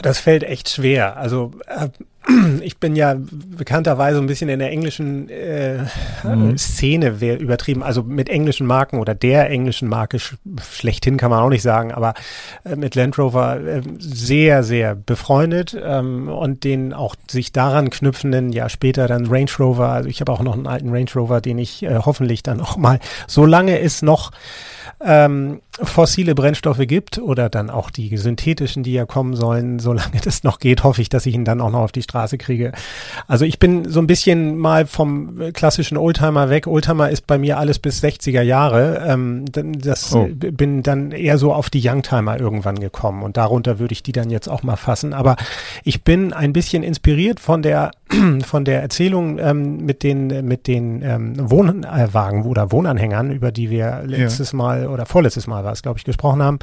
Das 0.02 0.18
fällt 0.20 0.44
echt 0.44 0.68
schwer. 0.68 1.16
Also 1.16 1.52
äh, 1.66 1.88
ich 2.60 2.78
bin 2.78 2.94
ja 2.94 3.16
bekannterweise 3.18 4.18
ein 4.18 4.26
bisschen 4.26 4.48
in 4.48 4.58
der 4.58 4.70
englischen 4.70 5.28
äh, 5.30 5.78
mhm. 6.24 6.58
Szene 6.58 7.08
übertrieben, 7.38 7.82
also 7.82 8.02
mit 8.02 8.28
englischen 8.28 8.66
Marken 8.66 8.98
oder 8.98 9.14
der 9.14 9.50
englischen 9.50 9.88
Marke 9.88 10.18
sch 10.18 10.36
schlechthin 10.62 11.16
kann 11.16 11.30
man 11.30 11.42
auch 11.42 11.48
nicht 11.48 11.62
sagen, 11.62 11.92
aber 11.92 12.14
äh, 12.64 12.76
mit 12.76 12.94
Land 12.94 13.18
Rover 13.18 13.60
äh, 13.60 13.82
sehr, 13.98 14.62
sehr 14.62 14.94
befreundet 14.94 15.76
ähm, 15.80 16.28
und 16.28 16.64
den 16.64 16.92
auch 16.92 17.14
sich 17.30 17.52
daran 17.52 17.90
knüpfenden, 17.90 18.52
ja 18.52 18.68
später 18.68 19.08
dann 19.08 19.26
Range 19.26 19.50
Rover, 19.58 19.88
also 19.88 20.08
ich 20.08 20.20
habe 20.20 20.32
auch 20.32 20.42
noch 20.42 20.54
einen 20.54 20.66
alten 20.66 20.90
Range 20.90 21.10
Rover, 21.14 21.40
den 21.40 21.58
ich 21.58 21.82
äh, 21.82 22.00
hoffentlich 22.04 22.42
dann 22.42 22.60
auch 22.60 22.76
mal, 22.76 22.98
solange 23.26 23.80
es 23.80 24.02
noch 24.02 24.32
ähm, 25.00 25.60
fossile 25.82 26.34
Brennstoffe 26.34 26.86
gibt 26.86 27.18
oder 27.18 27.48
dann 27.48 27.70
auch 27.70 27.90
die 27.90 28.16
synthetischen, 28.16 28.82
die 28.82 28.92
ja 28.92 29.06
kommen 29.06 29.36
sollen, 29.36 29.78
solange 29.78 30.20
das 30.24 30.42
noch 30.42 30.58
geht, 30.58 30.84
hoffe 30.84 31.02
ich, 31.02 31.08
dass 31.08 31.26
ich 31.26 31.34
ihn 31.34 31.44
dann 31.44 31.60
auch 31.60 31.70
noch 31.70 31.80
auf 31.80 31.92
die 31.92 32.02
Straße 32.02 32.38
kriege. 32.38 32.72
Also 33.26 33.44
ich 33.44 33.58
bin 33.58 33.88
so 33.88 34.00
ein 34.00 34.06
bisschen 34.06 34.56
mal 34.56 34.86
vom 34.86 35.52
klassischen 35.52 35.96
Oldtimer 35.96 36.50
weg. 36.50 36.66
Oldtimer 36.66 37.10
ist 37.10 37.26
bei 37.26 37.38
mir 37.38 37.58
alles 37.58 37.78
bis 37.78 38.02
60er 38.02 38.42
Jahre. 38.42 39.04
Ähm, 39.06 39.44
das 39.52 40.14
oh. 40.14 40.28
bin 40.32 40.82
dann 40.82 41.12
eher 41.12 41.38
so 41.38 41.52
auf 41.52 41.70
die 41.70 41.86
Youngtimer 41.86 42.38
irgendwann 42.40 42.80
gekommen 42.80 43.22
und 43.22 43.36
darunter 43.36 43.78
würde 43.78 43.92
ich 43.92 44.02
die 44.02 44.12
dann 44.12 44.30
jetzt 44.30 44.48
auch 44.48 44.62
mal 44.62 44.76
fassen. 44.76 45.12
Aber 45.12 45.36
ich 45.84 46.02
bin 46.02 46.32
ein 46.32 46.52
bisschen 46.52 46.82
inspiriert 46.82 47.40
von 47.40 47.62
der 47.62 47.92
von 48.44 48.64
der 48.64 48.82
Erzählung 48.82 49.38
ähm, 49.38 49.84
mit 49.84 50.02
den 50.02 50.46
mit 50.46 50.66
den 50.66 51.02
ähm, 51.02 51.50
Wohnwagen 51.50 52.44
oder 52.44 52.72
Wohnanhängern, 52.72 53.30
über 53.30 53.52
die 53.52 53.70
wir 53.70 54.02
letztes 54.06 54.52
ja. 54.52 54.58
Mal 54.58 54.77
oder 54.86 55.06
vorletztes 55.06 55.46
Mal 55.46 55.64
war 55.64 55.72
es, 55.72 55.82
glaube 55.82 55.98
ich, 55.98 56.04
gesprochen 56.04 56.42
haben. 56.42 56.58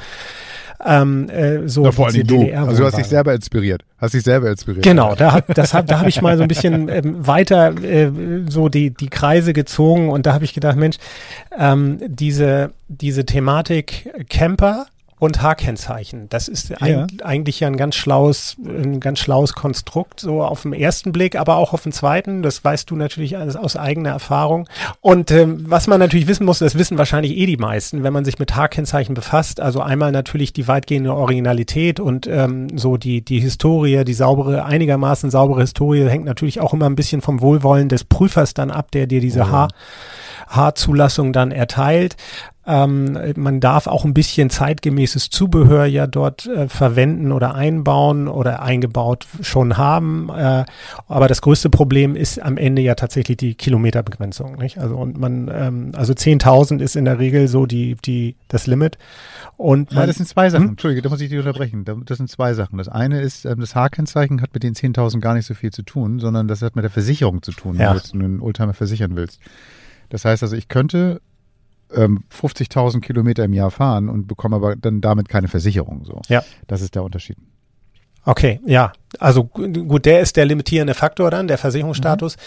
Ähm, 0.84 1.30
äh, 1.30 1.68
so 1.68 1.84
Na, 1.84 1.92
vor 1.92 2.08
allem 2.08 2.28
du. 2.28 2.52
Also 2.54 2.82
du 2.82 2.86
hast 2.86 2.98
dich 2.98 3.08
selber 3.08 3.34
inspiriert. 3.34 3.84
Hast 3.98 4.14
dich 4.14 4.24
selber 4.24 4.50
inspiriert. 4.50 4.84
Genau, 4.84 5.16
da, 5.16 5.42
das 5.42 5.74
hab, 5.74 5.88
da 5.88 6.00
habe 6.00 6.10
ich 6.10 6.22
mal 6.22 6.38
so 6.38 6.44
ein 6.44 6.48
bisschen 6.48 6.90
ähm, 6.90 7.26
weiter 7.26 7.74
äh, 7.82 8.12
so 8.50 8.70
die, 8.70 8.92
die 8.92 9.10
Kreise 9.10 9.54
gezogen 9.54 10.10
und 10.10 10.26
da 10.26 10.34
habe 10.34 10.44
ich 10.44 10.54
gedacht, 10.54 10.76
Mensch, 10.76 10.98
ähm, 11.58 12.00
diese, 12.08 12.72
diese 12.88 13.26
Thematik 13.26 14.10
Camper 14.30 14.88
und 15.18 15.42
H-Kennzeichen. 15.42 16.28
Das 16.30 16.50
ist 16.50 16.70
ja. 16.70 17.08
eigentlich 17.24 17.62
ja 17.62 17.68
ein 17.68 17.78
ganz 17.78 17.96
schlaues, 17.96 18.58
ein 18.66 19.00
ganz 19.00 19.20
schlaues 19.20 19.54
Konstrukt, 19.54 20.20
so 20.20 20.44
auf 20.44 20.64
den 20.64 20.74
ersten 20.74 21.14
Blick, 21.14 21.38
aber 21.38 21.56
auch 21.56 21.74
auf 21.74 21.84
den 21.84 21.94
zweiten. 21.94 22.42
Das 22.42 22.64
weißt 22.64 22.90
du 22.90 22.98
natürlich 22.98 23.38
alles 23.38 23.56
aus 23.56 23.78
eigener 23.78 24.10
Erfahrung. 24.10 24.68
Und 25.00 25.32
ähm, 25.32 25.64
was 25.70 25.88
man 25.88 26.00
natürlich 26.00 26.28
wissen 26.28 26.46
muss, 26.46 26.60
das 26.60 26.78
wissen 26.78 26.98
wahrscheinlich 26.98 27.38
eh 27.38 27.46
die 27.46 27.56
meisten, 27.56 28.04
wenn 28.04 28.12
man 28.12 28.26
sich 28.26 28.40
mit 28.40 28.56
H-Kennzeichen 28.56 29.14
befasst. 29.14 29.62
Also 29.62 29.82
einmal 29.82 30.12
natürlich 30.12 30.52
die 30.52 30.68
weitgehende 30.68 31.14
Originalität 31.14 32.02
und 32.02 32.28
ähm, 32.28 32.78
so 32.78 32.98
die, 32.98 33.24
die 33.24 33.40
Historie, 33.40 34.04
die 34.04 34.14
saubere, 34.14 34.66
einigermaßen 34.66 35.32
saubere 35.32 35.62
Historie 35.62 36.10
hängt 36.10 36.26
natürlich 36.26 36.60
auch 36.60 36.74
immer 36.74 36.88
ein 36.88 36.96
bisschen 36.96 37.22
vom 37.22 37.40
Wohlwollen 37.40 37.88
des 37.88 38.04
Prüfers 38.04 38.54
dann 38.54 38.70
ab, 38.70 38.92
der 38.92 39.08
dir 39.08 39.22
diese 39.22 39.42
oh. 39.42 39.52
H 39.52 39.68
Haarzulassung 40.48 41.34
dann 41.34 41.52
erteilt. 41.52 42.16
Ähm, 42.68 43.18
man 43.36 43.60
darf 43.60 43.88
auch 43.88 44.06
ein 44.06 44.14
bisschen 44.14 44.50
zeitgemäßes 44.50 45.30
Zubehör 45.30 45.86
ja 45.86 46.08
dort 46.08 46.48
äh, 46.48 46.68
verwenden 46.68 47.32
oder 47.32 47.56
einbauen 47.56 48.28
oder 48.28 48.62
eingebaut 48.62 49.28
schon 49.42 49.78
haben. 49.78 50.30
Äh, 50.30 50.66
aber 51.08 51.28
das 51.28 51.42
größte 51.42 51.70
Problem 51.70 52.16
ist 52.16 52.42
am 52.42 52.58
Ende 52.58 52.82
ja 52.82 52.96
tatsächlich 52.96 53.38
die 53.38 53.56
Kilometerbegrenzung. 53.56 54.56
Nicht? 54.56 54.80
Also 54.80 54.96
und 54.96 55.20
man, 55.20 55.52
ähm, 55.54 55.92
also 55.96 56.14
10.000 56.14 56.82
ist 56.82 56.96
in 56.96 57.06
der 57.06 57.20
Regel 57.20 57.48
so 57.48 57.66
die 57.66 57.96
die 58.04 58.36
das 58.48 58.68
Limit. 58.68 58.98
Und 59.58 59.92
man, 59.92 60.02
ja, 60.02 60.08
das 60.08 60.18
sind 60.18 60.28
zwei 60.28 60.50
Sachen. 60.50 60.64
Hm? 60.64 60.72
Entschuldige, 60.72 61.02
da 61.02 61.10
muss 61.10 61.22
ich 61.22 61.30
dich 61.30 61.40
unterbrechen. 61.40 61.86
Das 62.06 62.18
sind 62.18 62.30
zwei 62.30 62.54
Sachen. 62.54 62.78
Das 62.78 62.90
eine 62.90 63.22
ist, 63.22 63.46
ähm, 63.46 63.60
das 63.60 63.76
H-Kennzeichen 63.76 64.42
hat 64.42 64.54
mit 64.54 64.64
den 64.64 64.74
10.000 64.74 65.20
gar 65.20 65.34
nicht 65.34 65.46
so 65.46 65.54
viel 65.54 65.72
zu 65.72 65.84
tun, 65.84 66.20
sondern 66.20 66.48
das 66.48 66.62
hat 66.62 66.76
mit 66.76 66.84
der 66.84 66.92
Versicherung 66.92 67.42
zu 67.42 67.52
tun, 67.52 67.78
ja. 67.78 67.96
wenn 68.12 68.20
du 68.20 68.26
einen 68.26 68.42
Oldtimer 68.42 68.74
versichern 68.74 69.16
willst. 69.16 69.40
Das 70.10 70.26
heißt 70.26 70.44
also, 70.44 70.56
ich 70.56 70.68
könnte 70.68 71.22
ähm, 71.96 72.24
50.000 72.32 73.02
Kilometer 73.02 73.44
im 73.44 73.54
Jahr 73.54 73.72
fahren 73.72 74.10
und 74.10 74.28
bekomme 74.28 74.58
aber 74.58 74.76
dann 74.76 75.02
damit 75.02 75.30
keine 75.30 75.48
Versicherung. 75.48 76.06
So. 76.06 76.22
Ja. 76.28 76.44
Das 76.68 76.82
ist 76.82 76.96
der 76.96 77.04
Unterschied. 77.04 77.38
Okay, 78.26 78.60
ja. 78.66 78.92
Also 79.20 79.44
gut, 79.44 80.06
der 80.06 80.20
ist 80.20 80.36
der 80.36 80.46
limitierende 80.46 80.96
Faktor 80.96 81.30
dann, 81.30 81.48
der 81.48 81.60
Versicherungsstatus. 81.60 82.38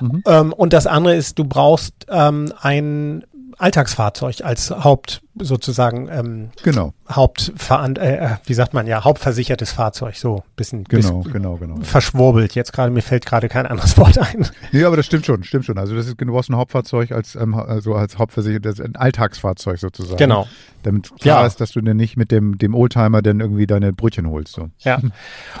Mhm. 0.00 0.08
Mhm. 0.08 0.22
Ähm, 0.26 0.52
und 0.52 0.72
das 0.72 0.86
andere 0.86 1.14
ist, 1.14 1.38
du 1.38 1.44
brauchst 1.44 2.06
ähm, 2.10 2.52
ein 2.60 3.24
Alltagsfahrzeug 3.58 4.42
als 4.42 4.70
Haupt 4.70 5.22
sozusagen 5.34 6.08
ähm, 6.10 6.50
genau. 6.62 6.92
Hauptveran 7.10 7.96
äh, 7.96 8.16
äh, 8.16 8.28
wie 8.44 8.54
sagt 8.54 8.74
man 8.74 8.86
ja, 8.86 9.02
hauptversichertes 9.02 9.72
Fahrzeug, 9.72 10.16
so 10.16 10.42
bisschen 10.56 10.84
genau, 10.84 11.22
genau, 11.22 11.56
genau. 11.56 11.76
verschwurbelt. 11.82 12.54
Jetzt 12.54 12.72
gerade, 12.72 12.90
mir 12.90 13.02
fällt 13.02 13.24
gerade 13.24 13.48
kein 13.48 13.66
anderes 13.66 13.96
Wort 13.98 14.18
ein. 14.18 14.46
Nee, 14.72 14.84
aber 14.84 14.96
das 14.96 15.06
stimmt 15.06 15.24
schon, 15.24 15.42
stimmt 15.44 15.64
schon. 15.64 15.78
Also 15.78 15.94
das 15.94 16.06
ist, 16.06 16.16
brauchst 16.16 16.50
ein 16.50 16.56
Hauptfahrzeug 16.56 17.12
als, 17.12 17.34
ähm, 17.34 17.54
also 17.54 17.94
als 17.94 18.18
hauptversichertes, 18.18 18.80
ein 18.80 18.96
Alltagsfahrzeug 18.96 19.78
sozusagen. 19.78 20.18
Genau. 20.18 20.46
Damit 20.82 21.10
klar 21.20 21.42
ja. 21.42 21.46
ist, 21.46 21.60
dass 21.60 21.72
du 21.72 21.80
dir 21.80 21.94
nicht 21.94 22.16
mit 22.16 22.30
dem, 22.30 22.58
dem 22.58 22.74
Oldtimer 22.74 23.22
dann 23.22 23.40
irgendwie 23.40 23.66
deine 23.66 23.92
Brötchen 23.92 24.28
holst. 24.28 24.54
So. 24.54 24.68
Ja. 24.80 25.00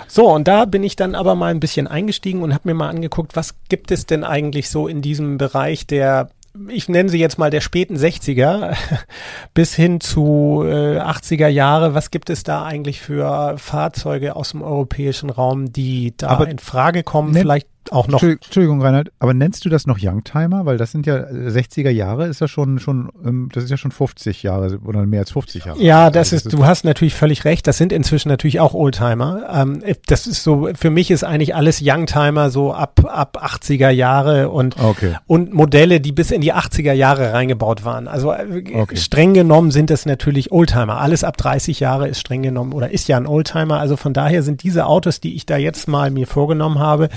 So, 0.08 0.30
und 0.30 0.48
da 0.48 0.64
bin 0.64 0.82
ich 0.82 0.96
dann 0.96 1.14
aber 1.14 1.34
mal 1.34 1.50
ein 1.50 1.60
bisschen 1.60 1.86
eingestiegen 1.86 2.42
und 2.42 2.52
habe 2.52 2.68
mir 2.68 2.74
mal 2.74 2.88
angeguckt, 2.88 3.34
was 3.34 3.54
gibt 3.68 3.90
es 3.90 4.04
denn 4.04 4.24
eigentlich 4.24 4.68
so 4.68 4.88
in 4.88 5.00
diesem 5.00 5.38
Bereich 5.38 5.86
der 5.86 6.28
ich 6.68 6.88
nenne 6.88 7.08
sie 7.08 7.18
jetzt 7.18 7.38
mal 7.38 7.50
der 7.50 7.60
späten 7.60 7.96
60er 7.96 8.76
bis 9.54 9.74
hin 9.74 10.00
zu 10.00 10.62
äh, 10.64 10.98
80er 10.98 11.48
Jahre. 11.48 11.94
Was 11.94 12.10
gibt 12.10 12.30
es 12.30 12.42
da 12.42 12.64
eigentlich 12.64 13.00
für 13.00 13.56
Fahrzeuge 13.58 14.36
aus 14.36 14.50
dem 14.50 14.62
europäischen 14.62 15.30
Raum, 15.30 15.72
die 15.72 16.14
da 16.16 16.28
Aber 16.28 16.48
in 16.48 16.58
Frage 16.58 17.02
kommen? 17.02 17.34
Vielleicht 17.34 17.68
auch 17.90 18.06
noch. 18.06 18.22
Entschuldigung, 18.22 18.80
Reinhard, 18.82 19.10
aber 19.18 19.34
nennst 19.34 19.64
du 19.64 19.68
das 19.68 19.86
noch 19.86 19.98
Youngtimer? 20.00 20.66
Weil 20.66 20.76
das 20.76 20.92
sind 20.92 21.06
ja 21.06 21.16
60er 21.16 21.88
äh, 21.88 21.90
Jahre, 21.90 22.26
ist 22.26 22.40
ja 22.40 22.48
schon, 22.48 22.78
schon, 22.78 23.10
ähm, 23.24 23.48
das 23.52 23.64
ist 23.64 23.70
ja 23.70 23.76
schon 23.76 23.90
50 23.90 24.42
Jahre 24.42 24.78
oder 24.84 25.04
mehr 25.06 25.20
als 25.20 25.32
50 25.32 25.64
Jahre. 25.64 25.82
Ja, 25.82 26.10
das, 26.10 26.28
also, 26.28 26.36
ist, 26.36 26.46
das 26.46 26.52
ist, 26.52 26.58
du 26.58 26.66
hast 26.66 26.84
natürlich 26.84 27.14
völlig 27.14 27.44
recht. 27.44 27.66
Das 27.66 27.78
sind 27.78 27.92
inzwischen 27.92 28.28
natürlich 28.28 28.60
auch 28.60 28.74
Oldtimer. 28.74 29.42
Ähm, 29.52 29.82
das 30.06 30.26
ist 30.26 30.42
so, 30.42 30.68
für 30.74 30.90
mich 30.90 31.10
ist 31.10 31.24
eigentlich 31.24 31.54
alles 31.54 31.80
Youngtimer 31.82 32.50
so 32.50 32.72
ab, 32.72 33.00
ab 33.06 33.42
80er 33.42 33.90
Jahre 33.90 34.50
und, 34.50 34.78
okay. 34.78 35.16
und 35.26 35.52
Modelle, 35.52 36.00
die 36.00 36.12
bis 36.12 36.30
in 36.30 36.40
die 36.40 36.54
80er 36.54 36.92
Jahre 36.92 37.32
reingebaut 37.32 37.84
waren. 37.84 38.06
Also 38.06 38.32
äh, 38.32 38.62
okay. 38.74 38.96
streng 38.96 39.34
genommen 39.34 39.70
sind 39.70 39.90
das 39.90 40.06
natürlich 40.06 40.52
Oldtimer. 40.52 41.00
Alles 41.00 41.24
ab 41.24 41.36
30 41.36 41.80
Jahre 41.80 42.08
ist 42.08 42.20
streng 42.20 42.42
genommen 42.42 42.72
oder 42.72 42.90
ist 42.90 43.08
ja 43.08 43.16
ein 43.16 43.26
Oldtimer. 43.26 43.78
Also 43.78 43.96
von 43.96 44.12
daher 44.12 44.42
sind 44.42 44.62
diese 44.62 44.86
Autos, 44.86 45.20
die 45.20 45.34
ich 45.34 45.46
da 45.46 45.56
jetzt 45.56 45.88
mal 45.88 46.10
mir 46.10 46.26
vorgenommen 46.26 46.78
habe, 46.78 47.08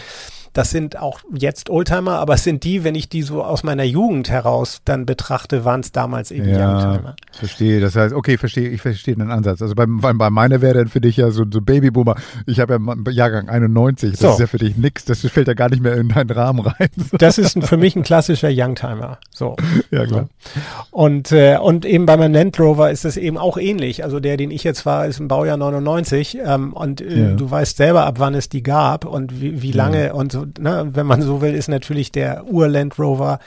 das 0.56 0.72
sind 0.72 0.98
auch 0.98 1.20
jetzt 1.34 1.70
Oldtimer, 1.70 2.13
aber 2.20 2.36
es 2.36 2.46
sind 2.46 2.63
die, 2.63 2.86
wenn 2.86 2.96
ich 2.96 3.10
die 3.10 3.24
so 3.24 3.44
aus 3.44 3.63
meiner 3.63 3.84
Jugend 3.84 4.30
heraus 4.30 4.80
dann 4.86 5.06
betrachte, 5.06 5.65
waren 5.65 5.82
es 5.82 5.91
damals 5.91 6.32
eben 6.32 6.48
ja, 6.48 6.72
Youngtimer. 6.72 7.15
Verstehe. 7.34 7.82
Das 7.82 7.98
heißt, 7.98 8.15
okay, 8.15 8.38
verstehe, 8.38 8.70
ich 8.70 8.82
verstehe 8.82 9.18
den 9.18 9.32
Ansatz. 9.32 9.62
Also 9.62 9.76
bei, 9.76 9.86
bei, 9.86 10.30
meiner 10.30 10.62
wäre 10.62 10.76
dann 10.76 10.88
für 10.88 11.02
dich 11.02 11.18
ja 11.18 11.30
so, 11.32 11.44
so 11.52 11.60
Babyboomer. 11.60 12.15
Ich 12.46 12.62
habe 12.62 12.80
ja 12.80 13.12
Jahrgang 13.12 13.50
91. 13.50 14.12
Das 14.12 14.20
so. 14.22 14.30
ist 14.30 14.39
ja 14.39 14.48
für 14.48 14.58
dich 14.58 14.78
nix. 14.78 15.04
Das 15.04 15.20
fällt 15.20 15.50
ja 15.50 15.56
gar 15.56 15.70
nicht 15.70 15.84
mehr 15.84 15.98
in 15.98 16.08
deinen 16.08 16.30
Rahmen 16.30 16.62
rein. 16.62 16.89
Das 17.18 17.38
ist 17.38 17.62
für 17.65 17.78
mich 17.78 17.96
ein 17.96 18.04
klassischer 18.04 18.50
Youngtimer. 18.52 19.20
So. 19.32 19.56
Ja, 19.91 20.06
klar. 20.06 20.28
Und, 20.91 21.32
äh, 21.32 21.58
und 21.58 21.86
eben 21.86 22.06
bei 22.06 22.15
meinem 22.15 22.34
Land 22.34 22.60
Rover 22.60 22.91
ist 22.91 23.04
es 23.04 23.18
eben 23.18 23.38
auch 23.38 23.58
ähnlich. 23.58 24.04
Also 24.04 24.20
der, 24.20 24.38
den 24.38 24.52
ich 24.52 24.63
jetzt 24.63 24.86
war, 24.86 25.06
ist 25.06 25.20
im 25.20 25.28
Baujahr 25.28 25.58
99. 25.58 26.38
Ähm, 26.46 26.72
und 26.72 27.02
äh, 27.02 27.30
ja. 27.30 27.36
du 27.36 27.50
weißt 27.50 27.76
selber, 27.76 28.06
ab 28.06 28.20
wann 28.20 28.36
es 28.36 28.48
die 28.48 28.63
gab 28.63 29.06
und 29.06 29.41
wie, 29.41 29.62
wie 29.62 29.72
lange 29.72 30.08
ja. 30.08 30.13
und 30.13 30.32
so 30.32 30.44
ne, 30.60 30.89
wenn 30.93 31.05
man 31.05 31.21
so 31.21 31.41
will, 31.41 31.53
ist 31.53 31.67
natürlich 31.67 32.12
der 32.12 32.45
Ur-Land 32.47 32.97
Rover 32.99 33.39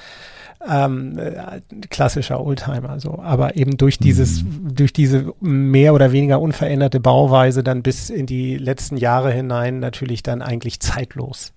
ähm, 0.67 1.19
äh, 1.19 1.61
klassischer 1.89 2.45
Oldtimer 2.45 2.99
so 2.99 3.21
aber 3.23 3.57
eben 3.57 3.77
durch 3.77 3.99
dieses 3.99 4.43
mhm. 4.43 4.75
durch 4.75 4.93
diese 4.93 5.33
mehr 5.41 5.95
oder 5.95 6.11
weniger 6.11 6.41
unveränderte 6.41 6.99
Bauweise 6.99 7.63
dann 7.63 7.83
bis 7.83 8.11
in 8.11 8.27
die 8.27 8.57
letzten 8.57 8.97
Jahre 8.97 9.31
hinein 9.31 9.79
natürlich 9.79 10.25
dann 10.25 10.43
eigentlich 10.43 10.81
zeitlos 10.81 11.53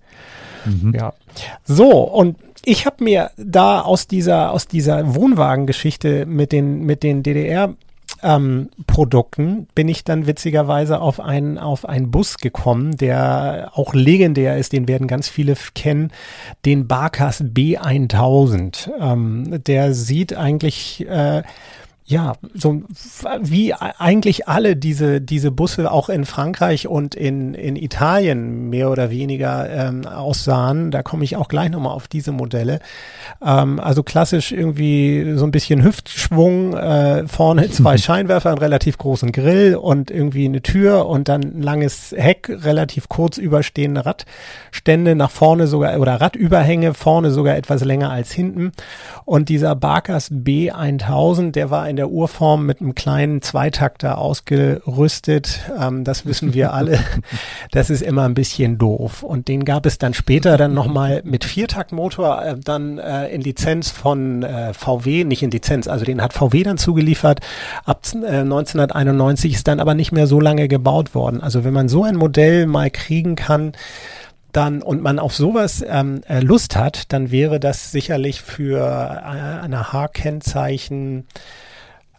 mhm. 0.64 0.94
ja 0.94 1.14
so 1.64 1.90
und 1.90 2.36
ich 2.64 2.86
habe 2.86 3.02
mir 3.02 3.32
da 3.36 3.80
aus 3.80 4.06
dieser 4.06 4.52
aus 4.52 4.68
dieser 4.68 5.16
Wohnwagengeschichte 5.16 6.24
mit 6.26 6.52
den 6.52 6.84
mit 6.84 7.02
den 7.02 7.24
DDR 7.24 7.74
ähm, 8.22 8.70
Produkten 8.86 9.66
bin 9.74 9.88
ich 9.88 10.04
dann 10.04 10.26
witzigerweise 10.26 11.00
auf 11.00 11.20
einen, 11.20 11.58
auf 11.58 11.88
einen 11.88 12.10
Bus 12.10 12.38
gekommen, 12.38 12.96
der 12.96 13.70
auch 13.74 13.94
legendär 13.94 14.56
ist, 14.56 14.72
den 14.72 14.88
werden 14.88 15.08
ganz 15.08 15.28
viele 15.28 15.54
kennen, 15.74 16.12
den 16.64 16.86
Barkas 16.86 17.42
B1000. 17.42 18.90
Ähm, 19.00 19.62
der 19.64 19.94
sieht 19.94 20.34
eigentlich 20.34 21.06
äh, 21.08 21.42
ja, 22.12 22.34
so 22.52 22.82
wie 23.40 23.72
eigentlich 23.72 24.46
alle 24.46 24.76
diese, 24.76 25.22
diese 25.22 25.50
Busse 25.50 25.90
auch 25.90 26.10
in 26.10 26.26
Frankreich 26.26 26.86
und 26.86 27.14
in, 27.14 27.54
in 27.54 27.74
Italien 27.74 28.68
mehr 28.68 28.90
oder 28.90 29.10
weniger 29.10 29.68
ähm, 29.70 30.06
aussahen. 30.06 30.90
Da 30.90 31.02
komme 31.02 31.24
ich 31.24 31.36
auch 31.36 31.48
gleich 31.48 31.70
nochmal 31.70 31.94
auf 31.94 32.08
diese 32.08 32.30
Modelle. 32.30 32.80
Ähm, 33.42 33.80
also 33.80 34.02
klassisch 34.02 34.52
irgendwie 34.52 35.32
so 35.36 35.46
ein 35.46 35.52
bisschen 35.52 35.82
Hüftschwung, 35.82 36.74
äh, 36.76 37.26
vorne 37.26 37.70
zwei 37.70 37.96
Scheinwerfer, 37.96 38.50
einen 38.50 38.58
relativ 38.58 38.98
großen 38.98 39.32
Grill 39.32 39.76
und 39.76 40.10
irgendwie 40.10 40.44
eine 40.44 40.60
Tür 40.60 41.06
und 41.06 41.28
dann 41.28 41.42
ein 41.42 41.62
langes 41.62 42.14
Heck, 42.14 42.50
relativ 42.50 43.08
kurz 43.08 43.38
überstehende 43.38 44.04
Radstände, 44.04 45.14
nach 45.14 45.30
vorne 45.30 45.66
sogar 45.66 45.98
oder 45.98 46.20
Radüberhänge, 46.20 46.92
vorne 46.92 47.30
sogar 47.30 47.56
etwas 47.56 47.82
länger 47.82 48.10
als 48.10 48.32
hinten. 48.32 48.72
Und 49.24 49.48
dieser 49.48 49.74
Barkas 49.74 50.30
B1000, 50.30 51.52
der 51.52 51.70
war 51.70 51.88
in 51.88 51.96
der 51.96 52.01
der 52.02 52.10
Urform 52.10 52.66
mit 52.66 52.80
einem 52.80 52.96
kleinen 52.96 53.42
Zweitakter 53.42 54.18
ausgerüstet. 54.18 55.60
Ähm, 55.78 56.02
das 56.02 56.26
wissen 56.26 56.52
wir 56.52 56.72
alle. 56.74 56.98
das 57.70 57.90
ist 57.90 58.02
immer 58.02 58.24
ein 58.24 58.34
bisschen 58.34 58.76
doof. 58.76 59.22
Und 59.22 59.46
den 59.46 59.64
gab 59.64 59.86
es 59.86 59.98
dann 59.98 60.12
später 60.12 60.56
dann 60.56 60.74
nochmal 60.74 61.22
mit 61.24 61.44
Viertaktmotor 61.44 62.42
äh, 62.42 62.56
dann 62.58 62.98
äh, 62.98 63.28
in 63.28 63.40
Lizenz 63.40 63.90
von 63.90 64.42
äh, 64.42 64.74
VW, 64.74 65.22
nicht 65.22 65.44
in 65.44 65.52
Lizenz, 65.52 65.86
also 65.86 66.04
den 66.04 66.20
hat 66.20 66.32
VW 66.32 66.64
dann 66.64 66.76
zugeliefert. 66.76 67.38
Ab 67.84 68.02
äh, 68.14 68.38
1991 68.38 69.54
ist 69.54 69.68
dann 69.68 69.78
aber 69.78 69.94
nicht 69.94 70.10
mehr 70.10 70.26
so 70.26 70.40
lange 70.40 70.66
gebaut 70.66 71.14
worden. 71.14 71.40
Also 71.40 71.62
wenn 71.62 71.72
man 71.72 71.88
so 71.88 72.02
ein 72.02 72.16
Modell 72.16 72.66
mal 72.66 72.90
kriegen 72.90 73.36
kann, 73.36 73.74
dann 74.50 74.82
und 74.82 75.02
man 75.02 75.18
auf 75.18 75.34
sowas 75.34 75.84
ähm, 75.86 76.22
äh, 76.28 76.40
Lust 76.40 76.74
hat, 76.76 77.12
dann 77.12 77.30
wäre 77.30 77.58
das 77.58 77.90
sicherlich 77.90 78.42
für 78.42 78.78
äh, 78.80 79.64
eine 79.64 79.92
H-Kennzeichen 79.92 81.26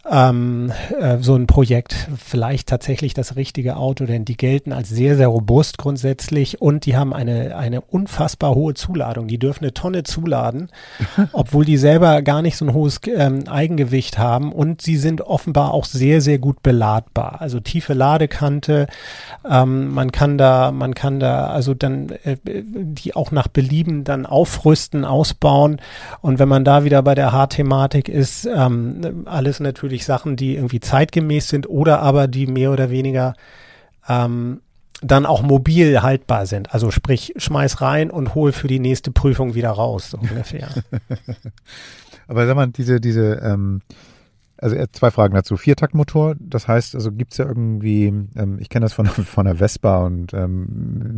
ähm, 0.10 0.72
äh, 1.00 1.20
so 1.20 1.36
ein 1.36 1.48
Projekt 1.48 1.96
vielleicht 2.18 2.68
tatsächlich 2.68 3.14
das 3.14 3.38
richtige 3.38 3.78
Auto, 3.78 4.06
denn 4.06 4.26
die 4.26 4.36
gelten 4.36 4.74
als 4.74 4.90
sehr, 4.90 5.16
sehr 5.16 5.30
robust 5.30 5.78
grundsätzlich 5.78 6.62
und 6.62 6.86
die 6.86 6.98
haben 6.98 7.14
eine, 7.14 7.56
eine 7.56 7.80
unfassbar 7.80 8.54
hohe 8.54 8.74
Zuladung. 8.74 9.28
Die 9.28 9.38
dürfen 9.38 9.64
eine 9.64 9.74
Tonne 9.74 10.04
zuladen, 10.04 10.70
obwohl 11.32 11.64
die 11.64 11.78
selber 11.78 12.22
gar 12.22 12.42
nicht 12.42 12.58
so 12.58 12.66
ein 12.66 12.74
hohes 12.74 13.00
ähm, 13.08 13.48
Eigengewicht 13.48 14.18
haben 14.18 14.52
und 14.52 14.82
sie 14.82 14.98
sind 14.98 15.22
offenbar 15.22 15.74
auch 15.74 15.86
sehr, 15.86 16.20
sehr 16.20 16.38
gut 16.38 16.62
beladbar. 16.64 17.40
Also 17.40 17.62
tiefe 17.62 17.94
Ladekante, 17.94 18.88
ähm, 19.50 19.94
man 19.94 20.12
kann 20.12 20.38
da, 20.38 20.72
man 20.72 20.96
kann 20.96 21.22
da 21.22 21.48
also 21.48 21.74
dann 21.74 22.10
äh, 22.24 22.38
die 22.44 23.16
auch 23.16 23.32
nach 23.32 23.48
Belieben 23.48 24.04
dann 24.04 24.26
aufrüsten, 24.26 25.06
ausbauen 25.06 25.80
und 26.22 26.40
wenn 26.40 26.50
man 26.50 26.66
da 26.66 26.84
wieder 26.84 27.02
bei 27.04 27.16
der 27.16 27.32
Haarthematik 27.32 28.10
ist, 28.10 28.46
ähm, 28.46 29.24
alles 29.26 29.62
natürlich 29.62 29.93
natürlich 29.94 30.06
Sachen, 30.06 30.36
die 30.36 30.56
irgendwie 30.56 30.80
zeitgemäß 30.80 31.48
sind 31.48 31.70
oder 31.70 32.00
aber 32.00 32.28
die 32.28 32.48
mehr 32.48 32.72
oder 32.72 32.90
weniger 32.90 33.36
ähm, 34.10 34.62
dann 35.02 35.26
auch 35.26 35.44
mobil 35.44 36.02
haltbar 36.02 36.48
sind. 36.48 36.74
Also 36.74 36.90
sprich, 36.90 37.34
schmeiß 37.38 37.82
rein 37.82 38.10
und 38.10 38.34
hol 38.34 38.52
für 38.54 38.68
die 38.68 38.80
nächste 38.80 39.12
Prüfung 39.12 39.54
wieder 39.54 39.70
raus, 39.70 40.12
so 40.12 40.18
ungefähr. 40.18 40.70
aber 42.28 42.48
sag 42.48 42.56
mal, 42.56 42.68
diese, 42.68 43.00
diese, 43.00 43.36
ähm, 43.44 43.82
also 44.58 44.78
zwei 44.94 45.12
Fragen 45.12 45.36
dazu. 45.36 45.58
Viertaktmotor, 45.58 46.36
das 46.40 46.68
heißt, 46.68 46.96
also 46.96 47.12
gibt's 47.12 47.38
ja 47.38 47.46
irgendwie, 47.46 48.06
ähm, 48.36 48.58
ich 48.60 48.70
kenne 48.70 48.86
das 48.86 48.94
von, 48.94 49.06
von 49.08 49.46
der 49.46 49.56
Vespa 49.56 50.06
und 50.06 50.34
ähm, 50.34 50.66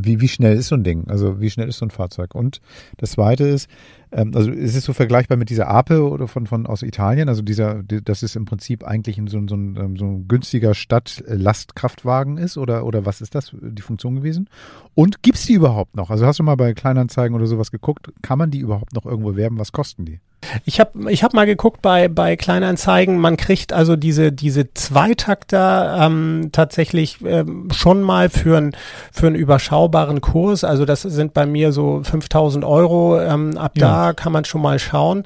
wie, 0.02 0.20
wie 0.20 0.28
schnell 0.28 0.58
ist 0.58 0.68
so 0.68 0.76
ein 0.76 0.84
Ding? 0.84 1.08
Also 1.08 1.40
wie 1.40 1.50
schnell 1.50 1.70
ist 1.70 1.78
so 1.78 1.86
ein 1.86 1.92
Fahrzeug? 1.92 2.36
Und 2.36 2.60
das 2.98 3.12
zweite 3.12 3.48
ist, 3.48 3.70
ähm, 4.16 4.32
also 4.34 4.50
ist 4.50 4.76
es 4.76 4.86
so 4.86 4.94
vergleichbar 4.94 5.38
mit 5.38 5.50
dieser 5.50 5.68
Ape 5.68 6.08
oder 6.08 6.28
von, 6.28 6.48
von 6.48 6.66
aus 6.66 6.84
Italien? 6.84 7.28
Also 7.28 7.42
dieser, 7.42 7.84
das 7.84 8.24
ist 8.24 8.38
im 8.38 8.46
Prinzip 8.46 8.86
eigentlich 8.86 9.22
so, 9.28 9.46
so, 9.48 9.56
ein, 9.56 9.78
ähm, 9.78 9.98
so 9.98 10.06
ein 10.06 10.28
günstiger 10.30 10.74
Stadtlastkraftwagen 10.74 12.38
ist 12.38 12.58
oder, 12.58 12.86
oder 12.86 13.06
was 13.06 13.20
ist 13.20 13.36
das, 13.36 13.52
die 13.54 13.82
Funktion 13.82 14.16
gewesen? 14.16 14.50
Und 14.94 15.22
gibt's 15.22 15.46
die 15.46 15.54
überhaupt 15.54 15.98
noch? 15.98 16.10
Also 16.10 16.26
hast 16.26 16.40
du 16.40 16.44
mal 16.44 16.56
bei 16.56 16.74
Kleinanzeigen 16.74 17.36
oder 17.36 17.46
sowas 17.46 17.72
geguckt? 17.72 18.14
Kann 18.22 18.40
man 18.40 18.52
die 18.52 18.60
überhaupt 18.60 18.94
noch 18.94 19.06
irgendwo 19.06 19.36
werben? 19.36 19.60
Was 19.60 19.74
kosten 19.74 20.06
die? 20.06 20.22
Ich 20.66 20.80
habe 20.80 21.12
ich 21.12 21.24
hab 21.24 21.34
mal 21.34 21.46
geguckt 21.46 21.82
bei, 21.82 22.08
bei 22.08 22.36
Kleinanzeigen, 22.36 23.18
man 23.18 23.38
kriegt 23.38 23.74
also 23.74 23.96
diese, 23.96 24.32
diese 24.32 24.74
Zweitakter 24.74 25.98
ähm, 26.02 26.50
tatsächlich 26.52 27.18
ähm, 27.26 27.70
schon 27.74 28.02
mal 28.02 28.30
für, 28.30 28.58
ein, 28.58 28.76
für 29.12 29.28
einen 29.28 29.36
überschaubaren 29.36 30.22
Kurs. 30.22 30.64
Also 30.64 30.86
das 30.86 31.02
sind 31.02 31.34
bei 31.34 31.46
mir 31.46 31.72
so 31.72 32.02
5000 32.04 32.64
Euro. 32.64 33.20
Ähm, 33.20 33.58
ab 33.58 33.74
ja. 33.76 33.88
da 33.88 34.05
kann 34.14 34.32
man 34.32 34.46
schon 34.46 34.62
mal 34.62 34.80
schauen. 34.80 35.24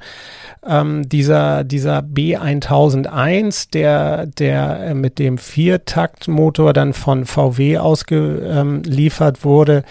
Ähm, 0.66 1.08
dieser, 1.08 1.64
dieser 1.64 2.00
B1001, 2.00 3.72
der, 3.72 4.26
der 4.26 4.80
äh, 4.88 4.94
mit 4.94 5.20
dem 5.20 5.38
Viertaktmotor 5.38 6.74
dann 6.74 6.94
von 6.94 7.26
VW 7.26 7.78
ausgeliefert 7.78 9.44
wurde, 9.44 9.84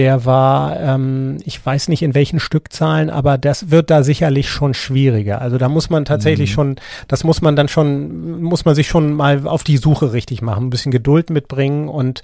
der 0.00 0.24
war, 0.24 0.80
ähm, 0.80 1.36
ich 1.44 1.64
weiß 1.64 1.88
nicht 1.88 2.00
in 2.00 2.14
welchen 2.14 2.40
Stückzahlen, 2.40 3.10
aber 3.10 3.36
das 3.36 3.70
wird 3.70 3.90
da 3.90 4.02
sicherlich 4.02 4.48
schon 4.48 4.72
schwieriger. 4.72 5.42
Also 5.42 5.58
da 5.58 5.68
muss 5.68 5.90
man 5.90 6.06
tatsächlich 6.06 6.52
mhm. 6.52 6.54
schon, 6.54 6.76
das 7.06 7.22
muss 7.22 7.42
man 7.42 7.54
dann 7.54 7.68
schon, 7.68 8.40
muss 8.40 8.64
man 8.64 8.74
sich 8.74 8.88
schon 8.88 9.12
mal 9.12 9.46
auf 9.46 9.62
die 9.62 9.76
Suche 9.76 10.14
richtig 10.14 10.40
machen, 10.40 10.64
ein 10.64 10.70
bisschen 10.70 10.90
Geduld 10.90 11.28
mitbringen 11.28 11.90
und 11.90 12.22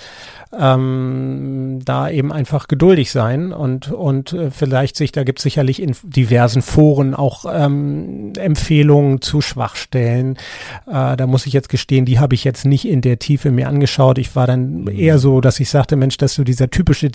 ähm, 0.59 1.81
da 1.85 2.09
eben 2.09 2.33
einfach 2.33 2.67
geduldig 2.67 3.11
sein 3.11 3.53
und, 3.53 3.93
und 3.93 4.33
äh, 4.33 4.51
vielleicht 4.51 4.97
sich, 4.97 5.13
da 5.13 5.23
gibt 5.23 5.41
es 5.41 5.43
sicherlich 5.43 5.83
in 5.83 5.95
diversen 6.03 6.63
Foren 6.63 7.15
auch 7.15 7.45
ähm, 7.53 8.33
Empfehlungen 8.39 9.21
zu 9.21 9.43
Schwachstellen. 9.43 10.39
Äh, 10.87 11.17
da 11.19 11.27
muss 11.27 11.45
ich 11.45 11.53
jetzt 11.53 11.69
gestehen, 11.69 12.07
die 12.07 12.21
habe 12.21 12.35
ich 12.35 12.45
jetzt 12.45 12.65
nicht 12.65 12.89
in 12.89 13.03
der 13.03 13.19
Tiefe 13.19 13.51
mir 13.51 13.69
angeschaut. 13.69 14.17
Ich 14.17 14.35
war 14.35 14.47
dann 14.47 14.83
mhm. 14.83 14.89
eher 14.89 15.19
so, 15.19 15.43
dass 15.43 15.61
ich 15.61 15.69
sagte, 15.69 15.97
Mensch, 15.97 16.17
dass 16.17 16.33
so 16.33 16.43
dieser 16.43 16.71
typische 16.71 17.11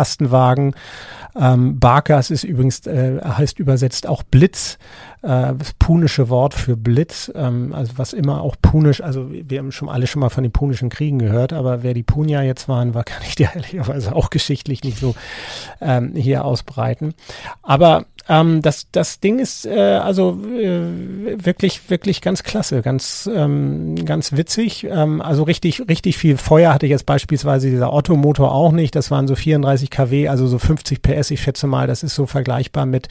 DDR-Kastenwagen, 0.00 0.74
ähm, 1.38 1.78
Barkas 1.78 2.30
ist 2.30 2.44
übrigens, 2.44 2.86
äh, 2.86 3.20
heißt 3.22 3.58
übersetzt 3.58 4.06
auch 4.06 4.22
Blitz, 4.22 4.78
äh, 5.22 5.52
das 5.56 5.74
punische 5.78 6.28
Wort 6.28 6.54
für 6.54 6.76
Blitz, 6.76 7.30
ähm, 7.34 7.74
also 7.74 7.92
was 7.96 8.12
immer 8.12 8.42
auch 8.42 8.56
punisch, 8.60 9.02
also 9.02 9.30
wir 9.30 9.58
haben 9.58 9.72
schon 9.72 9.88
alle 9.88 10.06
schon 10.06 10.20
mal 10.20 10.30
von 10.30 10.42
den 10.42 10.52
punischen 10.52 10.88
Kriegen 10.88 11.18
gehört, 11.18 11.52
aber 11.52 11.82
wer 11.82 11.94
die 11.94 12.02
Punja 12.02 12.42
jetzt 12.42 12.68
waren, 12.68 12.94
war, 12.94 13.04
kann 13.10 13.22
ich 13.26 13.34
dir 13.34 13.50
ehrlicherweise 13.54 14.14
auch 14.14 14.30
geschichtlich 14.30 14.82
nicht 14.82 14.98
so 14.98 15.14
ähm, 15.80 16.14
hier 16.14 16.44
ausbreiten. 16.44 17.14
Aber 17.62 18.06
ähm, 18.28 18.62
das, 18.62 18.86
das 18.92 19.20
Ding 19.20 19.38
ist 19.40 19.66
äh, 19.66 19.78
also 19.78 20.38
äh, 20.44 21.44
wirklich, 21.44 21.90
wirklich 21.90 22.20
ganz 22.20 22.42
klasse, 22.42 22.80
ganz, 22.80 23.28
ähm, 23.32 23.96
ganz 24.04 24.36
witzig. 24.36 24.86
Ähm, 24.88 25.20
also 25.20 25.42
richtig, 25.42 25.88
richtig 25.88 26.16
viel 26.16 26.36
Feuer 26.36 26.72
hatte 26.72 26.86
jetzt 26.86 27.06
beispielsweise 27.06 27.70
dieser 27.70 27.92
Otto-Motor 27.92 28.52
auch 28.52 28.72
nicht. 28.72 28.94
Das 28.94 29.10
waren 29.10 29.26
so 29.26 29.34
34 29.34 29.90
kW, 29.90 30.28
also 30.28 30.46
so 30.46 30.58
50 30.58 31.02
PS. 31.02 31.19
Ich 31.28 31.42
schätze 31.42 31.66
mal, 31.66 31.86
das 31.86 32.02
ist 32.02 32.14
so 32.14 32.26
vergleichbar 32.26 32.86
mit 32.86 33.08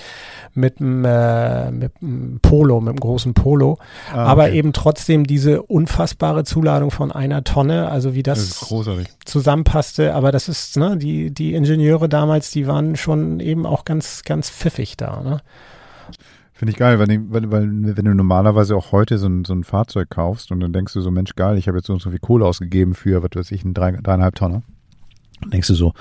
mit 0.53 0.80
dem 0.80 1.05
äh, 1.05 1.72
mit 1.72 1.93
Polo, 2.41 2.82
mit 2.82 2.93
dem 2.93 2.99
großen 2.99 3.34
Polo. 3.34 3.78
Ah, 4.07 4.12
okay. 4.12 4.32
Aber 4.32 4.51
eben 4.51 4.74
trotzdem 4.74 5.28
diese 5.28 5.62
unfassbare 5.64 6.43
Zuladung 6.43 6.91
von 6.91 7.12
einer 7.12 7.43
Tonne, 7.43 7.89
also 7.89 8.14
wie 8.14 8.24
das, 8.24 8.60
das 8.60 9.05
zusammenpasste. 9.26 10.14
Aber 10.14 10.32
das 10.32 10.49
ist, 10.49 10.78
ne, 10.78 10.97
die 10.97 11.32
die 11.32 11.53
Ingenieure 11.53 12.10
damals, 12.10 12.51
die 12.51 12.68
waren 12.68 12.95
schon 12.95 13.39
eben 13.39 13.66
auch 13.66 13.86
ganz, 13.86 14.24
ganz 14.24 14.49
pfiffig 14.49 14.97
da. 14.97 15.22
Ne? 15.22 15.41
Finde 16.53 16.72
ich 16.72 16.78
geil, 16.78 16.99
weil, 16.99 17.07
weil, 17.07 17.51
weil 17.51 17.97
wenn 17.97 18.05
du 18.05 18.14
normalerweise 18.14 18.76
auch 18.76 18.91
heute 18.91 19.18
so 19.18 19.28
ein, 19.28 19.45
so 19.45 19.53
ein 19.53 19.64
Fahrzeug 19.64 20.10
kaufst 20.10 20.51
und 20.51 20.60
dann 20.60 20.74
denkst 20.74 20.93
du 20.93 21.01
so, 21.01 21.10
Mensch, 21.10 21.36
geil, 21.36 21.57
ich 21.57 21.68
habe 21.68 21.78
jetzt 21.78 21.88
so 21.88 21.97
so 21.99 22.10
viel 22.10 22.20
Kohle 22.20 22.45
ausgegeben 22.45 22.95
für, 22.95 23.24
was 23.24 23.30
weiß 23.34 23.51
ich, 23.51 23.64
ein 23.64 23.74
drei, 23.74 23.91
dreieinhalb 23.91 24.36
Tonner 24.36 24.64
denkst 25.48 25.68
du 25.68 25.76
so, 25.76 25.94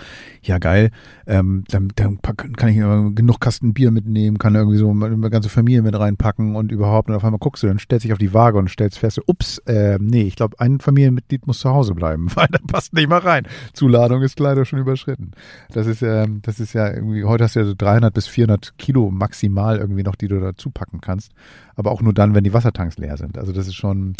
ja 0.43 0.59
geil, 0.59 0.91
ähm, 1.27 1.65
dann, 1.69 1.93
dann 1.95 2.21
kann 2.23 2.69
ich 2.69 2.77
genug 3.15 3.41
Kasten 3.41 3.75
Bier 3.75 3.91
mitnehmen, 3.91 4.39
kann 4.39 4.55
irgendwie 4.55 4.79
so 4.79 4.91
eine 4.91 5.31
ganze 5.31 5.49
Familie 5.49 5.83
mit 5.83 5.99
reinpacken 5.99 6.57
und 6.57 6.73
überhaupt. 6.73 7.09
Und 7.09 7.15
auf 7.15 7.25
einmal 7.25 7.39
guckst 7.39 7.63
du, 7.63 7.67
dann 7.67 7.79
stellst 7.79 8.05
dich 8.05 8.13
auf 8.13 8.19
die 8.19 8.35
Waage 8.35 8.59
und 8.59 8.71
stellst 8.71 8.99
fest, 8.99 9.21
ups, 9.27 9.59
äh, 9.67 9.99
nee, 10.01 10.23
ich 10.23 10.37
glaube, 10.37 10.59
ein 10.61 10.81
Familienmitglied 10.81 11.47
muss 11.47 11.61
zu 11.61 11.71
Hause 11.71 11.95
bleiben, 11.95 12.29
weil 12.35 12.49
da 12.51 12.59
passt 12.67 12.95
nicht 12.95 13.09
mal 13.09 13.19
rein. 13.19 13.47
Zuladung 13.73 14.23
ist 14.23 14.41
leider 14.41 14.65
schon 14.65 14.79
überschritten. 14.79 15.33
Das 15.73 15.87
ist 15.87 16.03
ähm, 16.03 16.41
das 16.43 16.61
ist 16.61 16.73
ja 16.73 16.93
irgendwie, 16.93 17.25
heute 17.25 17.45
hast 17.45 17.57
du 17.57 17.61
ja 17.61 17.67
so 17.67 17.75
300 17.77 18.13
bis 18.13 18.27
400 18.27 18.79
Kilo 18.79 19.11
maximal 19.11 19.79
irgendwie 19.79 20.03
noch, 20.03 20.17
die 20.17 20.29
du 20.29 20.41
dazu 20.41 20.71
packen 20.71 21.01
kannst. 21.01 21.33
Aber 21.77 21.91
auch 21.91 22.03
nur 22.03 22.13
dann, 22.13 22.35
wenn 22.35 22.45
die 22.45 22.55
Wassertanks 22.55 22.99
leer 22.99 23.17
sind. 23.17 23.39
Also 23.39 23.53
das 23.53 23.67
ist 23.67 23.75
schon, 23.75 24.15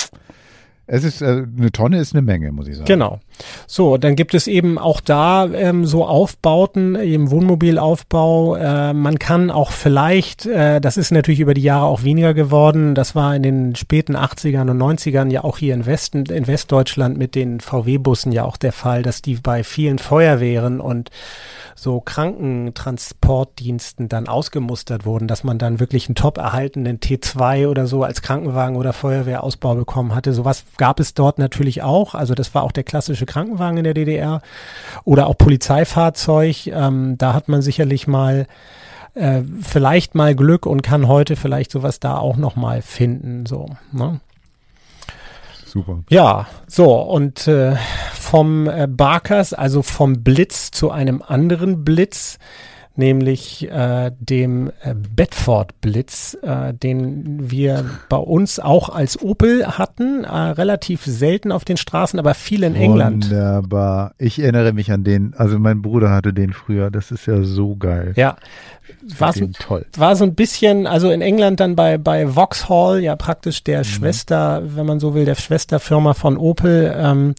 es 0.91 1.05
ist 1.05 1.21
äh, 1.21 1.45
eine 1.57 1.71
Tonne 1.71 1.99
ist 1.99 2.15
eine 2.15 2.23
Menge, 2.23 2.51
muss 2.51 2.67
ich 2.67 2.77
sagen. 2.77 2.87
Genau. 2.87 3.21
So, 3.67 3.99
dann 3.99 4.17
gibt 4.17 4.35
es 4.35 4.47
eben 4.47 4.79
auch 4.79 5.03
da 5.03 5.45
ähm, 5.45 5.85
so 5.85 6.07
Aufbauten 6.07 6.95
im 6.95 7.31
Wohnmobilaufbau. 7.31 8.57
Äh, 8.57 8.95
man 8.95 9.19
kann 9.19 9.51
auch 9.51 9.71
vielleicht, 9.71 10.47
äh, 10.47 10.81
das 10.81 10.97
ist 10.97 11.13
natürlich 11.13 11.41
über 11.41 11.53
die 11.53 11.63
Jahre 11.63 11.85
auch 11.85 12.05
weniger 12.05 12.33
geworden. 12.33 12.95
Das 12.95 13.15
war 13.15 13.37
in 13.37 13.43
den 13.43 13.77
späten 13.77 14.17
80ern 14.17 14.71
und 14.71 14.79
90ern 14.79 15.31
ja 15.31 15.45
auch 15.45 15.59
hier 15.59 15.75
in 15.75 15.85
Westen, 15.85 16.25
in 16.25 16.47
Westdeutschland 16.47 17.19
mit 17.19 17.35
den 17.35 17.61
VW-Bussen 17.61 18.33
ja 18.33 18.45
auch 18.45 18.57
der 18.57 18.73
Fall, 18.73 19.03
dass 19.03 19.21
die 19.21 19.35
bei 19.35 19.65
vielen 19.65 19.99
Feuerwehren 19.99 20.81
und 20.81 21.11
so 21.79 22.01
Krankentransportdiensten 22.01 24.09
dann 24.09 24.27
ausgemustert 24.27 25.07
wurden, 25.07 25.29
dass 25.29 25.45
man 25.45 25.59
dann 25.59 25.79
wirklich 25.81 26.09
einen 26.09 26.17
top 26.17 26.39
erhaltenen 26.39 26.99
T2 26.99 27.69
oder 27.69 27.87
so 27.87 28.03
als 28.03 28.23
Krankenwagen 28.23 28.77
oder 28.77 28.93
Feuerwehrausbau 28.93 29.77
bekommen 29.77 30.13
hatte. 30.15 30.33
Sowas 30.33 30.65
gab 30.79 31.01
es 31.01 31.13
dort 31.13 31.39
natürlich 31.39 31.83
auch. 31.83 32.15
Also 32.15 32.35
das 32.35 32.55
war 32.55 32.63
auch 32.63 32.73
der 32.73 32.85
klassische 32.85 33.27
Krankenwagen 33.27 33.79
in 33.79 33.85
der 33.85 33.95
DDR 33.95 34.41
oder 35.05 35.27
auch 35.27 35.37
Polizeifahrzeug. 35.37 36.69
Ähm, 36.69 37.19
da 37.19 37.35
hat 37.35 37.49
man 37.49 37.61
sicherlich 37.61 38.07
mal 38.07 38.47
äh, 39.15 39.43
vielleicht 39.61 40.15
mal 40.15 40.35
Glück 40.35 40.65
und 40.65 40.83
kann 40.83 41.09
heute 41.09 41.37
vielleicht 41.37 41.71
sowas 41.71 42.01
da 42.01 42.17
auch 42.17 42.37
noch 42.37 42.57
mal 42.57 42.81
finden. 42.83 43.45
So. 43.47 43.67
Ne? 43.93 44.21
Super. 45.67 45.99
Ja, 46.09 46.47
so 46.67 46.95
und 46.95 47.47
äh, 47.47 47.77
vom 48.15 48.69
äh, 48.69 48.87
Barkers, 48.89 49.53
also 49.53 49.83
vom 49.83 50.23
Blitz 50.23 50.71
zu 50.71 50.91
einem 50.91 51.23
anderen 51.23 51.85
Blitz, 51.85 52.39
nämlich 52.99 53.71
äh, 53.71 54.11
dem 54.19 54.71
äh, 54.83 54.95
Bedford 54.95 55.81
Blitz, 55.81 56.37
äh, 56.43 56.75
den 56.75 57.51
wir 57.51 57.85
bei 58.09 58.17
uns 58.17 58.59
auch 58.61 58.89
als 58.89 59.23
Opel 59.23 59.67
hatten, 59.79 60.25
äh, 60.25 60.29
relativ 60.29 61.05
selten 61.05 61.53
auf 61.53 61.65
den 61.65 61.77
Straßen, 61.77 62.19
aber 62.19 62.35
viel 62.35 62.63
in 62.65 62.75
England. 62.75 63.31
Wunderbar. 63.31 64.13
Ich 64.19 64.39
erinnere 64.41 64.73
mich 64.73 64.91
an 64.91 65.05
den, 65.05 65.35
also 65.37 65.59
mein 65.59 65.81
Bruder 65.81 66.11
hatte 66.11 66.33
den 66.33 66.53
früher, 66.53 66.91
das 66.91 67.11
ist 67.11 67.27
ja 67.27 67.43
so 67.43 67.77
geil. 67.77 68.13
Ja, 68.17 68.37
war 69.19 69.33
so, 69.33 69.49
toll. 69.59 69.87
war 69.97 70.17
so 70.17 70.25
ein 70.25 70.35
bisschen, 70.35 70.87
also 70.87 71.11
in 71.11 71.21
England 71.21 71.61
dann 71.61 71.77
bei, 71.77 71.99
bei 71.99 72.27
Vauxhall, 72.35 73.01
ja 73.01 73.17
praktisch 73.17 73.63
der 73.63 73.81
mhm. 73.81 73.85
Schwester, 73.85 74.63
wenn 74.65 74.87
man 74.87 75.01
so 75.01 75.15
will, 75.15 75.25
der 75.25 75.37
Schwesterfirma 75.37 76.15
von 76.15 76.37
Opel, 76.37 76.95
ähm, 76.97 77.35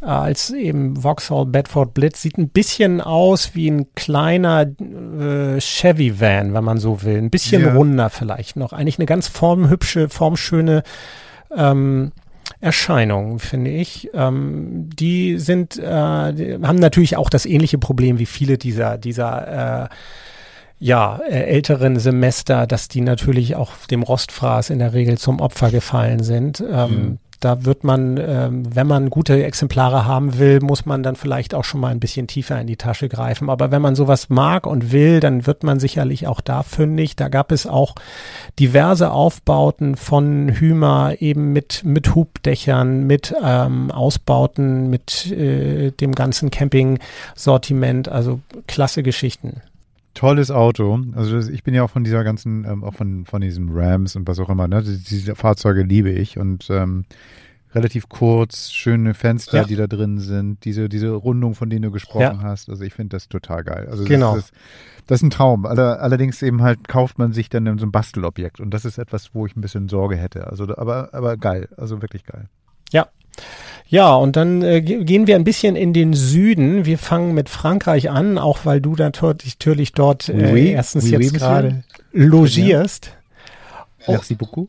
als 0.00 0.50
eben 0.50 0.96
Vauxhall 0.96 1.46
Bedford 1.46 1.94
Blitz. 1.94 2.22
Sieht 2.22 2.38
ein 2.38 2.50
bisschen 2.50 3.00
aus 3.00 3.54
wie 3.54 3.68
ein 3.68 3.92
kleiner 3.94 4.66
äh, 4.88 5.60
Chevy 5.60 6.20
Van, 6.20 6.54
wenn 6.54 6.64
man 6.64 6.78
so 6.78 7.02
will. 7.02 7.18
Ein 7.18 7.30
bisschen 7.30 7.62
ja. 7.62 7.74
runder 7.74 8.10
vielleicht 8.10 8.56
noch. 8.56 8.72
Eigentlich 8.72 8.98
eine 8.98 9.06
ganz 9.06 9.28
formhübsche, 9.28 10.08
formschöne 10.08 10.82
ähm, 11.56 12.12
Erscheinung, 12.60 13.38
finde 13.38 13.70
ich. 13.70 14.10
Ähm, 14.14 14.90
die 14.98 15.38
sind, 15.38 15.78
äh, 15.78 16.32
die 16.32 16.58
haben 16.62 16.78
natürlich 16.78 17.16
auch 17.16 17.30
das 17.30 17.46
ähnliche 17.46 17.78
Problem 17.78 18.18
wie 18.18 18.26
viele 18.26 18.58
dieser, 18.58 18.98
dieser 18.98 19.84
äh, 19.84 19.88
ja, 20.80 21.20
äh, 21.28 21.42
älteren 21.44 21.98
Semester, 21.98 22.66
dass 22.66 22.88
die 22.88 23.00
natürlich 23.00 23.56
auch 23.56 23.72
dem 23.90 24.02
Rostfraß 24.02 24.70
in 24.70 24.78
der 24.78 24.92
Regel 24.92 25.18
zum 25.18 25.40
Opfer 25.40 25.70
gefallen 25.70 26.22
sind. 26.22 26.60
Ähm, 26.60 26.90
mhm. 26.90 27.18
Da 27.40 27.64
wird 27.64 27.84
man, 27.84 28.16
ähm, 28.16 28.74
wenn 28.74 28.86
man 28.88 29.10
gute 29.10 29.44
Exemplare 29.44 30.04
haben 30.04 30.38
will, 30.38 30.60
muss 30.60 30.86
man 30.86 31.04
dann 31.04 31.14
vielleicht 31.14 31.54
auch 31.54 31.64
schon 31.64 31.80
mal 31.80 31.92
ein 31.92 32.00
bisschen 32.00 32.26
tiefer 32.26 32.60
in 32.60 32.66
die 32.66 32.76
Tasche 32.76 33.08
greifen. 33.08 33.48
Aber 33.48 33.70
wenn 33.70 33.80
man 33.80 33.94
sowas 33.94 34.28
mag 34.28 34.66
und 34.66 34.90
will, 34.90 35.20
dann 35.20 35.46
wird 35.46 35.62
man 35.62 35.78
sicherlich 35.78 36.26
auch 36.26 36.40
da 36.40 36.64
fündig. 36.64 37.14
Da 37.14 37.28
gab 37.28 37.52
es 37.52 37.66
auch 37.66 37.94
diverse 38.58 39.12
Aufbauten 39.12 39.96
von 39.96 40.48
Hümer 40.48 41.14
eben 41.20 41.52
mit, 41.52 41.84
mit 41.84 42.14
Hubdächern, 42.14 43.06
mit 43.06 43.32
ähm, 43.40 43.92
Ausbauten, 43.92 44.90
mit 44.90 45.30
äh, 45.30 45.92
dem 45.92 46.14
ganzen 46.16 46.50
Camping-Sortiment. 46.50 48.08
Also 48.08 48.40
klasse 48.66 49.04
Geschichten 49.04 49.62
tolles 50.18 50.50
Auto. 50.50 51.00
Also 51.14 51.38
ich 51.38 51.62
bin 51.62 51.74
ja 51.74 51.84
auch 51.84 51.90
von 51.90 52.02
dieser 52.02 52.24
ganzen, 52.24 52.64
ähm, 52.64 52.82
auch 52.82 52.94
von, 52.94 53.24
von 53.24 53.40
diesen 53.40 53.68
Rams 53.70 54.16
und 54.16 54.26
was 54.26 54.40
auch 54.40 54.48
immer, 54.48 54.66
ne? 54.66 54.82
Diese 54.82 55.36
Fahrzeuge 55.36 55.82
liebe 55.82 56.10
ich 56.10 56.38
und 56.38 56.68
ähm, 56.70 57.04
relativ 57.72 58.08
kurz, 58.08 58.72
schöne 58.72 59.14
Fenster, 59.14 59.58
ja. 59.58 59.64
die 59.64 59.76
da 59.76 59.86
drin 59.86 60.18
sind, 60.18 60.64
diese, 60.64 60.88
diese 60.88 61.10
Rundung, 61.10 61.54
von 61.54 61.70
denen 61.70 61.82
du 61.82 61.92
gesprochen 61.92 62.40
ja. 62.40 62.42
hast. 62.42 62.68
Also 62.68 62.82
ich 62.82 62.94
finde 62.94 63.14
das 63.14 63.28
total 63.28 63.62
geil. 63.62 63.86
Also 63.88 64.04
genau. 64.04 64.34
Das 64.34 64.46
ist, 64.46 64.54
das 65.06 65.20
ist 65.20 65.22
ein 65.22 65.30
Traum. 65.30 65.64
Allerdings 65.66 66.42
eben 66.42 66.62
halt 66.62 66.88
kauft 66.88 67.18
man 67.18 67.32
sich 67.32 67.48
dann 67.48 67.78
so 67.78 67.86
ein 67.86 67.92
Bastelobjekt 67.92 68.58
und 68.58 68.70
das 68.70 68.84
ist 68.84 68.98
etwas, 68.98 69.34
wo 69.34 69.46
ich 69.46 69.56
ein 69.56 69.60
bisschen 69.60 69.88
Sorge 69.88 70.16
hätte. 70.16 70.48
Also 70.48 70.64
aber, 70.76 71.10
aber 71.14 71.36
geil, 71.36 71.68
also 71.76 72.02
wirklich 72.02 72.24
geil. 72.24 72.48
Ja. 72.92 73.06
Ja, 73.90 74.14
und 74.14 74.36
dann 74.36 74.60
äh, 74.62 74.82
gehen 74.82 75.26
wir 75.26 75.36
ein 75.36 75.44
bisschen 75.44 75.74
in 75.74 75.94
den 75.94 76.12
Süden. 76.12 76.84
Wir 76.84 76.98
fangen 76.98 77.32
mit 77.32 77.48
Frankreich 77.48 78.10
an, 78.10 78.36
auch 78.36 78.60
weil 78.64 78.82
du 78.82 78.94
natürlich 78.96 79.92
dort 79.92 80.28
äh, 80.28 80.52
oui, 80.52 80.68
erstens 80.68 81.04
oui, 81.04 81.12
jetzt 81.12 81.32
oui, 81.32 81.38
gerade 81.38 81.84
logierst. 82.12 83.12
Merci 84.06 84.34
beaucoup. 84.34 84.68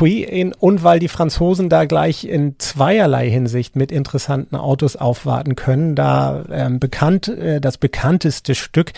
Oui, 0.00 0.22
in, 0.22 0.52
und 0.52 0.84
weil 0.84 0.98
die 0.98 1.08
Franzosen 1.08 1.68
da 1.68 1.84
gleich 1.84 2.24
in 2.24 2.54
zweierlei 2.58 3.28
Hinsicht 3.28 3.76
mit 3.76 3.90
interessanten 3.90 4.56
Autos 4.56 4.96
aufwarten 4.96 5.56
können. 5.56 5.94
Da 5.94 6.44
ähm, 6.50 6.78
bekannt, 6.78 7.28
äh, 7.28 7.60
das 7.60 7.76
bekannteste 7.76 8.54
Stück 8.54 8.92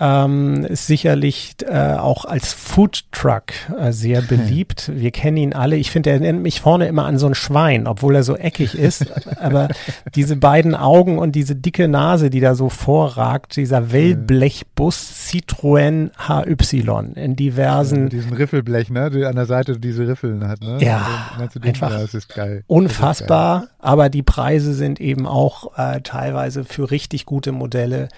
ähm, 0.00 0.64
ist 0.64 0.86
sicherlich 0.86 1.56
äh, 1.66 1.94
auch 1.94 2.24
als 2.24 2.52
Food 2.52 3.04
Truck 3.12 3.52
äh, 3.78 3.92
sehr 3.92 4.20
hm. 4.20 4.26
beliebt. 4.26 4.90
Wir 4.94 5.10
kennen 5.10 5.36
ihn 5.36 5.52
alle. 5.52 5.76
Ich 5.76 5.90
finde, 5.90 6.10
er 6.10 6.20
nennt 6.20 6.42
mich 6.42 6.60
vorne 6.60 6.86
immer 6.86 7.04
an 7.04 7.18
so 7.18 7.26
ein 7.26 7.34
Schwein, 7.34 7.86
obwohl 7.86 8.16
er 8.16 8.22
so 8.22 8.36
eckig 8.36 8.74
ist. 8.74 9.06
Aber 9.40 9.68
diese 10.14 10.36
beiden 10.36 10.74
Augen 10.74 11.18
und 11.18 11.32
diese 11.32 11.54
dicke 11.54 11.88
Nase, 11.88 12.30
die 12.30 12.40
da 12.40 12.54
so 12.54 12.68
vorragt, 12.68 13.56
dieser 13.56 13.92
Wellblechbus 13.92 15.28
Citroën 15.28 16.10
HY 16.28 17.20
in 17.20 17.36
diversen. 17.36 18.04
Ja, 18.04 18.08
diesen 18.08 18.32
Riffelblech, 18.32 18.90
ne? 18.90 19.10
Die 19.10 19.24
an 19.24 19.36
der 19.36 19.46
Seite 19.46 19.78
diese 19.78 20.08
Riffeln 20.08 20.46
hat, 20.48 20.60
ne? 20.62 20.78
Ja, 20.80 21.30
also, 21.38 21.60
einfach 21.60 21.90
ja, 21.90 21.98
das 22.00 22.14
ist 22.14 22.34
geil. 22.34 22.64
unfassbar. 22.66 23.62
Ist 23.62 23.68
geil. 23.68 23.76
Aber 23.78 24.08
die 24.08 24.22
Preise 24.22 24.74
sind 24.74 25.00
eben 25.00 25.26
auch 25.26 25.76
äh, 25.76 26.00
teilweise 26.00 26.64
für 26.64 26.90
richtig 26.90 27.26
gute 27.26 27.52
Modelle 27.52 28.08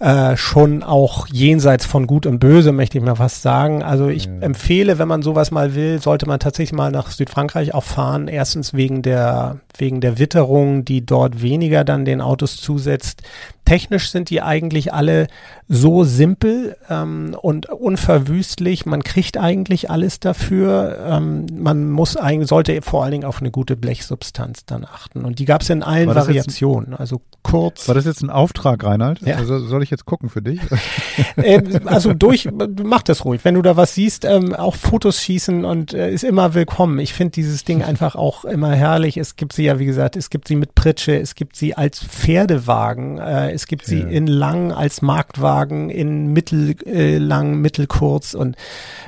äh, 0.00 0.36
schon 0.36 0.84
auch 0.84 1.26
jenseits 1.26 1.84
von 1.84 2.06
Gut 2.06 2.24
und 2.24 2.38
Böse, 2.38 2.70
möchte 2.70 2.98
ich 2.98 3.04
mal 3.04 3.16
fast 3.16 3.42
sagen. 3.42 3.82
Also 3.82 4.08
ich 4.08 4.26
ja. 4.26 4.32
empfehle, 4.40 4.98
wenn 4.98 5.08
man 5.08 5.22
sowas 5.22 5.50
mal 5.50 5.74
will, 5.74 6.00
sollte 6.00 6.26
man 6.26 6.38
tatsächlich 6.38 6.76
mal 6.76 6.92
nach 6.92 7.10
Südfrankreich 7.10 7.74
auch 7.74 7.82
fahren. 7.82 8.28
Erstens 8.28 8.74
wegen 8.74 9.02
der, 9.02 9.56
wegen 9.76 10.00
der 10.00 10.18
Witterung, 10.18 10.84
die 10.84 11.04
dort 11.04 11.42
weniger 11.42 11.82
dann 11.82 12.04
den 12.04 12.20
Autos 12.20 12.58
zusetzt. 12.58 13.22
Technisch 13.64 14.10
sind 14.10 14.30
die 14.30 14.40
eigentlich 14.40 14.92
alle 14.94 15.26
so 15.68 16.02
simpel 16.04 16.76
ähm, 16.88 17.36
und 17.40 17.68
unverwüstlich. 17.68 18.86
Man 18.86 19.02
kriegt 19.04 19.36
eigentlich 19.36 19.90
alles 19.90 20.18
dafür. 20.18 20.98
Ähm, 21.06 21.46
man 21.52 21.90
muss 21.90 22.16
eigentlich, 22.16 22.48
sollte 22.48 22.80
vor 22.80 23.02
allen 23.02 23.12
Dingen 23.12 23.24
auf 23.24 23.40
eine 23.40 23.50
gute 23.50 23.76
Blechsubstanz 23.76 24.64
dann 24.64 24.84
achten. 24.84 25.24
Und 25.26 25.38
die 25.38 25.44
gab 25.44 25.60
es 25.60 25.70
in 25.70 25.82
allen 25.82 26.08
Variationen. 26.08 26.94
Ein, 26.94 27.00
also 27.00 27.20
kurz. 27.42 27.86
War 27.86 27.94
das 27.94 28.04
jetzt 28.04 28.22
ein 28.22 28.30
Auftrag, 28.30 28.82
Reinhard? 28.82 29.20
Ja. 29.20 29.36
Also 29.36 29.58
soll 29.58 29.82
ich 29.82 29.90
jetzt 29.90 30.06
gucken 30.06 30.28
für 30.28 30.42
dich? 30.42 30.60
äh, 31.36 31.80
also 31.84 32.14
durch, 32.14 32.48
mach 32.82 33.02
das 33.02 33.24
ruhig. 33.24 33.44
Wenn 33.44 33.54
du 33.54 33.62
da 33.62 33.76
was 33.76 33.94
siehst, 33.94 34.24
ähm, 34.24 34.54
auch 34.54 34.74
Fotos 34.74 35.22
schießen 35.22 35.64
und 35.64 35.92
äh, 35.92 36.10
ist 36.10 36.24
immer 36.24 36.54
willkommen. 36.54 36.98
Ich 36.98 37.12
finde 37.12 37.32
dieses 37.32 37.64
Ding 37.64 37.82
einfach 37.82 38.14
auch 38.14 38.44
immer 38.44 38.72
herrlich. 38.72 39.16
Es 39.16 39.36
gibt 39.36 39.52
sie 39.52 39.64
ja, 39.64 39.78
wie 39.78 39.86
gesagt, 39.86 40.16
es 40.16 40.30
gibt 40.30 40.48
sie 40.48 40.56
mit 40.56 40.74
Pritsche, 40.74 41.18
es 41.18 41.34
gibt 41.34 41.56
sie 41.56 41.74
als 41.74 42.02
Pferdewagen. 42.02 43.18
Äh, 43.18 43.52
es 43.52 43.66
gibt 43.66 43.84
sie 43.84 44.00
ja. 44.00 44.08
in 44.08 44.26
lang 44.26 44.72
als 44.72 45.02
Marktwagen, 45.02 45.57
in 45.66 46.32
mittellang, 46.32 47.52
äh, 47.52 47.56
mittelkurz 47.56 48.34
und 48.34 48.56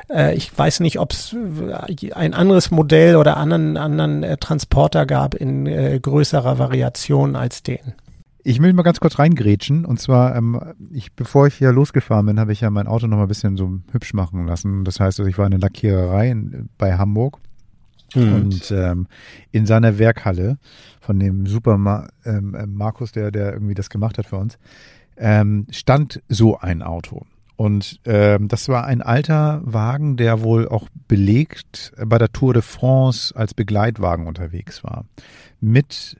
äh, 0.08 0.34
ich 0.34 0.56
weiß 0.56 0.80
nicht, 0.80 0.98
ob 0.98 1.12
es 1.12 1.34
äh, 1.34 2.12
ein 2.12 2.34
anderes 2.34 2.70
Modell 2.70 3.16
oder 3.16 3.36
anderen, 3.36 3.76
anderen 3.76 4.22
äh, 4.22 4.36
Transporter 4.36 5.06
gab 5.06 5.34
in 5.34 5.66
äh, 5.66 5.98
größerer 6.00 6.58
Variation 6.58 7.36
als 7.36 7.62
den. 7.62 7.94
Ich 8.42 8.62
will 8.62 8.72
mal 8.72 8.82
ganz 8.82 9.00
kurz 9.00 9.18
reingrätschen. 9.18 9.84
Und 9.84 10.00
zwar, 10.00 10.34
ähm, 10.34 10.58
ich, 10.90 11.12
bevor 11.12 11.46
ich 11.46 11.56
hier 11.56 11.72
losgefahren 11.72 12.24
bin, 12.24 12.40
habe 12.40 12.52
ich 12.52 12.62
ja 12.62 12.70
mein 12.70 12.86
Auto 12.86 13.06
noch 13.06 13.18
mal 13.18 13.24
ein 13.24 13.28
bisschen 13.28 13.58
so 13.58 13.80
hübsch 13.92 14.14
machen 14.14 14.46
lassen. 14.46 14.84
Das 14.84 14.98
heißt, 14.98 15.20
also 15.20 15.28
ich 15.28 15.36
war 15.36 15.44
in 15.44 15.50
der 15.50 15.60
Lackiererei 15.60 16.30
in, 16.30 16.70
bei 16.78 16.96
Hamburg 16.96 17.38
Mhm. 18.14 18.34
Und 18.34 18.70
ähm, 18.70 19.06
in 19.52 19.66
seiner 19.66 19.98
Werkhalle 19.98 20.58
von 21.00 21.18
dem 21.18 21.46
Super 21.46 21.78
Ma 21.78 22.08
ähm, 22.24 22.54
äh, 22.54 22.66
Markus, 22.66 23.12
der, 23.12 23.30
der 23.30 23.52
irgendwie 23.52 23.74
das 23.74 23.90
gemacht 23.90 24.18
hat 24.18 24.26
für 24.26 24.36
uns, 24.36 24.58
ähm, 25.20 25.66
stand 25.70 26.22
so 26.28 26.58
ein 26.58 26.82
Auto. 26.82 27.26
Und 27.56 28.00
ähm, 28.06 28.48
das 28.48 28.68
war 28.68 28.86
ein 28.86 29.02
alter 29.02 29.60
Wagen, 29.64 30.16
der 30.16 30.40
wohl 30.40 30.66
auch 30.66 30.88
belegt 31.08 31.92
bei 32.02 32.16
der 32.16 32.32
Tour 32.32 32.54
de 32.54 32.62
France 32.62 33.36
als 33.36 33.52
Begleitwagen 33.52 34.26
unterwegs 34.26 34.82
war. 34.82 35.04
Mit 35.60 36.16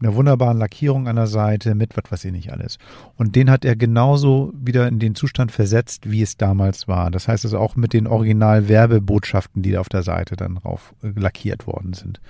einer 0.00 0.14
wunderbaren 0.14 0.58
Lackierung 0.58 1.08
an 1.08 1.16
der 1.16 1.26
Seite, 1.26 1.74
mit 1.74 1.96
was 1.96 2.10
weiß 2.10 2.24
ich 2.24 2.32
nicht 2.32 2.52
alles. 2.52 2.78
Und 3.16 3.36
den 3.36 3.50
hat 3.50 3.64
er 3.64 3.76
genauso 3.76 4.52
wieder 4.54 4.88
in 4.88 4.98
den 4.98 5.14
Zustand 5.14 5.52
versetzt, 5.52 6.10
wie 6.10 6.22
es 6.22 6.36
damals 6.36 6.88
war. 6.88 7.10
Das 7.10 7.28
heißt 7.28 7.44
also 7.44 7.58
auch 7.58 7.76
mit 7.76 7.92
den 7.92 8.06
Original-Werbebotschaften, 8.06 9.62
die 9.62 9.76
auf 9.76 9.88
der 9.88 10.02
Seite 10.02 10.36
dann 10.36 10.56
drauf 10.56 10.94
äh, 11.02 11.08
lackiert 11.18 11.66
worden 11.66 11.92
sind. 11.92 12.20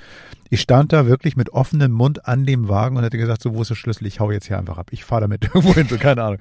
Ich 0.48 0.60
stand 0.60 0.92
da 0.92 1.06
wirklich 1.06 1.36
mit 1.36 1.50
offenem 1.50 1.92
Mund 1.92 2.26
an 2.26 2.44
dem 2.44 2.68
Wagen 2.68 2.96
und 2.96 3.04
hätte 3.04 3.18
gesagt, 3.18 3.42
so, 3.42 3.54
wo 3.54 3.62
ist 3.62 3.68
der 3.68 3.76
Schlüssel? 3.76 4.06
Ich 4.06 4.18
hau 4.18 4.32
jetzt 4.32 4.48
hier 4.48 4.58
einfach 4.58 4.78
ab. 4.78 4.88
Ich 4.90 5.04
fahre 5.04 5.22
damit 5.22 5.44
irgendwo 5.54 5.74
hin, 5.74 5.86
so 5.88 5.96
keine 5.96 6.22
Ahnung. 6.24 6.38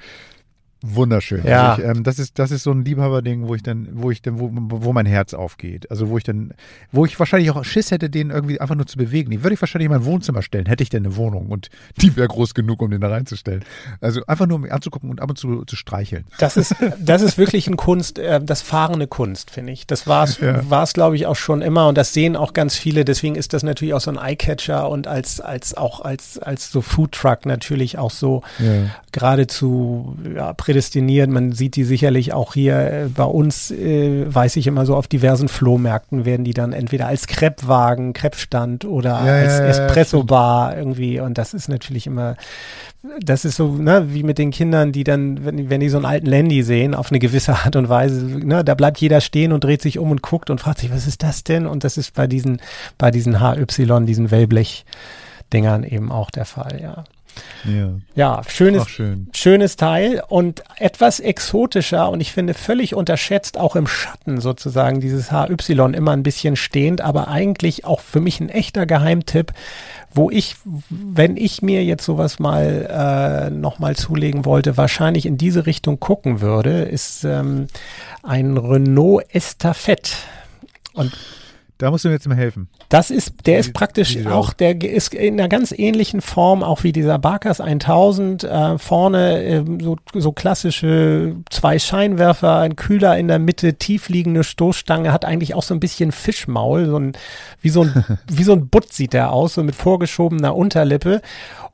Wunderschön. 0.82 1.46
Ja. 1.46 1.72
Also 1.72 1.82
ich, 1.82 1.90
ähm, 1.90 2.04
das 2.04 2.20
ist 2.20 2.40
das 2.40 2.52
ist 2.52 2.64
so 2.64 2.72
ein 2.72 2.86
Liebhaberding, 2.86 3.48
wo 3.50 3.56
ich 3.56 3.64
dann, 3.64 3.90
wo 3.92 4.12
ich 4.12 4.22
dann, 4.22 4.40
wo, 4.40 4.50
wo 4.54 4.94
mein 4.94 5.06
Herz 5.06 5.34
aufgeht. 5.34 5.92
Also 5.92 6.10
wo 6.10 6.18
ich 6.18 6.24
dann, 6.24 6.54
wo 6.94 7.06
ich 7.06 7.20
wahrscheinlich 7.20 7.52
auch 7.52 7.66
Schiss 7.66 7.92
hätte, 7.92 8.10
den 8.10 8.30
irgendwie 8.30 8.62
einfach 8.62 8.76
nur 8.76 8.88
zu 8.88 8.98
bewegen. 8.98 9.30
Die 9.30 9.44
würde 9.44 9.56
ich 9.56 9.62
wahrscheinlich 9.62 9.88
in 9.88 9.92
mein 9.92 10.06
Wohnzimmer 10.06 10.42
stellen, 10.42 10.68
hätte 10.68 10.82
ich 10.84 10.90
denn 10.90 11.06
eine 11.06 11.18
Wohnung 11.18 11.48
und 11.48 11.70
die 12.02 12.16
wäre 12.16 12.30
groß 12.30 12.54
genug, 12.54 12.82
um 12.82 12.92
den 12.92 13.02
da 13.02 13.10
reinzustellen. 13.10 13.66
Also 14.00 14.22
einfach 14.26 14.48
nur 14.48 14.56
um 14.56 14.62
mich 14.62 14.72
anzugucken 14.72 15.10
und 15.10 15.22
ab 15.22 15.30
und 15.30 15.38
zu 15.38 15.66
zu 15.66 15.76
streicheln. 15.76 16.26
Das 16.38 16.56
ist 16.56 16.74
das 16.98 17.22
ist 17.24 17.38
wirklich 17.38 17.68
ein 17.68 17.76
Kunst, 17.76 18.18
äh, 18.18 18.40
das 18.42 18.62
fahrende 18.62 19.08
Kunst, 19.08 19.52
finde 19.52 19.74
ich. 19.74 19.86
Das 19.86 20.08
war 20.08 20.24
es, 20.24 20.40
ja. 20.40 20.70
war 20.70 20.84
es, 20.84 20.94
glaube 20.94 21.18
ich, 21.18 21.26
auch 21.26 21.36
schon 21.36 21.62
immer 21.62 21.90
und 21.90 21.98
das 21.98 22.14
sehen 22.14 22.38
auch 22.38 22.54
ganz 22.54 22.78
viele. 22.78 23.04
Deswegen 23.04 23.36
ist 23.36 23.52
das 23.52 23.64
natürlich 23.64 23.94
auch 23.94 24.02
so 24.02 24.12
ein 24.12 24.18
Eyecatcher 24.18 24.90
und 24.90 25.08
als 25.08 25.42
als 25.42 25.76
auch 25.76 26.00
als 26.00 26.40
als 26.40 26.72
so 26.72 26.82
Foodtruck 26.82 27.46
natürlich 27.46 27.98
auch 27.98 28.12
so 28.12 28.44
ja. 28.60 28.92
geradezu 29.12 30.16
ja, 30.36 30.54
prädestiniert. 30.70 31.32
Man 31.32 31.52
sieht 31.52 31.76
die 31.76 31.84
sicherlich 31.84 32.32
auch 32.32 32.54
hier 32.54 32.76
äh, 32.76 33.08
bei 33.08 33.24
uns, 33.24 33.72
äh, 33.72 34.24
weiß 34.32 34.56
ich 34.56 34.68
immer 34.68 34.86
so, 34.86 34.96
auf 34.96 35.08
diversen 35.08 35.48
Flohmärkten 35.48 36.26
werden 36.26 36.44
die 36.44 36.54
dann 36.54 36.74
entweder 36.74 37.08
als 37.08 37.26
Kreppwagen, 37.26 38.14
Kreppstand 38.14 38.86
oder 38.86 39.10
ja, 39.10 39.34
als 39.34 39.58
ja, 39.58 39.66
Espresso-Bar 39.66 40.78
irgendwie. 40.78 41.20
Und 41.22 41.40
das 41.40 41.56
ist 41.56 41.70
natürlich 41.70 42.06
immer, 42.06 42.36
das 43.20 43.46
ist 43.46 43.56
so, 43.56 43.70
ne, 43.70 44.14
wie 44.14 44.22
mit 44.22 44.38
den 44.38 44.52
Kindern, 44.52 44.92
die 44.92 45.04
dann, 45.04 45.44
wenn, 45.44 45.72
wenn 45.72 45.80
die 45.80 45.90
so 45.90 45.98
einen 45.98 46.06
alten 46.06 46.28
Landy 46.28 46.62
sehen, 46.62 46.94
auf 46.94 47.10
eine 47.10 47.18
gewisse 47.18 47.54
Art 47.54 47.76
und 47.76 47.90
Weise, 47.90 48.24
ne, 48.24 48.64
da 48.64 48.76
bleibt 48.76 49.00
jeder 49.00 49.22
stehen 49.22 49.52
und 49.52 49.64
dreht 49.64 49.82
sich 49.82 49.98
um 49.98 50.12
und 50.12 50.22
guckt 50.22 50.52
und 50.52 50.62
fragt 50.62 50.82
sich, 50.82 50.92
was 50.92 51.08
ist 51.08 51.24
das 51.24 51.44
denn? 51.44 51.66
Und 51.66 51.84
das 51.84 51.98
ist 51.98 52.14
bei 52.14 52.28
diesen, 52.28 52.62
bei 53.00 53.10
diesen 53.10 53.42
HY, 53.42 53.66
diesen 54.06 54.30
Wellblech-Dingern 54.30 55.84
eben 55.84 56.12
auch 56.12 56.30
der 56.30 56.46
Fall, 56.46 56.80
ja. 56.80 57.06
Ja, 57.66 57.92
ja 58.16 58.42
schönes, 58.48 58.88
schön. 58.88 59.28
schönes 59.34 59.76
Teil 59.76 60.24
und 60.28 60.64
etwas 60.78 61.20
exotischer 61.20 62.10
und 62.10 62.22
ich 62.22 62.32
finde 62.32 62.54
völlig 62.54 62.96
unterschätzt, 62.96 63.58
auch 63.58 63.76
im 63.76 63.88
Schatten 63.88 64.40
sozusagen, 64.40 65.02
dieses 65.02 65.32
HY 65.32 65.56
immer 65.94 66.12
ein 66.12 66.24
bisschen 66.24 66.56
stehend, 66.56 67.02
aber 67.02 67.28
eigentlich 67.28 67.86
auch 67.86 68.00
für 68.00 68.20
mich 68.20 68.40
ein 68.40 68.50
echter 68.50 68.86
Geheimtipp, 68.86 69.54
wo 70.14 70.30
ich, 70.32 70.56
wenn 70.90 71.38
ich 71.38 71.62
mir 71.62 71.84
jetzt 71.84 72.06
sowas 72.06 72.40
mal 72.40 73.50
äh, 73.50 73.50
nochmal 73.52 73.96
zulegen 73.96 74.46
wollte, 74.46 74.78
wahrscheinlich 74.78 75.26
in 75.26 75.38
diese 75.38 75.66
Richtung 75.66 76.00
gucken 76.00 76.42
würde, 76.42 76.84
ist 76.84 77.24
ähm, 77.24 77.68
ein 78.24 78.58
Renault 78.58 79.24
Estafette. 79.34 80.12
Und 80.94 81.16
da 81.80 81.90
musst 81.92 82.04
du 82.04 82.10
mir 82.10 82.16
jetzt 82.16 82.28
mal 82.28 82.36
helfen. 82.36 82.68
Das 82.90 83.10
ist, 83.10 83.46
der 83.46 83.58
ist 83.58 83.74
praktisch 83.74 84.26
auch, 84.28 84.52
der 84.52 84.84
ist 84.84 85.14
in 85.14 85.40
einer 85.40 85.48
ganz 85.48 85.72
ähnlichen 85.72 86.20
Form, 86.20 86.62
auch 86.62 86.84
wie 86.84 86.92
dieser 86.92 87.18
Barkas 87.18 87.62
1000. 87.62 88.44
Äh, 88.44 88.78
vorne 88.78 89.42
äh, 89.42 89.64
so, 89.82 89.96
so 90.14 90.34
klassische 90.34 91.38
zwei 91.50 91.80
Scheinwerfer, 91.80 92.58
ein 92.58 92.76
Kühler 92.76 93.18
in 93.18 93.30
der 93.30 93.40
Mitte, 93.40 93.76
tiefliegende 93.76 94.44
Stoßstange, 94.44 95.14
hat 95.14 95.24
eigentlich 95.24 95.56
auch 95.56 95.64
so 95.64 95.74
ein 95.74 95.80
bisschen 95.80 96.12
Fischmaul, 96.12 96.86
so 96.86 97.00
ein, 97.00 97.14
wie 97.62 97.70
so 97.70 97.84
ein, 97.84 98.04
wie 98.30 98.44
so 98.44 98.52
ein 98.52 98.68
Butt 98.68 98.92
sieht 98.92 99.14
der 99.14 99.32
aus, 99.32 99.54
so 99.54 99.64
mit 99.64 99.76
vorgeschobener 99.76 100.58
Unterlippe. 100.58 101.22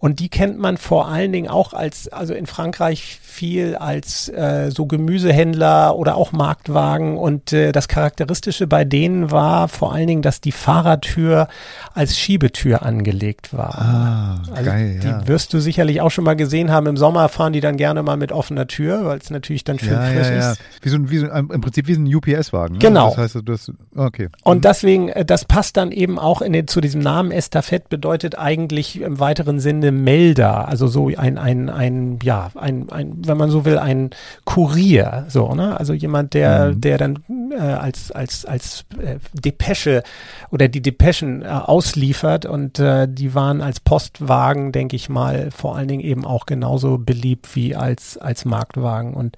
Und 0.06 0.20
die 0.20 0.30
kennt 0.30 0.60
man 0.60 0.78
vor 0.78 1.08
allen 1.08 1.32
Dingen 1.32 1.48
auch 1.48 1.74
als, 1.74 2.10
also 2.10 2.36
in 2.36 2.46
Frankreich 2.46 3.18
viel 3.24 3.76
als 3.76 4.30
äh, 4.30 4.70
so 4.70 4.86
Gemüsehändler 4.86 5.96
oder 5.96 6.16
auch 6.16 6.32
Marktwagen. 6.32 7.18
Und 7.18 7.52
äh, 7.52 7.72
das 7.72 7.88
Charakteristische 7.88 8.68
bei 8.68 8.86
denen 8.86 9.32
war 9.32 9.68
vor 9.68 9.94
allen 9.94 10.06
Dingen, 10.06 10.22
dass 10.22 10.42
die 10.42 10.52
Fahrradtür 10.52 11.48
als 11.96 12.20
Schiebetür 12.20 12.84
angelegt 12.84 13.52
war. 13.52 13.80
Ah, 13.80 14.42
also 14.54 14.70
geil, 14.70 15.00
die 15.02 15.08
ja. 15.08 15.28
wirst 15.28 15.56
du 15.56 15.60
sicherlich 15.60 16.02
auch 16.02 16.12
schon 16.12 16.24
mal 16.24 16.36
gesehen 16.36 16.70
haben. 16.70 16.86
Im 16.86 16.98
Sommer 16.98 17.28
fahren 17.28 17.54
die 17.54 17.60
dann 17.60 17.76
gerne 17.76 18.04
mal 18.04 18.16
mit 18.16 18.32
offener 18.32 18.68
Tür, 18.68 19.06
weil 19.06 19.18
es 19.18 19.32
natürlich 19.32 19.64
dann 19.64 19.80
schön 19.80 19.94
ja, 19.94 20.04
frisch 20.04 20.28
ja, 20.28 20.36
ja. 20.36 20.52
ist. 20.52 20.62
Wie 20.84 20.90
so 20.90 20.98
ein, 20.98 21.10
wie 21.10 21.18
so, 21.18 21.26
Im 21.26 21.62
Prinzip 21.62 21.88
wie 21.88 21.96
so 21.96 22.02
ein 22.02 22.16
UPS-Wagen. 22.16 22.74
Ne? 22.74 22.80
Genau. 22.80 23.10
Das 23.10 23.18
heißt, 23.18 23.40
das, 23.44 23.72
okay. 23.96 24.30
Und 24.44 24.58
mhm. 24.58 24.62
deswegen, 24.62 25.10
äh, 25.10 25.26
das 25.26 25.46
passt 25.46 25.78
dann 25.78 25.92
eben 25.92 26.20
auch 26.20 26.44
in 26.44 26.54
den, 26.54 26.68
zu 26.68 26.80
diesem 26.80 27.02
Namen 27.02 27.32
Estafette 27.32 27.88
bedeutet 27.90 28.38
eigentlich 28.38 29.02
im 29.02 29.20
weiteren 29.20 29.60
Sinne 29.60 29.95
Melder, 30.04 30.68
also 30.68 30.88
so 30.88 31.08
ein, 31.16 31.38
ein, 31.38 31.70
ein, 31.70 32.20
ja, 32.24 32.52
ein, 32.56 32.90
ein, 32.90 33.22
wenn 33.26 33.38
man 33.38 33.50
so 33.50 33.66
will, 33.66 33.78
ein 33.78 34.12
Kurier, 34.44 35.26
so, 35.30 35.54
ne? 35.54 35.80
Also 35.80 35.94
jemand, 35.94 36.34
der, 36.34 36.74
mhm. 36.74 36.82
der 36.82 36.98
dann 36.98 37.24
äh, 37.52 37.60
als, 37.60 38.12
als, 38.12 38.46
als 38.46 38.86
äh, 39.00 39.18
Depesche 39.34 40.04
oder 40.52 40.68
die 40.68 40.82
Depeschen 40.82 41.42
äh, 41.42 41.48
ausliefert 41.48 42.46
und 42.46 42.80
äh, 42.80 43.08
die 43.10 43.34
waren 43.34 43.62
als 43.62 43.80
Postwagen, 43.80 44.72
denke 44.72 44.96
ich 44.96 45.10
mal, 45.10 45.50
vor 45.52 45.76
allen 45.76 45.88
Dingen 45.88 46.04
eben 46.04 46.26
auch 46.26 46.46
genauso 46.46 46.98
beliebt 46.98 47.56
wie 47.56 47.76
als, 47.76 48.18
als 48.18 48.46
Marktwagen. 48.46 49.14
Und 49.14 49.36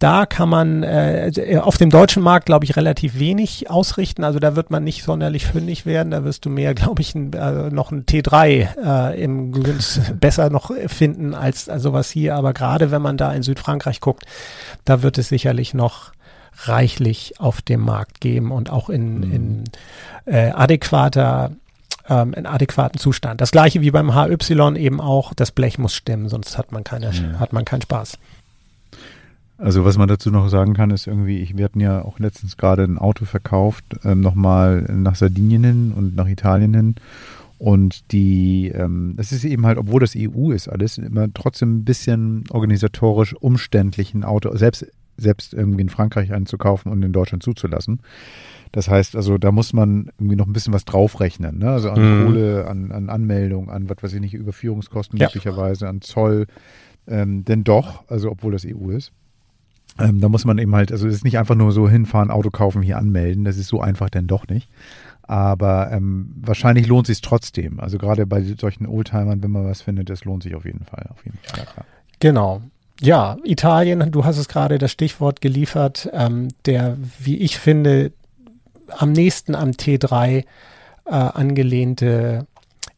da 0.00 0.24
kann 0.24 0.48
man 0.48 0.82
äh, 0.82 1.60
auf 1.62 1.76
dem 1.76 1.90
deutschen 1.90 2.22
Markt, 2.22 2.46
glaube 2.46 2.64
ich, 2.64 2.74
relativ 2.74 3.18
wenig 3.18 3.68
ausrichten. 3.68 4.24
Also 4.24 4.38
da 4.38 4.56
wird 4.56 4.70
man 4.70 4.82
nicht 4.82 5.04
sonderlich 5.04 5.44
fündig 5.44 5.84
werden. 5.84 6.10
Da 6.10 6.24
wirst 6.24 6.46
du 6.46 6.50
mehr, 6.50 6.74
glaube 6.74 7.02
ich, 7.02 7.14
ein, 7.14 7.34
äh, 7.34 7.70
noch 7.70 7.92
ein 7.92 8.06
T3 8.06 9.12
äh, 9.12 9.22
im 9.22 9.52
besser 10.18 10.48
noch 10.48 10.70
finden 10.86 11.34
als 11.34 11.68
also 11.68 11.92
was 11.92 12.10
hier. 12.10 12.34
Aber 12.34 12.54
gerade 12.54 12.90
wenn 12.90 13.02
man 13.02 13.18
da 13.18 13.32
in 13.34 13.42
Südfrankreich 13.42 14.00
guckt, 14.00 14.24
da 14.86 15.02
wird 15.02 15.18
es 15.18 15.28
sicherlich 15.28 15.74
noch 15.74 16.12
reichlich 16.64 17.34
auf 17.38 17.60
dem 17.60 17.80
Markt 17.80 18.22
geben 18.22 18.52
und 18.52 18.70
auch 18.70 18.88
in, 18.88 19.18
mhm. 19.18 19.32
in 19.32 19.64
äh, 20.24 20.50
adäquater 20.50 21.52
ähm, 22.08 22.32
in 22.32 22.46
adäquaten 22.46 22.98
Zustand. 22.98 23.42
Das 23.42 23.50
gleiche 23.50 23.82
wie 23.82 23.90
beim 23.90 24.14
HY 24.14 24.76
eben 24.78 25.00
auch, 25.00 25.34
das 25.34 25.52
Blech 25.52 25.78
muss 25.78 25.94
stimmen, 25.94 26.28
sonst 26.30 26.56
hat 26.56 26.72
man 26.72 26.84
keine, 26.84 27.12
mhm. 27.12 27.38
hat 27.38 27.52
man 27.52 27.66
keinen 27.66 27.82
Spaß. 27.82 28.18
Also 29.60 29.84
was 29.84 29.98
man 29.98 30.08
dazu 30.08 30.30
noch 30.30 30.48
sagen 30.48 30.72
kann, 30.72 30.90
ist 30.90 31.06
irgendwie, 31.06 31.38
ich, 31.38 31.56
wir 31.56 31.66
hatten 31.66 31.80
ja 31.80 32.02
auch 32.02 32.18
letztens 32.18 32.56
gerade 32.56 32.82
ein 32.82 32.96
Auto 32.96 33.26
verkauft, 33.26 33.84
ähm, 34.04 34.20
nochmal 34.20 34.82
nach 34.82 35.16
Sardinien 35.16 35.64
hin 35.64 35.92
und 35.94 36.16
nach 36.16 36.26
Italien 36.26 36.72
hin. 36.72 36.94
Und 37.58 38.10
die, 38.12 38.68
ähm, 38.68 39.16
es 39.18 39.32
ist 39.32 39.44
eben 39.44 39.66
halt, 39.66 39.76
obwohl 39.76 40.00
das 40.00 40.14
EU 40.16 40.50
ist 40.50 40.68
alles, 40.68 40.96
immer 40.96 41.28
trotzdem 41.34 41.76
ein 41.76 41.84
bisschen 41.84 42.44
organisatorisch 42.48 43.34
umständlich 43.34 44.14
ein 44.14 44.24
Auto, 44.24 44.56
selbst, 44.56 44.86
selbst 45.18 45.52
irgendwie 45.52 45.82
in 45.82 45.90
Frankreich 45.90 46.32
einzukaufen 46.32 46.90
und 46.90 47.02
in 47.02 47.12
Deutschland 47.12 47.42
zuzulassen. 47.42 48.00
Das 48.72 48.88
heißt, 48.88 49.14
also 49.14 49.36
da 49.36 49.52
muss 49.52 49.74
man 49.74 50.10
irgendwie 50.18 50.36
noch 50.36 50.46
ein 50.46 50.54
bisschen 50.54 50.72
was 50.72 50.86
draufrechnen, 50.86 51.58
ne? 51.58 51.70
Also 51.70 51.90
an 51.90 52.00
mhm. 52.00 52.26
Kohle, 52.26 52.66
an, 52.66 52.92
an 52.92 53.10
Anmeldung, 53.10 53.68
an 53.68 53.90
was 53.90 54.02
weiß 54.02 54.14
ich 54.14 54.20
nicht, 54.20 54.32
Überführungskosten 54.32 55.18
ja. 55.18 55.26
möglicherweise, 55.26 55.86
an 55.86 56.00
Zoll. 56.00 56.46
Ähm, 57.06 57.44
denn 57.44 57.62
doch, 57.62 58.08
also 58.08 58.30
obwohl 58.30 58.52
das 58.52 58.64
EU 58.64 58.88
ist. 58.88 59.12
Ähm, 59.98 60.20
da 60.20 60.28
muss 60.28 60.44
man 60.44 60.58
eben 60.58 60.74
halt, 60.74 60.92
also 60.92 61.08
es 61.08 61.16
ist 61.16 61.24
nicht 61.24 61.38
einfach 61.38 61.54
nur 61.54 61.72
so 61.72 61.88
hinfahren, 61.88 62.30
Auto 62.30 62.50
kaufen, 62.50 62.82
hier 62.82 62.98
anmelden. 62.98 63.44
Das 63.44 63.56
ist 63.56 63.68
so 63.68 63.80
einfach 63.80 64.10
denn 64.10 64.26
doch 64.26 64.46
nicht. 64.48 64.68
Aber 65.22 65.90
ähm, 65.92 66.32
wahrscheinlich 66.40 66.86
lohnt 66.86 67.06
sich 67.06 67.20
trotzdem. 67.20 67.80
Also 67.80 67.98
gerade 67.98 68.26
bei 68.26 68.42
solchen 68.42 68.86
Oldtimern, 68.86 69.42
wenn 69.42 69.50
man 69.50 69.64
was 69.64 69.82
findet, 69.82 70.10
das 70.10 70.24
lohnt 70.24 70.42
sich 70.42 70.54
auf 70.54 70.64
jeden 70.64 70.84
Fall. 70.84 71.06
Auf 71.10 71.24
jeden 71.24 71.38
Fall 71.42 71.66
klar. 71.66 71.86
Genau. 72.18 72.62
Ja, 73.00 73.36
Italien, 73.44 74.10
du 74.10 74.24
hast 74.24 74.36
es 74.36 74.48
gerade 74.48 74.78
das 74.78 74.92
Stichwort 74.92 75.40
geliefert, 75.40 76.10
ähm, 76.12 76.48
der, 76.66 76.98
wie 77.18 77.38
ich 77.38 77.58
finde, 77.58 78.12
am 78.88 79.12
nächsten 79.12 79.54
am 79.54 79.70
T3 79.70 80.38
äh, 80.38 80.44
angelehnte 81.10 82.46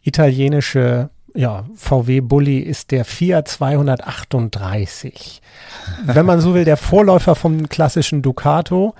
italienische 0.02 1.10
ja, 1.34 1.64
VW 1.74 2.20
Bulli 2.20 2.58
ist 2.58 2.90
der 2.90 3.04
Fiat 3.04 3.48
238. 3.48 5.40
Wenn 6.04 6.26
man 6.26 6.40
so 6.40 6.54
will, 6.54 6.64
der 6.64 6.76
Vorläufer 6.76 7.34
vom 7.34 7.68
klassischen 7.68 8.22
Ducato. 8.22 8.94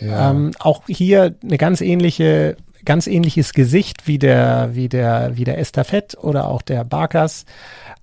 Ja. 0.00 0.30
Ähm, 0.30 0.52
auch 0.58 0.82
hier 0.86 1.34
eine 1.42 1.58
ganz 1.58 1.80
ähnliche, 1.80 2.56
ganz 2.84 3.06
ähnliches 3.06 3.52
Gesicht 3.52 4.06
wie 4.06 4.18
der, 4.18 4.70
wie 4.72 4.88
der, 4.88 5.36
wie 5.36 5.44
der 5.44 5.58
Estafette 5.58 6.18
oder 6.18 6.48
auch 6.48 6.62
der 6.62 6.84
Barkas. 6.84 7.44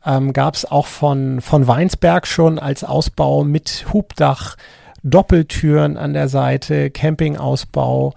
Ähm, 0.06 0.34
Gab 0.34 0.56
es 0.56 0.66
auch 0.66 0.88
von, 0.88 1.42
von 1.42 1.68
Weinsberg 1.68 2.28
schon 2.28 2.60
als 2.60 2.84
Ausbau 2.84 3.44
mit 3.44 3.86
Hubdach, 3.92 4.58
Doppeltüren 5.04 5.98
an 5.98 6.14
der 6.14 6.28
Seite, 6.28 6.92
Campingausbau. 6.92 8.14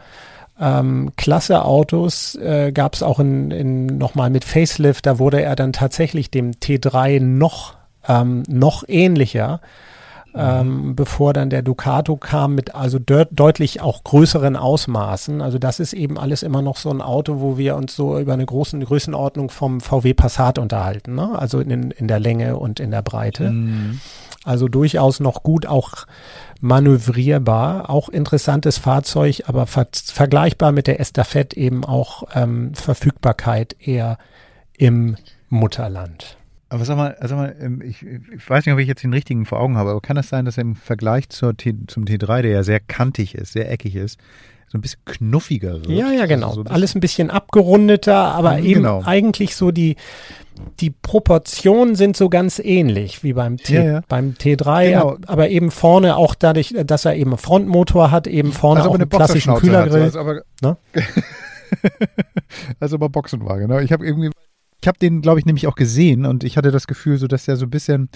Ähm, 0.61 1.11
klasse 1.17 1.65
Autos 1.65 2.37
äh, 2.37 2.71
gab 2.73 2.95
es 2.95 3.03
auch 3.03 3.19
in, 3.19 3.51
in 3.51 3.87
nochmal 3.87 4.31
mit 4.31 4.45
Facelift, 4.45 5.07
da 5.07 5.19
wurde 5.19 5.43
er 5.43 5.57
dann 5.57 5.73
tatsächlich 5.73 6.31
dem 6.31 6.53
T3 6.53 7.21
noch, 7.21 7.75
ähm, 8.07 8.45
noch 8.49 8.85
ähnlicher. 8.87 9.61
Ähm, 10.37 10.97
bevor 10.97 11.33
dann 11.33 11.49
der 11.49 11.63
Ducato 11.63 12.17
kam 12.17 12.57
mit 12.57 12.75
also 12.75 12.99
de 12.99 13.27
deutlich 13.31 13.81
auch 13.81 14.03
größeren 14.03 14.57
Ausmaßen. 14.57 15.41
Also 15.41 15.59
das 15.61 15.79
ist 15.79 15.93
eben 15.93 16.19
alles 16.19 16.43
immer 16.43 16.61
noch 16.61 16.77
so 16.77 16.91
ein 16.91 17.01
Auto, 17.01 17.41
wo 17.41 17.57
wir 17.57 17.77
uns 17.77 17.95
so 17.95 18.19
über 18.19 18.33
eine 18.33 18.45
große 18.45 18.77
Größenordnung 18.81 19.49
vom 19.49 19.81
VW 19.81 20.13
Passat 20.13 20.59
unterhalten, 20.59 21.15
ne? 21.15 21.39
also 21.39 21.61
in, 21.61 21.93
in 21.93 22.09
der 22.09 22.19
Länge 22.19 22.57
und 22.57 22.81
in 22.81 22.91
der 22.91 23.03
Breite. 23.03 23.51
Mhm. 23.51 24.01
Also 24.45 24.69
durchaus 24.69 25.21
noch 25.21 25.43
gut 25.43 25.67
auch 25.67 26.07
manövrierbar, 26.61 27.91
auch 27.91 28.09
interessantes 28.09 28.79
Fahrzeug, 28.79 29.45
aber 29.47 29.67
ver 29.67 29.87
vergleichbar 29.93 30.73
mit 30.73 30.87
der 30.87 31.01
Estafette 31.01 31.57
eben 31.57 31.85
auch 31.85 32.25
ähm, 32.35 32.75
Verfügbarkeit 32.75 33.77
eher 33.81 34.19
im 34.77 35.17
Mutterland. 35.49 36.37
Aber 36.69 36.85
sag 36.85 36.97
mal, 36.97 37.17
sag 37.21 37.37
mal 37.37 37.55
ähm, 37.61 37.83
ich, 37.83 38.03
ich, 38.03 38.51
weiß 38.51 38.67
nicht, 38.67 38.73
ob 38.73 38.81
ich 38.81 38.89
jetzt 38.89 39.03
den 39.03 39.13
richtigen 39.13 39.47
vor 39.47 39.61
Augen 39.61 39.77
habe, 39.77 39.91
aber 39.91 40.01
kann 40.01 40.17
das 40.17 40.29
sein, 40.29 40.45
dass 40.45 40.59
im 40.59 40.75
Vergleich 40.75 41.29
zur 41.29 41.57
T, 41.57 41.75
zum 41.87 42.05
T3, 42.05 42.43
der 42.43 42.51
ja 42.51 42.63
sehr 42.63 42.81
kantig 42.81 43.35
ist, 43.35 43.53
sehr 43.53 43.71
eckig 43.71 43.95
ist, 43.95 44.19
so 44.75 44.79
ein 44.79 44.81
bisschen 44.81 45.01
knuffiger 45.05 45.75
wird? 45.75 45.89
Ja, 45.89 46.11
ja, 46.11 46.27
genau. 46.27 46.49
Also 46.49 46.63
so 46.63 46.69
ein 46.69 46.75
Alles 46.75 46.97
ein 46.97 47.01
bisschen 47.01 47.31
abgerundeter, 47.31 48.17
aber 48.17 48.57
mhm, 48.57 48.65
eben 48.65 48.83
genau. 48.83 49.03
eigentlich 49.05 49.55
so 49.55 49.71
die, 49.71 49.95
die 50.81 50.91
Proportionen 50.91 51.95
sind 51.95 52.17
so 52.17 52.29
ganz 52.29 52.59
ähnlich 52.59 53.23
wie 53.23 53.35
beim, 53.35 53.57
T, 53.57 53.75
ja, 53.77 53.85
ja. 53.85 54.01
beim 54.09 54.33
T3, 54.33 54.89
genau. 54.89 55.17
aber 55.27 55.49
eben 55.51 55.71
vorne 55.71 56.17
auch 56.17 56.35
dadurch, 56.35 56.75
dass 56.85 57.05
er 57.05 57.15
eben 57.15 57.31
einen 57.31 57.39
Frontmotor 57.39 58.11
hat, 58.11 58.27
eben 58.27 58.53
vorne 58.53 58.81
also 58.81 58.91
auch 58.91 58.95
einen 58.97 59.09
klassischen 59.09 59.55
Kühlergrill. 59.55 60.07
Hat, 60.07 60.17
also 60.17 60.19
aber, 60.19 60.43
ne? 60.61 60.77
also 62.81 62.97
aber 62.97 63.09
Boxenwagen. 63.11 63.69
Ne? 63.69 63.85
Ich 63.85 63.93
habe 63.93 64.05
irgendwie 64.05 64.31
ich 64.85 64.89
habe 64.89 64.99
den, 64.99 65.23
glaube 65.23 65.39
ich, 65.39 65.47
nämlich 65.47 65.67
auch 65.67 65.77
gesehen 65.77 66.27
und 66.27 66.45
ich 66.45 66.59
hatte 66.59 66.71
das 66.71 66.87
Gefühl, 66.87 67.17
so 67.17 67.27
dass 67.27 67.47
der 67.47 67.57
so 67.57 67.65
ein 67.65 67.71
bisschen 67.71 68.11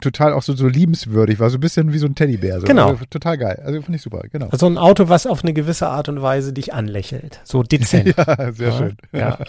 total 0.00 0.32
auch 0.32 0.40
so, 0.40 0.56
so 0.56 0.66
liebenswürdig 0.66 1.38
war, 1.40 1.50
so 1.50 1.58
ein 1.58 1.60
bisschen 1.60 1.92
wie 1.92 1.98
so 1.98 2.06
ein 2.06 2.14
Teddybär. 2.14 2.60
So. 2.60 2.66
Genau. 2.66 2.88
Also, 2.92 3.04
total 3.10 3.36
geil. 3.36 3.62
Also 3.62 3.82
finde 3.82 3.96
ich 3.96 4.02
super, 4.02 4.22
genau. 4.32 4.48
Also 4.48 4.64
ein 4.64 4.78
Auto, 4.78 5.10
was 5.10 5.26
auf 5.26 5.42
eine 5.44 5.52
gewisse 5.52 5.88
Art 5.88 6.08
und 6.08 6.22
Weise 6.22 6.54
dich 6.54 6.72
anlächelt. 6.72 7.40
So 7.44 7.62
dezent. 7.62 8.14
ja, 8.16 8.50
sehr 8.50 8.68
ja, 8.68 8.78
schön. 8.78 8.96
Ja. 9.12 9.38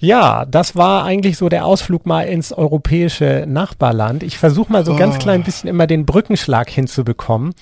Ja, 0.00 0.44
das 0.44 0.76
war 0.76 1.04
eigentlich 1.04 1.36
so 1.36 1.48
der 1.48 1.64
Ausflug 1.64 2.06
mal 2.06 2.22
ins 2.22 2.52
europäische 2.52 3.46
Nachbarland. 3.48 4.22
Ich 4.22 4.38
versuche 4.38 4.70
mal 4.70 4.84
so 4.84 4.92
oh. 4.92 4.96
ganz 4.96 5.18
klein 5.18 5.42
bisschen 5.42 5.68
immer 5.68 5.88
den 5.88 6.06
Brückenschlag 6.06 6.70
hinzubekommen. 6.70 7.52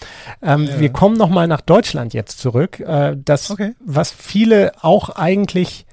Ähm, 0.42 0.64
ja. 0.64 0.80
Wir 0.80 0.90
kommen 0.90 1.16
noch 1.16 1.30
mal 1.30 1.46
nach 1.46 1.62
Deutschland 1.62 2.12
jetzt 2.12 2.38
zurück. 2.38 2.80
Äh, 2.80 3.16
das, 3.24 3.50
okay. 3.50 3.72
was 3.82 4.10
viele 4.10 4.72
auch 4.82 5.08
eigentlich 5.08 5.85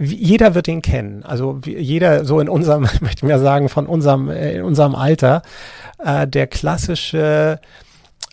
jeder 0.00 0.54
wird 0.54 0.68
ihn 0.68 0.82
kennen. 0.82 1.24
Also 1.24 1.60
jeder 1.64 2.24
so 2.24 2.40
in 2.40 2.48
unserem, 2.48 2.82
möchte 3.00 3.16
ich 3.16 3.22
mal 3.22 3.38
sagen, 3.38 3.68
von 3.68 3.86
unserem, 3.86 4.30
äh, 4.30 4.54
in 4.54 4.62
unserem 4.62 4.94
Alter, 4.94 5.42
äh, 6.02 6.26
der 6.26 6.46
klassische 6.46 7.60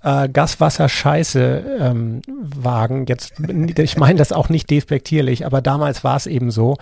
äh, 0.04 0.30
Gaswasser-Scheiße-Wagen. 0.30 3.00
Ähm, 3.00 3.06
Jetzt, 3.08 3.34
ich 3.78 3.98
meine 3.98 4.18
das 4.18 4.32
auch 4.32 4.48
nicht 4.50 4.70
despektierlich, 4.70 5.46
aber 5.46 5.62
damals 5.62 6.04
war 6.04 6.16
es 6.16 6.28
eben 6.28 6.52
so. 6.52 6.78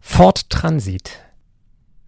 Ford 0.00 0.50
Transit. 0.50 1.20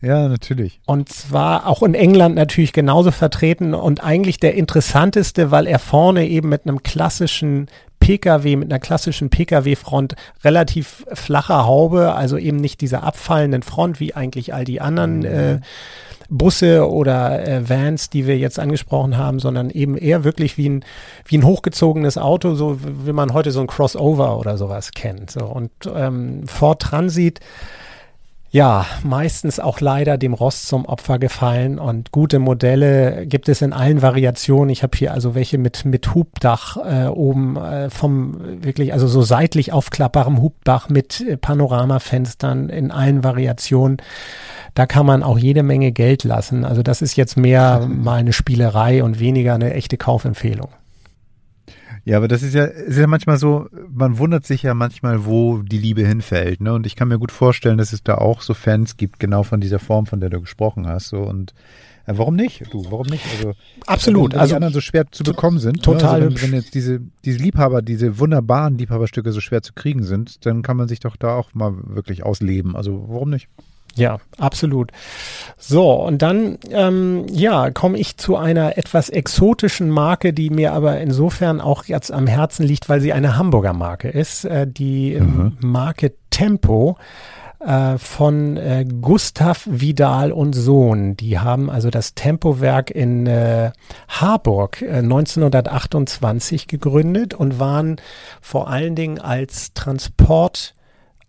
Ja, 0.00 0.28
natürlich. 0.28 0.80
Und 0.86 1.08
zwar 1.08 1.66
auch 1.66 1.82
in 1.82 1.94
England 1.94 2.36
natürlich 2.36 2.72
genauso 2.72 3.10
vertreten 3.10 3.74
und 3.74 4.04
eigentlich 4.04 4.38
der 4.38 4.54
interessanteste, 4.54 5.50
weil 5.50 5.66
er 5.66 5.80
vorne 5.80 6.28
eben 6.28 6.48
mit 6.48 6.66
einem 6.66 6.84
klassischen 6.84 7.68
Pkw, 8.09 8.56
mit 8.56 8.72
einer 8.72 8.78
klassischen 8.78 9.28
Pkw-Front 9.28 10.14
relativ 10.42 11.04
flacher 11.12 11.66
Haube, 11.66 12.14
also 12.14 12.38
eben 12.38 12.56
nicht 12.56 12.80
dieser 12.80 13.02
abfallenden 13.02 13.61
Front 13.62 14.00
wie 14.00 14.14
eigentlich 14.14 14.54
all 14.54 14.64
die 14.64 14.80
anderen 14.80 15.18
mhm. 15.18 15.24
äh, 15.24 15.61
Busse 16.30 16.88
oder 16.88 17.46
äh, 17.46 17.68
Vans, 17.68 18.09
die 18.09 18.26
wir 18.26 18.38
jetzt 18.38 18.59
angesprochen 18.59 19.18
haben, 19.18 19.40
sondern 19.40 19.68
eben 19.68 19.98
eher 19.98 20.24
wirklich 20.24 20.56
wie 20.56 20.70
ein, 20.70 20.84
wie 21.26 21.36
ein 21.36 21.44
hochgezogenes 21.44 22.16
Auto, 22.16 22.54
so 22.54 22.78
wie 22.82 23.12
man 23.12 23.34
heute 23.34 23.50
so 23.50 23.61
ein 23.61 23.66
Crossover 23.66 24.38
oder 24.38 24.56
sowas 24.56 24.92
kennt. 24.92 25.30
So. 25.30 25.44
Und 25.44 25.70
ähm, 25.94 26.46
Ford 26.46 26.80
Transit 26.80 27.40
ja, 28.51 28.86
meistens 29.03 29.61
auch 29.61 29.80
leider 29.80 30.18
dem 30.18 30.34
Rost 30.34 30.68
zum 30.68 30.86
Opfer 30.86 31.18
gefallen 31.18 31.78
und 31.78 32.12
gute 32.12 32.38
Modelle 32.38 33.26
gibt 33.26 33.49
es 33.49 33.62
in 33.62 33.72
allen 33.72 34.03
Variationen. 34.03 34.70
Ich 34.70 34.82
habe 34.82 34.96
hier 34.96 35.12
also 35.12 35.34
welche 35.34 35.59
mit, 35.59 35.84
mit 35.84 36.14
Hubdach 36.14 36.76
äh, 36.76 37.07
oben 37.09 37.57
äh, 37.57 37.90
vom 37.90 38.64
wirklich, 38.64 38.92
also 38.92 39.07
so 39.07 39.22
seitlich 39.22 39.72
aufklappbarem 39.72 40.40
Hubdach 40.40 40.88
mit 40.88 41.20
äh, 41.20 41.36
Panoramafenstern 41.36 42.68
in 42.68 42.90
allen 42.90 43.22
Variationen 43.24 43.99
da 44.78 44.86
kann 44.86 45.07
man 45.07 45.24
auch 45.24 45.38
jede 45.38 45.64
Menge 45.64 45.90
Geld 45.90 46.22
lassen. 46.22 46.64
Also 46.64 46.84
das 46.84 47.03
ist 47.03 47.16
jetzt 47.16 47.36
mehr 47.36 47.84
mal 47.88 48.18
eine 48.18 48.32
Spielerei 48.32 49.03
und 49.03 49.18
weniger 49.18 49.55
eine 49.55 49.74
echte 49.74 49.96
Kaufempfehlung. 49.96 50.68
Ja, 52.09 52.16
aber 52.16 52.26
das 52.26 52.42
ist 52.42 52.54
ja, 52.54 52.64
ist 52.64 52.96
ja 52.96 53.06
manchmal 53.06 53.36
so, 53.36 53.66
man 53.92 54.16
wundert 54.16 54.46
sich 54.46 54.62
ja 54.62 54.72
manchmal, 54.72 55.26
wo 55.26 55.59
die 55.59 55.76
Liebe 55.76 56.06
hinfällt, 56.06 56.62
ne? 56.62 56.72
Und 56.72 56.86
ich 56.86 56.96
kann 56.96 57.09
mir 57.09 57.18
gut 57.18 57.30
vorstellen, 57.30 57.76
dass 57.76 57.92
es 57.92 58.02
da 58.02 58.14
auch 58.14 58.40
so 58.40 58.54
Fans 58.54 58.96
gibt, 58.96 59.20
genau 59.20 59.42
von 59.42 59.61
dieser 59.61 59.78
Form, 59.78 60.06
von 60.06 60.18
der 60.18 60.30
du 60.30 60.40
gesprochen 60.40 60.86
hast, 60.86 61.09
so 61.09 61.18
und 61.18 61.52
ja, 62.06 62.16
warum 62.16 62.34
nicht? 62.34 62.62
Du, 62.72 62.82
warum 62.90 63.09
nicht? 63.09 63.26
Also 63.36 63.52
absolut. 63.86 64.32
Wenn 64.32 64.40
also 64.40 64.52
die 64.52 64.56
anderen 64.56 64.72
so 64.72 64.80
schwer 64.80 65.04
zu 65.11 65.22
bekommen 65.22 65.59
sind. 65.59 65.82
Total. 65.82 66.20
Ne? 66.20 66.26
Also 66.28 66.42
wenn, 66.42 66.52
wenn, 66.52 66.59
jetzt 66.59 66.74
diese 66.74 67.02
diese 67.26 67.40
Liebhaber, 67.40 67.82
diese 67.82 68.18
wunderbaren 68.18 68.78
Liebhaberstücke 68.78 69.30
so 69.30 69.42
schwer 69.42 69.61
zu 69.61 69.74
kriegen 69.74 70.02
sind, 70.02 70.46
dann 70.46 70.62
kann 70.62 70.78
man 70.78 70.88
sich 70.88 71.00
doch 71.00 71.16
da 71.16 71.34
auch 71.34 71.52
mal 71.52 71.74
wirklich 71.88 72.22
ausleben. 72.22 72.74
Also 72.74 73.04
warum 73.09 73.28
nicht? 73.28 73.48
Ja, 73.99 74.18
absolut. 74.38 74.92
So, 75.59 75.92
und 75.92 76.22
dann, 76.22 76.59
ähm, 76.70 77.26
ja, 77.30 77.70
komme 77.70 77.99
ich 77.99 78.16
zu 78.16 78.36
einer 78.36 78.78
etwas 78.78 79.09
exotischen 79.09 79.90
Marke, 79.90 80.32
die 80.32 80.51
mir 80.51 80.72
aber 80.72 81.01
insofern 81.01 81.61
auch 81.61 81.84
jetzt 81.84 82.12
am 82.12 82.26
Herzen 82.26 82.64
liegt, 82.64 82.88
weil 82.88 83.01
sie 83.01 83.12
eine 83.12 83.36
Hamburger 83.36 83.72
Marke 83.72 84.09
ist. 84.09 84.44
Äh, 84.44 84.66
die 84.66 85.18
mhm. 85.20 85.57
Marke 85.61 86.14
Tempo 86.30 86.96
äh, 87.61 87.99
von 87.99 88.57
äh, 88.57 88.86
Gustav 89.01 89.66
Vidal 89.68 90.30
und 90.30 90.53
Sohn. 90.53 91.16
Die 91.16 91.40
haben 91.40 91.70
also 91.70 91.90
das 91.90 92.14
Tempowerk 92.14 92.92
in 92.92 93.26
äh, 93.26 93.72
Harburg 94.09 94.80
1928 94.80 96.62
äh, 96.62 96.66
gegründet 96.66 97.34
und 97.34 97.59
waren 97.59 97.96
vor 98.40 98.68
allen 98.68 98.94
Dingen 98.94 99.18
als 99.18 99.72
Transport 99.74 100.76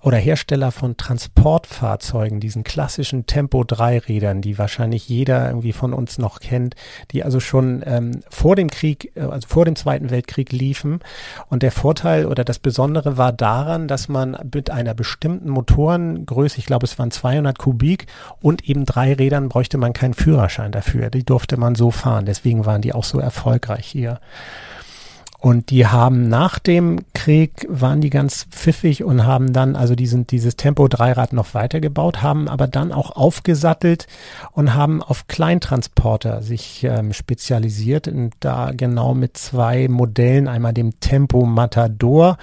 oder 0.01 0.17
Hersteller 0.17 0.71
von 0.71 0.95
Transportfahrzeugen, 0.95 2.39
diesen 2.39 2.63
klassischen 2.63 3.25
Tempo-3-Rädern, 3.25 4.41
die 4.41 4.57
wahrscheinlich 4.57 5.09
jeder 5.09 5.47
irgendwie 5.47 5.73
von 5.73 5.93
uns 5.93 6.17
noch 6.17 6.39
kennt, 6.39 6.75
die 7.11 7.23
also 7.23 7.39
schon 7.39 7.83
ähm, 7.85 8.21
vor 8.29 8.55
dem 8.55 8.69
Krieg, 8.69 9.11
äh, 9.15 9.21
also 9.21 9.47
vor 9.47 9.65
dem 9.65 9.75
Zweiten 9.75 10.09
Weltkrieg 10.09 10.53
liefen. 10.53 10.99
Und 11.49 11.63
der 11.63 11.71
Vorteil 11.71 12.25
oder 12.25 12.45
das 12.45 12.59
Besondere 12.59 13.17
war 13.17 13.33
daran, 13.33 13.87
dass 13.89 14.07
man 14.07 14.37
mit 14.53 14.69
einer 14.69 14.93
bestimmten 14.93 15.49
Motorengröße, 15.49 16.59
ich 16.59 16.65
glaube 16.65 16.85
es 16.85 16.97
waren 16.97 17.11
200 17.11 17.57
Kubik 17.57 18.07
und 18.41 18.69
eben 18.69 18.85
drei 18.85 19.13
Rädern 19.13 19.49
bräuchte 19.49 19.77
man 19.77 19.91
keinen 19.91 20.13
Führerschein 20.13 20.71
dafür. 20.71 21.09
Die 21.09 21.25
durfte 21.25 21.57
man 21.57 21.75
so 21.75 21.91
fahren. 21.91 22.25
Deswegen 22.25 22.65
waren 22.65 22.81
die 22.81 22.93
auch 22.93 23.03
so 23.03 23.19
erfolgreich 23.19 23.85
hier. 23.85 24.21
Und 25.41 25.69
die 25.69 25.87
haben 25.87 26.27
nach 26.27 26.59
dem 26.59 26.99
Krieg, 27.13 27.65
waren 27.69 28.01
die 28.01 28.09
ganz 28.09 28.45
pfiffig 28.51 29.05
und 29.05 29.25
haben 29.25 29.53
dann 29.53 29.77
also 29.77 29.95
diesen, 29.95 30.27
dieses 30.27 30.57
Tempo-Dreirad 30.57 31.31
noch 31.31 31.53
weitergebaut, 31.53 32.21
haben 32.21 32.49
aber 32.49 32.67
dann 32.67 32.91
auch 32.91 33.15
aufgesattelt 33.15 34.07
und 34.51 34.73
haben 34.73 35.01
auf 35.01 35.27
Kleintransporter 35.27 36.41
sich 36.41 36.83
ähm, 36.83 37.13
spezialisiert 37.13 38.09
und 38.09 38.33
da 38.41 38.71
genau 38.71 39.13
mit 39.13 39.37
zwei 39.37 39.87
Modellen, 39.87 40.49
einmal 40.49 40.73
dem 40.73 40.99
Tempo 40.99 41.45
Matador 41.45 42.37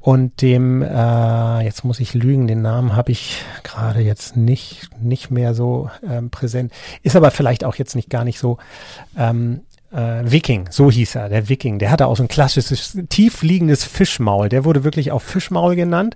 und 0.00 0.42
dem, 0.42 0.82
äh, 0.82 1.64
jetzt 1.64 1.84
muss 1.84 2.00
ich 2.00 2.14
lügen, 2.14 2.48
den 2.48 2.62
Namen 2.62 2.96
habe 2.96 3.12
ich 3.12 3.42
gerade 3.62 4.00
jetzt 4.00 4.36
nicht, 4.36 4.88
nicht 5.00 5.30
mehr 5.30 5.54
so 5.54 5.90
ähm, 6.08 6.30
präsent, 6.30 6.72
ist 7.02 7.14
aber 7.14 7.30
vielleicht 7.30 7.64
auch 7.64 7.76
jetzt 7.76 7.94
nicht 7.94 8.10
gar 8.10 8.24
nicht 8.24 8.40
so 8.40 8.58
ähm, 9.16 9.62
äh, 9.92 10.22
Viking, 10.24 10.68
so 10.70 10.90
hieß 10.90 11.14
er, 11.14 11.28
der 11.28 11.48
Viking. 11.48 11.78
Der 11.78 11.90
hatte 11.90 12.06
auch 12.06 12.16
so 12.16 12.22
ein 12.22 12.28
klassisches, 12.28 12.98
tiefliegendes 13.08 13.84
Fischmaul. 13.84 14.48
Der 14.48 14.64
wurde 14.64 14.84
wirklich 14.84 15.12
auch 15.12 15.22
Fischmaul 15.22 15.76
genannt. 15.76 16.14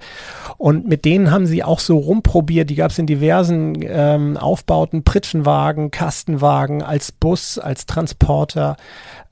Und 0.59 0.87
mit 0.87 1.05
denen 1.05 1.31
haben 1.31 1.47
sie 1.47 1.63
auch 1.63 1.81
so 1.81 1.99
rumprobiert. 1.99 2.71
Die 2.71 2.75
gab 2.75 2.91
es 2.91 2.99
in 2.99 3.07
diversen 3.07 3.79
ähm, 3.83 4.37
Aufbauten, 4.37 5.05
Pritschenwagen, 5.05 5.91
Kastenwagen, 5.91 6.83
als 6.83 7.13
Bus, 7.13 7.59
als 7.59 7.87
Transporter 7.87 8.77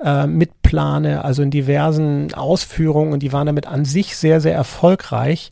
äh, 0.02 0.26
mit 0.26 0.57
Plane, 0.68 1.24
also 1.24 1.42
in 1.42 1.50
diversen 1.50 2.34
Ausführungen 2.34 3.14
und 3.14 3.22
die 3.22 3.32
waren 3.32 3.46
damit 3.46 3.66
an 3.66 3.86
sich 3.86 4.18
sehr, 4.18 4.42
sehr 4.42 4.54
erfolgreich. 4.54 5.50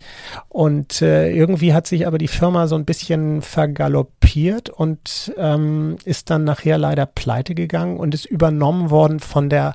Und 0.51 1.01
äh, 1.01 1.31
irgendwie 1.31 1.73
hat 1.73 1.87
sich 1.87 2.07
aber 2.07 2.19
die 2.19 2.29
Firma 2.29 2.67
so 2.67 2.77
ein 2.77 2.85
bisschen 2.85 3.41
vergaloppiert 3.41 4.69
und 4.69 5.33
ähm, 5.39 5.97
ist 6.05 6.29
dann 6.29 6.45
nachher 6.45 6.77
leider 6.77 7.07
pleite 7.07 7.55
gegangen 7.55 7.97
und 7.97 8.13
ist 8.13 8.27
übernommen 8.27 8.91
worden 8.91 9.19
von 9.19 9.49
der 9.49 9.75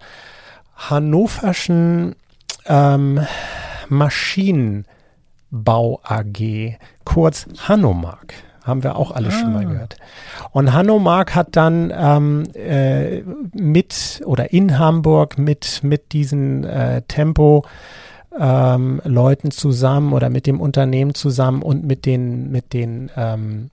hannoverschen 0.76 2.16
ähm, 2.68 3.26
Maschinenbau 3.90 4.86
AG, 6.04 6.78
kurz 7.04 7.48
Hanomag. 7.68 8.36
Haben 8.64 8.84
wir 8.84 8.96
auch 8.96 9.12
alle 9.12 9.30
ah. 9.30 9.32
schon 9.32 9.54
mal 9.54 9.66
ah. 9.66 9.70
gehört. 9.70 9.98
Und 10.52 10.74
Hanomag 10.74 11.36
hat 11.36 11.56
dann 11.56 11.92
ähm, 11.96 12.44
äh, 12.54 13.22
mit 13.54 14.22
oder 14.26 14.54
in 14.54 14.78
Hamburg 14.78 15.38
mit, 15.38 15.84
mit 15.84 16.14
diesen 16.14 16.64
äh, 16.64 17.02
Tempo 17.04 17.66
ähm, 18.38 19.02
Leuten 19.04 19.52
zusammen 19.52 20.14
oder 20.14 20.30
mit 20.30 20.48
dem 20.48 20.62
Unternehmen 20.62 21.14
zusammen 21.14 21.62
und 21.62 21.86
mit 21.86 22.06
den, 22.06 22.52
mit 22.52 22.74
den 22.74 23.12
ähm, 23.18 23.70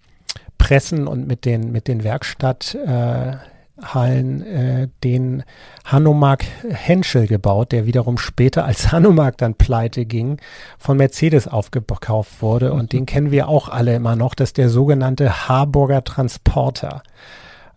Pressen 0.59 1.07
und 1.07 1.27
mit 1.27 1.45
den, 1.45 1.71
mit 1.71 1.87
den 1.89 2.03
Werkstatt 2.03 2.75
äh, 2.75 3.37
Hallen 3.83 4.43
äh, 4.43 4.89
den 5.05 5.45
Hanomag 5.85 6.45
Henschel 6.69 7.27
gebaut, 7.27 7.73
der 7.73 7.87
wiederum 7.87 8.19
später 8.19 8.65
als 8.65 8.93
Hanomag 8.93 9.37
dann 9.39 9.55
pleite 9.55 10.05
ging, 10.05 10.39
von 10.79 10.97
Mercedes 10.97 11.49
aufgekauft 11.49 12.43
wurde. 12.43 12.73
Und 12.73 12.93
den 12.93 13.07
kennen 13.07 13.31
wir 13.31 13.49
auch 13.49 13.69
alle 13.69 13.95
immer 13.95 14.17
noch, 14.17 14.35
das 14.35 14.51
ist 14.51 14.59
der 14.59 14.69
sogenannte 14.69 15.49
Harburger 15.49 16.05
Transporter. 16.05 17.03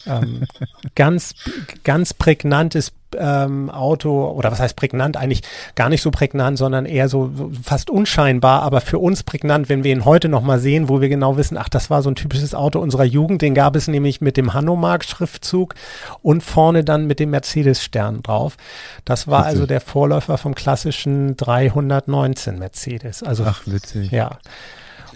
Ähm, 0.05 0.45
ganz, 0.95 1.35
ganz 1.83 2.13
prägnantes 2.13 2.91
ähm, 3.19 3.69
Auto, 3.69 4.29
oder 4.29 4.51
was 4.51 4.59
heißt 4.59 4.75
prägnant? 4.75 5.17
Eigentlich 5.17 5.43
gar 5.75 5.89
nicht 5.89 6.01
so 6.01 6.11
prägnant, 6.11 6.57
sondern 6.57 6.85
eher 6.85 7.09
so, 7.09 7.31
so 7.35 7.51
fast 7.63 7.89
unscheinbar, 7.89 8.63
aber 8.63 8.81
für 8.81 8.99
uns 8.99 9.23
prägnant, 9.23 9.69
wenn 9.69 9.83
wir 9.83 9.91
ihn 9.91 10.05
heute 10.05 10.29
nochmal 10.29 10.59
sehen, 10.59 10.89
wo 10.89 11.01
wir 11.01 11.09
genau 11.09 11.37
wissen, 11.37 11.57
ach, 11.57 11.69
das 11.69 11.89
war 11.89 12.01
so 12.01 12.09
ein 12.09 12.15
typisches 12.15 12.55
Auto 12.55 12.79
unserer 12.79 13.03
Jugend. 13.03 13.41
Den 13.41 13.53
gab 13.53 13.75
es 13.75 13.87
nämlich 13.87 14.21
mit 14.21 14.37
dem 14.37 14.53
Hanomag-Schriftzug 14.53 15.75
und 16.21 16.43
vorne 16.43 16.83
dann 16.83 17.07
mit 17.07 17.19
dem 17.19 17.31
Mercedes-Stern 17.31 18.23
drauf. 18.23 18.57
Das 19.05 19.27
war 19.27 19.41
witzig. 19.41 19.49
also 19.49 19.65
der 19.65 19.81
Vorläufer 19.81 20.37
vom 20.37 20.55
klassischen 20.55 21.35
319 21.37 22.59
Mercedes. 22.59 23.23
Also, 23.23 23.43
ach, 23.45 23.61
witzig. 23.65 24.11
Ja. 24.11 24.37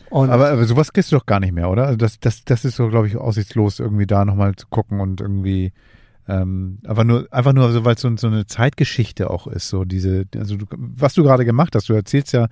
Und 0.09 0.29
aber, 0.29 0.49
aber 0.49 0.65
sowas 0.65 0.93
kriegst 0.93 1.11
du 1.11 1.17
doch 1.17 1.25
gar 1.25 1.39
nicht 1.39 1.53
mehr, 1.53 1.69
oder? 1.69 1.85
Also 1.85 1.97
das, 1.97 2.19
das, 2.19 2.45
das 2.45 2.63
ist 2.63 2.75
so, 2.75 2.89
glaube 2.89 3.07
ich, 3.07 3.17
aussichtslos, 3.17 3.79
irgendwie 3.79 4.05
da 4.05 4.23
nochmal 4.23 4.55
zu 4.55 4.67
gucken 4.67 4.99
und 4.99 5.19
irgendwie 5.19 5.73
ähm, 6.27 6.79
aber 6.85 7.03
nur, 7.03 7.27
einfach 7.31 7.53
nur, 7.53 7.71
so, 7.71 7.85
weil 7.85 7.95
es 7.95 8.01
so, 8.01 8.15
so 8.17 8.27
eine 8.27 8.47
Zeitgeschichte 8.47 9.29
auch 9.29 9.45
ist, 9.45 9.69
so 9.69 9.85
diese, 9.85 10.25
also 10.35 10.57
du, 10.57 10.65
was 10.71 11.13
du 11.13 11.23
gerade 11.23 11.45
gemacht 11.45 11.75
hast, 11.75 11.87
du 11.87 11.93
erzählst 11.93 12.33
ja 12.33 12.47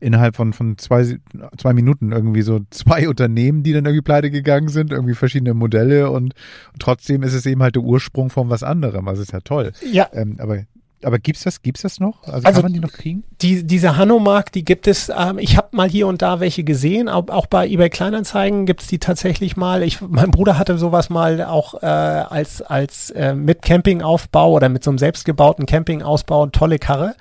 innerhalb 0.00 0.34
von, 0.34 0.52
von 0.52 0.76
zwei, 0.78 1.18
zwei 1.56 1.72
Minuten 1.72 2.10
irgendwie 2.10 2.42
so 2.42 2.60
zwei 2.70 3.08
Unternehmen, 3.10 3.62
die 3.62 3.72
dann 3.72 3.84
irgendwie 3.84 4.02
pleite 4.02 4.30
gegangen 4.30 4.68
sind, 4.68 4.92
irgendwie 4.92 5.14
verschiedene 5.14 5.54
Modelle 5.54 6.10
und, 6.10 6.34
und 6.72 6.80
trotzdem 6.80 7.22
ist 7.22 7.34
es 7.34 7.46
eben 7.46 7.62
halt 7.62 7.76
der 7.76 7.82
Ursprung 7.82 8.28
von 8.28 8.50
was 8.50 8.64
anderem. 8.64 9.06
Also 9.06 9.22
ist 9.22 9.32
ja 9.32 9.40
toll. 9.40 9.72
Ja. 9.92 10.08
Ähm, 10.12 10.36
aber 10.38 10.64
aber 11.04 11.18
gibt's 11.18 11.42
das, 11.42 11.62
gibt's 11.62 11.82
das 11.82 12.00
noch? 12.00 12.22
Also, 12.24 12.46
also 12.46 12.52
kann 12.52 12.62
man 12.62 12.72
die 12.72 12.80
noch 12.80 12.92
kriegen? 12.92 13.24
Die, 13.40 13.66
diese 13.66 13.96
Hanomag, 13.96 14.50
die 14.52 14.64
gibt 14.64 14.86
es, 14.86 15.10
ähm, 15.10 15.38
ich 15.38 15.56
habe 15.56 15.68
mal 15.72 15.88
hier 15.88 16.06
und 16.06 16.22
da 16.22 16.40
welche 16.40 16.64
gesehen, 16.64 17.08
auch, 17.08 17.28
auch 17.28 17.46
bei 17.46 17.66
eBay 17.68 17.90
Kleinanzeigen 17.90 18.66
gibt's 18.66 18.86
die 18.86 18.98
tatsächlich 18.98 19.56
mal. 19.56 19.82
Ich, 19.82 20.00
mein 20.00 20.30
Bruder 20.30 20.58
hatte 20.58 20.78
sowas 20.78 21.10
mal 21.10 21.42
auch 21.44 21.82
äh, 21.82 21.86
als, 21.86 22.62
als 22.62 23.10
äh, 23.10 23.34
mit 23.34 23.62
Campingaufbau 23.62 24.52
oder 24.52 24.68
mit 24.68 24.84
so 24.84 24.90
einem 24.90 24.98
selbstgebauten 24.98 25.66
Campingausbau, 25.66 26.46
tolle 26.46 26.78
Karre. 26.78 27.14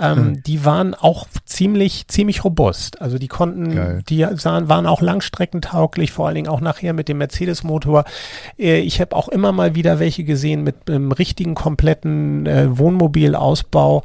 Ähm, 0.00 0.16
hm. 0.16 0.42
Die 0.42 0.64
waren 0.64 0.94
auch 0.94 1.26
ziemlich, 1.44 2.06
ziemlich 2.08 2.44
robust. 2.44 3.00
Also 3.00 3.18
die 3.18 3.28
konnten, 3.28 3.74
Geil. 3.74 4.02
die 4.08 4.26
sahen, 4.34 4.68
waren 4.68 4.86
auch 4.86 5.00
langstreckentauglich, 5.00 6.12
vor 6.12 6.26
allen 6.26 6.34
Dingen 6.34 6.48
auch 6.48 6.60
nachher 6.60 6.92
mit 6.92 7.08
dem 7.08 7.18
Mercedes-Motor. 7.18 8.04
Äh, 8.58 8.80
ich 8.80 9.00
habe 9.00 9.16
auch 9.16 9.28
immer 9.28 9.52
mal 9.52 9.74
wieder 9.74 9.98
welche 9.98 10.24
gesehen 10.24 10.62
mit 10.62 10.88
einem 10.88 11.12
richtigen 11.12 11.54
kompletten 11.54 12.46
äh, 12.46 12.78
Wohnmobilausbau. 12.78 14.02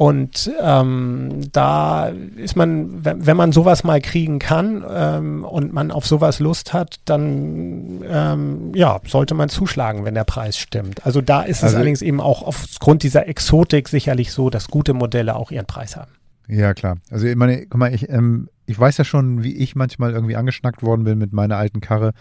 Und 0.00 0.50
ähm, 0.62 1.42
da 1.52 2.08
ist 2.08 2.56
man, 2.56 3.04
wenn, 3.04 3.36
man 3.36 3.52
sowas 3.52 3.84
mal 3.84 4.00
kriegen 4.00 4.38
kann 4.38 4.82
ähm, 4.88 5.44
und 5.44 5.74
man 5.74 5.90
auf 5.90 6.06
sowas 6.06 6.40
Lust 6.40 6.72
hat, 6.72 7.00
dann 7.04 8.02
ähm, 8.08 8.72
ja, 8.74 8.98
sollte 9.06 9.34
man 9.34 9.50
zuschlagen, 9.50 10.06
wenn 10.06 10.14
der 10.14 10.24
Preis 10.24 10.56
stimmt. 10.56 11.04
Also 11.04 11.20
da 11.20 11.42
ist 11.42 11.62
also, 11.62 11.66
es 11.66 11.74
allerdings 11.74 12.00
eben 12.00 12.22
auch 12.22 12.42
aufgrund 12.42 13.02
dieser 13.02 13.28
Exotik 13.28 13.90
sicherlich 13.90 14.32
so, 14.32 14.48
dass 14.48 14.68
gute 14.68 14.94
Modelle 14.94 15.36
auch 15.36 15.50
ihren 15.50 15.66
Preis 15.66 15.96
haben. 15.96 16.12
Ja, 16.48 16.72
klar. 16.72 16.96
Also 17.10 17.26
ich 17.26 17.36
meine, 17.36 17.66
guck 17.66 17.78
mal, 17.78 17.92
ich, 17.92 18.08
ähm, 18.08 18.48
ich 18.64 18.80
weiß 18.80 18.96
ja 18.96 19.04
schon, 19.04 19.42
wie 19.42 19.54
ich 19.54 19.76
manchmal 19.76 20.12
irgendwie 20.12 20.36
angeschnackt 20.36 20.82
worden 20.82 21.04
bin 21.04 21.18
mit 21.18 21.34
meiner 21.34 21.58
alten 21.58 21.82
Karre, 21.82 22.12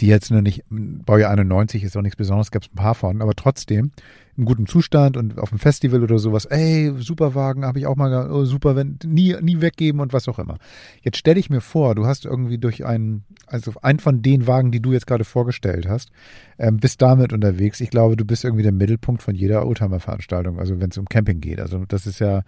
die 0.00 0.06
jetzt 0.06 0.30
nur 0.30 0.40
nicht, 0.40 0.62
Baujahr 0.70 1.32
91 1.32 1.82
ist 1.82 1.96
auch 1.96 2.02
nichts 2.02 2.16
Besonderes, 2.16 2.52
gab 2.52 2.62
es 2.62 2.68
ein 2.72 2.76
paar 2.76 2.94
von, 2.94 3.20
aber 3.20 3.34
trotzdem 3.34 3.90
in 4.36 4.44
gutem 4.44 4.66
Zustand 4.66 5.16
und 5.16 5.38
auf 5.38 5.50
dem 5.50 5.58
Festival 5.58 6.02
oder 6.02 6.18
sowas, 6.18 6.44
ey, 6.46 6.92
Superwagen 6.98 7.64
habe 7.64 7.78
ich 7.78 7.86
auch 7.86 7.96
mal, 7.96 8.30
oh, 8.30 8.44
super, 8.44 8.74
wenn, 8.76 8.98
nie, 9.04 9.36
nie 9.40 9.60
weggeben 9.60 10.00
und 10.00 10.12
was 10.12 10.28
auch 10.28 10.38
immer. 10.38 10.58
Jetzt 11.02 11.18
stelle 11.18 11.38
ich 11.38 11.50
mir 11.50 11.60
vor, 11.60 11.94
du 11.94 12.06
hast 12.06 12.24
irgendwie 12.24 12.58
durch 12.58 12.84
einen, 12.84 13.24
also 13.46 13.72
einen 13.82 14.00
von 14.00 14.22
den 14.22 14.46
Wagen, 14.46 14.72
die 14.72 14.80
du 14.80 14.92
jetzt 14.92 15.06
gerade 15.06 15.24
vorgestellt 15.24 15.88
hast, 15.88 16.10
ähm, 16.58 16.78
bist 16.78 17.00
damit 17.00 17.32
unterwegs. 17.32 17.80
Ich 17.80 17.90
glaube, 17.90 18.16
du 18.16 18.24
bist 18.24 18.44
irgendwie 18.44 18.62
der 18.64 18.72
Mittelpunkt 18.72 19.22
von 19.22 19.34
jeder 19.34 19.66
Oldtimer-Veranstaltung, 19.66 20.58
also 20.58 20.80
wenn 20.80 20.90
es 20.90 20.98
um 20.98 21.06
Camping 21.06 21.40
geht. 21.40 21.60
Also 21.60 21.84
das 21.86 22.06
ist 22.06 22.18
ja, 22.18 22.42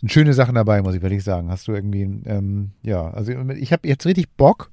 sind 0.00 0.10
schöne 0.10 0.34
Sachen 0.34 0.56
dabei, 0.56 0.82
muss 0.82 0.94
ich 0.94 1.02
wirklich 1.02 1.24
sagen. 1.24 1.50
Hast 1.50 1.68
du 1.68 1.72
irgendwie, 1.72 2.02
ähm, 2.26 2.72
ja, 2.82 3.10
also 3.10 3.32
ich 3.32 3.72
habe 3.72 3.86
jetzt 3.86 4.06
richtig 4.06 4.30
Bock, 4.36 4.70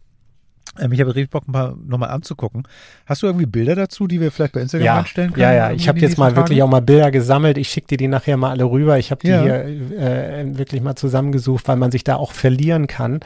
ich 0.78 1.00
habe 1.02 1.16
richtig 1.16 1.30
Bock, 1.30 1.48
ein 1.48 1.52
paar 1.52 1.76
nochmal 1.86 2.10
anzugucken. 2.10 2.64
Hast 3.06 3.22
du 3.22 3.28
irgendwie 3.28 3.46
Bilder 3.46 3.76
dazu, 3.76 4.08
die 4.08 4.22
wir 4.22 4.32
vielleicht 4.32 4.54
bei 4.54 4.62
Instagram 4.62 4.86
ja, 4.86 5.00
einstellen 5.00 5.34
können? 5.34 5.42
Ja, 5.42 5.54
ja, 5.54 5.72
ich 5.72 5.88
habe 5.88 6.00
jetzt 6.00 6.18
mal 6.18 6.30
Tage? 6.30 6.38
wirklich 6.38 6.64
auch 6.64 6.70
mal 6.70 6.82
Bilder 6.82 7.12
gesammelt. 7.12 7.58
Ich 7.58 7.70
schicke 7.70 7.88
dir 7.88 7.98
die 7.98 8.08
nachher 8.08 8.38
mal 8.38 8.52
alle 8.52 8.64
rüber. 8.66 8.98
Ich 8.98 9.12
habe 9.12 9.22
die 9.22 9.30
ja. 9.30 9.42
hier 9.42 9.66
äh, 9.66 10.58
wirklich 10.58 10.82
mal 10.82 10.96
zusammengesucht, 10.96 11.68
weil 11.68 11.76
man 11.76 11.92
sich 11.92 12.04
da 12.04 12.16
auch 12.16 12.32
verlieren 12.32 12.88
kann. 12.88 13.20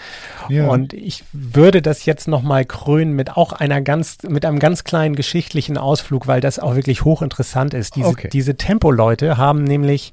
Ja. 0.49 0.67
Und 0.67 0.93
ich 0.93 1.23
würde 1.31 1.81
das 1.81 2.05
jetzt 2.05 2.27
nochmal 2.27 2.65
krönen 2.65 3.13
mit 3.13 3.35
auch 3.35 3.53
einer 3.53 3.81
ganz, 3.81 4.19
mit 4.27 4.45
einem 4.45 4.59
ganz 4.59 4.83
kleinen 4.83 5.15
geschichtlichen 5.15 5.77
Ausflug, 5.77 6.27
weil 6.27 6.41
das 6.41 6.59
auch 6.59 6.75
wirklich 6.75 7.03
hochinteressant 7.03 7.73
ist. 7.73 7.95
Diese, 7.95 8.07
okay. 8.07 8.29
diese 8.31 8.55
Tempo-Leute 8.55 9.37
haben 9.37 9.63
nämlich 9.63 10.11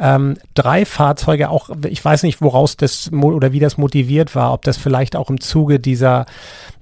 ähm, 0.00 0.36
drei 0.54 0.84
Fahrzeuge, 0.84 1.50
auch 1.50 1.70
ich 1.86 2.04
weiß 2.04 2.22
nicht, 2.22 2.40
woraus 2.40 2.76
das 2.76 3.12
oder 3.12 3.52
wie 3.52 3.60
das 3.60 3.76
motiviert 3.76 4.34
war, 4.34 4.52
ob 4.52 4.62
das 4.62 4.76
vielleicht 4.76 5.16
auch 5.16 5.30
im 5.30 5.40
Zuge 5.40 5.80
dieser 5.80 6.26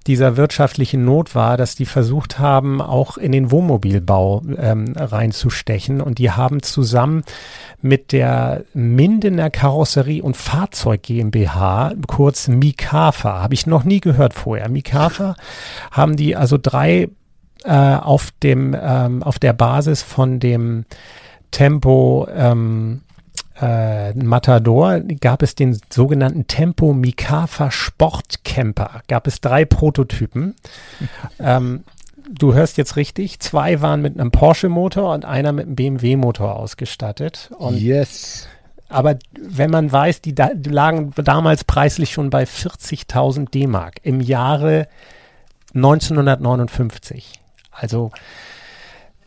dieser 0.07 0.37
wirtschaftlichen 0.37 1.05
Not 1.05 1.35
war, 1.35 1.57
dass 1.57 1.75
die 1.75 1.85
versucht 1.85 2.39
haben, 2.39 2.81
auch 2.81 3.19
in 3.19 3.33
den 3.33 3.51
Wohnmobilbau 3.51 4.43
ähm, 4.57 4.95
reinzustechen. 4.97 6.01
Und 6.01 6.19
die 6.19 6.31
haben 6.31 6.63
zusammen 6.63 7.23
mit 7.83 8.13
der 8.13 8.65
Mindener 8.73 9.51
Karosserie 9.51 10.23
und 10.23 10.37
Fahrzeug 10.37 11.03
GmbH, 11.03 11.93
kurz 12.07 12.49
Mikafa, 12.49 13.43
habe 13.43 13.55
ich 13.55 13.67
noch 13.67 13.85
nie 13.85 14.01
gehört 14.01 14.33
vorher. 14.33 14.69
Mikafa 14.71 15.37
haben 15.91 16.17
die 16.17 16.35
also 16.35 16.57
drei 16.61 17.09
äh, 17.65 17.95
auf 17.95 18.31
dem 18.43 18.75
ähm, 18.81 19.23
auf 19.23 19.39
der 19.39 19.53
Basis 19.53 20.03
von 20.03 20.41
dem 20.41 20.87
Tempo 21.51 22.27
ähm, 22.35 23.03
äh, 23.61 24.15
Matador 24.15 25.01
gab 25.01 25.43
es 25.43 25.55
den 25.55 25.79
sogenannten 25.91 26.47
Tempo 26.47 26.93
Mikafa 26.93 27.71
Sportcamper. 27.71 29.03
Gab 29.09 29.27
es 29.27 29.41
drei 29.41 29.65
Prototypen. 29.65 30.55
ähm, 31.39 31.85
du 32.31 32.55
hörst 32.55 32.79
jetzt 32.79 32.97
richtig, 32.97 33.41
zwei 33.41 33.81
waren 33.83 34.01
mit 34.03 34.19
einem 34.19 34.31
Porsche-Motor 34.31 35.15
und 35.15 35.25
einer 35.25 35.53
mit 35.53 35.67
einem 35.67 35.77
BMW-Motor 35.77 36.57
ausgestattet. 36.57 37.51
Und 37.59 37.77
yes. 37.77 38.49
Aber 38.89 39.17
wenn 39.39 39.71
man 39.71 39.93
weiß, 39.93 40.21
die, 40.21 40.35
da, 40.35 40.51
die 40.55 40.71
lagen 40.71 41.13
damals 41.17 41.65
preislich 41.65 42.13
schon 42.13 42.31
bei 42.31 42.45
40.000 42.45 43.51
D-Mark 43.51 44.01
im 44.03 44.21
Jahre 44.21 44.89
1959. 45.75 47.41
Also 47.71 48.11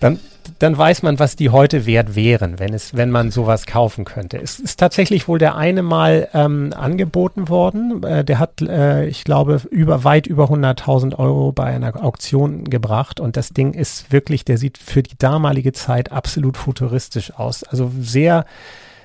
dann, 0.04 0.20
dann 0.60 0.78
weiß 0.78 1.02
man, 1.04 1.18
was 1.18 1.38
die 1.38 1.50
heute 1.50 1.86
wert 1.86 2.14
wären, 2.14 2.60
wenn 2.60 2.74
es, 2.74 2.94
wenn 2.94 3.10
man 3.10 3.32
sowas 3.32 3.66
kaufen 3.66 4.04
könnte. 4.04 4.38
Es 4.38 4.60
ist 4.60 4.78
tatsächlich 4.78 5.30
wohl 5.30 5.40
der 5.40 5.56
eine 5.56 5.82
mal 5.82 6.28
ähm, 6.34 6.74
angeboten 6.76 7.48
worden. 7.48 8.04
Äh, 8.04 8.26
der 8.26 8.38
hat, 8.38 8.62
äh, 8.62 9.06
ich 9.06 9.24
glaube, 9.24 9.62
über 9.72 10.04
weit 10.04 10.28
über 10.28 10.46
100.000 10.46 11.18
Euro 11.18 11.54
bei 11.54 11.66
einer 11.66 12.04
Auktion 12.04 12.66
gebracht 12.66 13.22
und 13.22 13.38
das 13.38 13.50
Ding 13.50 13.74
ist 13.74 14.12
wirklich, 14.12 14.44
der 14.44 14.58
sieht 14.58 14.78
für 14.78 15.04
die 15.04 15.18
damalige 15.18 15.72
Zeit 15.72 16.12
absolut 16.12 16.58
futuristisch 16.58 17.34
aus. 17.34 17.64
Also 17.64 17.90
sehr 18.00 18.46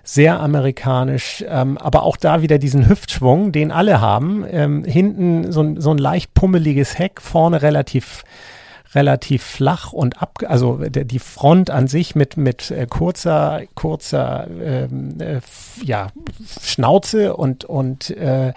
sehr 0.03 0.41
amerikanisch, 0.41 1.45
ähm, 1.47 1.77
aber 1.77 2.03
auch 2.03 2.17
da 2.17 2.41
wieder 2.41 2.59
diesen 2.59 2.89
Hüftschwung, 2.89 3.53
den 3.53 3.71
alle 3.71 4.01
haben. 4.01 4.43
Ähm, 4.51 4.83
hinten 4.85 5.53
so 5.53 5.61
ein, 5.61 5.81
so 5.83 5.91
ein 5.91 5.99
leicht 5.99 6.33
pummeliges 6.33 6.99
Heck, 6.99 7.21
vorne 7.21 7.61
relativ 7.61 8.25
relativ 8.95 9.43
flach 9.43 9.93
und 9.93 10.23
ab, 10.23 10.39
also 10.47 10.79
die 10.89 11.19
Front 11.19 11.71
an 11.71 11.89
sich 11.89 12.15
mit, 12.15 12.37
mit 12.37 12.71
äh, 12.71 12.87
kurzer, 12.87 13.63
kurzer 13.75 14.47
ähm, 14.63 15.21
äh, 15.21 15.41
ja, 15.83 16.09
Schnauze 16.63 17.37
und, 17.37 17.65
und, 17.65 18.11
äh, 18.11 18.53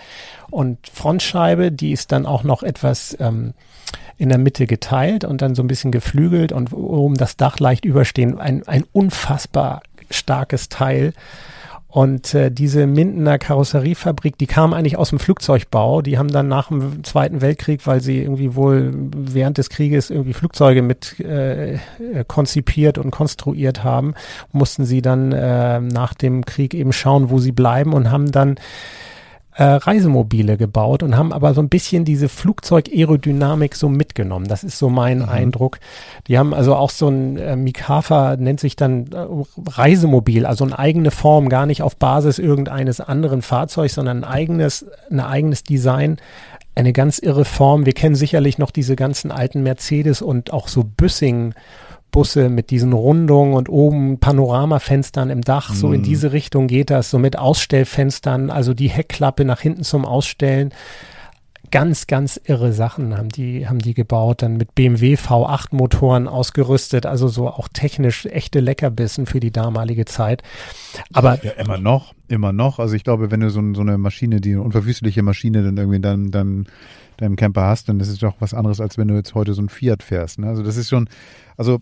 und 0.49 0.77
Frontscheibe, 0.87 1.71
die 1.71 1.91
ist 1.91 2.11
dann 2.11 2.25
auch 2.25 2.43
noch 2.43 2.63
etwas 2.63 3.17
ähm, 3.19 3.53
in 4.17 4.29
der 4.29 4.37
Mitte 4.37 4.67
geteilt 4.67 5.25
und 5.25 5.41
dann 5.41 5.55
so 5.55 5.63
ein 5.63 5.67
bisschen 5.67 5.91
geflügelt 5.91 6.51
und 6.51 6.71
oben 6.73 7.15
das 7.15 7.37
Dach 7.37 7.59
leicht 7.59 7.85
überstehen. 7.85 8.39
Ein, 8.39 8.67
ein 8.67 8.85
unfassbar 8.93 9.81
starkes 10.09 10.69
Teil. 10.69 11.13
Und 11.91 12.33
äh, 12.33 12.49
diese 12.49 12.87
Mindener 12.87 13.37
Karosseriefabrik, 13.37 14.37
die 14.37 14.47
kam 14.47 14.73
eigentlich 14.73 14.97
aus 14.97 15.09
dem 15.09 15.19
Flugzeugbau. 15.19 16.01
Die 16.01 16.17
haben 16.17 16.29
dann 16.29 16.47
nach 16.47 16.69
dem 16.69 17.03
Zweiten 17.03 17.41
Weltkrieg, 17.41 17.85
weil 17.85 17.99
sie 17.99 18.21
irgendwie 18.21 18.55
wohl 18.55 18.93
während 19.13 19.57
des 19.57 19.69
Krieges 19.69 20.09
irgendwie 20.09 20.31
Flugzeuge 20.31 20.83
mit 20.83 21.19
äh, 21.19 21.79
konzipiert 22.27 22.97
und 22.97 23.11
konstruiert 23.11 23.83
haben, 23.83 24.13
mussten 24.53 24.85
sie 24.85 25.01
dann 25.01 25.33
äh, 25.33 25.81
nach 25.81 26.13
dem 26.13 26.45
Krieg 26.45 26.73
eben 26.73 26.93
schauen, 26.93 27.29
wo 27.29 27.39
sie 27.39 27.51
bleiben 27.51 27.91
und 27.91 28.09
haben 28.09 28.31
dann 28.31 28.55
äh, 29.61 29.75
Reisemobile 29.75 30.57
gebaut 30.57 31.03
und 31.03 31.15
haben 31.15 31.31
aber 31.31 31.53
so 31.53 31.61
ein 31.61 31.69
bisschen 31.69 32.03
diese 32.03 32.29
Flugzeug-Aerodynamik 32.29 33.75
so 33.75 33.89
mitgenommen. 33.89 34.47
Das 34.47 34.63
ist 34.63 34.79
so 34.79 34.89
mein 34.89 35.19
mhm. 35.19 35.29
Eindruck. 35.29 35.79
Die 36.25 36.39
haben 36.39 36.55
also 36.55 36.75
auch 36.75 36.89
so 36.89 37.09
ein 37.09 37.37
äh, 37.37 37.55
Mikafa 37.55 38.37
nennt 38.37 38.59
sich 38.59 38.75
dann 38.75 39.11
äh, 39.11 39.27
Reisemobil, 39.69 40.47
also 40.47 40.65
eine 40.65 40.79
eigene 40.79 41.11
Form, 41.11 41.47
gar 41.47 41.67
nicht 41.67 41.83
auf 41.83 41.95
Basis 41.95 42.39
irgendeines 42.39 43.01
anderen 43.01 43.43
Fahrzeugs, 43.43 43.93
sondern 43.93 44.23
ein 44.23 44.31
eigenes, 44.31 44.87
ein 45.11 45.19
eigenes 45.19 45.61
Design 45.61 46.17
eine 46.73 46.91
ganz 46.91 47.19
irre 47.19 47.45
Form. 47.45 47.85
Wir 47.85 47.93
kennen 47.93 48.15
sicherlich 48.15 48.57
noch 48.57 48.71
diese 48.71 48.95
ganzen 48.95 49.29
alten 49.29 49.61
Mercedes 49.61 50.23
und 50.23 50.53
auch 50.53 50.69
so 50.69 50.83
Büssing 50.83 51.53
Busse 52.11 52.49
mit 52.49 52.69
diesen 52.69 52.93
Rundungen 52.93 53.53
und 53.53 53.69
oben 53.69 54.19
Panoramafenstern 54.19 55.29
im 55.29 55.41
Dach. 55.41 55.73
So 55.73 55.93
in 55.93 56.01
mhm. 56.01 56.05
diese 56.05 56.31
Richtung 56.31 56.67
geht 56.67 56.89
das, 56.89 57.09
so 57.09 57.19
mit 57.19 57.37
Ausstellfenstern, 57.37 58.49
also 58.49 58.73
die 58.73 58.89
Heckklappe 58.89 59.45
nach 59.45 59.61
hinten 59.61 59.83
zum 59.83 60.05
Ausstellen. 60.05 60.73
ganz, 61.71 62.05
ganz 62.05 62.39
irre 62.43 62.73
Sachen 62.73 63.17
haben 63.17 63.29
die, 63.29 63.67
haben 63.67 63.79
die 63.79 63.93
gebaut, 63.93 64.41
dann 64.41 64.57
mit 64.57 64.75
BMW 64.75 65.15
V8 65.15 65.67
Motoren 65.71 66.27
ausgerüstet, 66.27 67.05
also 67.05 67.29
so 67.29 67.47
auch 67.47 67.69
technisch 67.69 68.25
echte 68.25 68.59
Leckerbissen 68.59 69.25
für 69.25 69.39
die 69.39 69.51
damalige 69.51 70.05
Zeit. 70.05 70.43
Aber 71.13 71.43
ja, 71.43 71.51
immer 71.51 71.77
noch, 71.77 72.13
immer 72.27 72.51
noch. 72.51 72.79
Also 72.79 72.95
ich 72.95 73.03
glaube, 73.03 73.31
wenn 73.31 73.39
du 73.39 73.49
so, 73.49 73.61
so 73.73 73.81
eine 73.81 73.97
Maschine, 73.97 74.41
die 74.41 74.51
eine 74.51 74.61
unverwüstliche 74.61 75.23
Maschine 75.23 75.63
dann 75.63 75.77
irgendwie 75.77 76.01
dann, 76.01 76.29
dann 76.31 76.67
deinem 77.17 77.35
Camper 77.35 77.63
hast, 77.63 77.87
dann 77.87 77.99
ist 77.99 78.09
es 78.09 78.19
doch 78.19 78.35
was 78.39 78.53
anderes, 78.53 78.81
als 78.81 78.97
wenn 78.97 79.07
du 79.07 79.15
jetzt 79.15 79.35
heute 79.35 79.53
so 79.53 79.61
ein 79.61 79.69
Fiat 79.69 80.03
fährst. 80.03 80.39
Ne? 80.39 80.47
Also 80.47 80.63
das 80.63 80.75
ist 80.75 80.89
schon, 80.89 81.07
also 81.55 81.79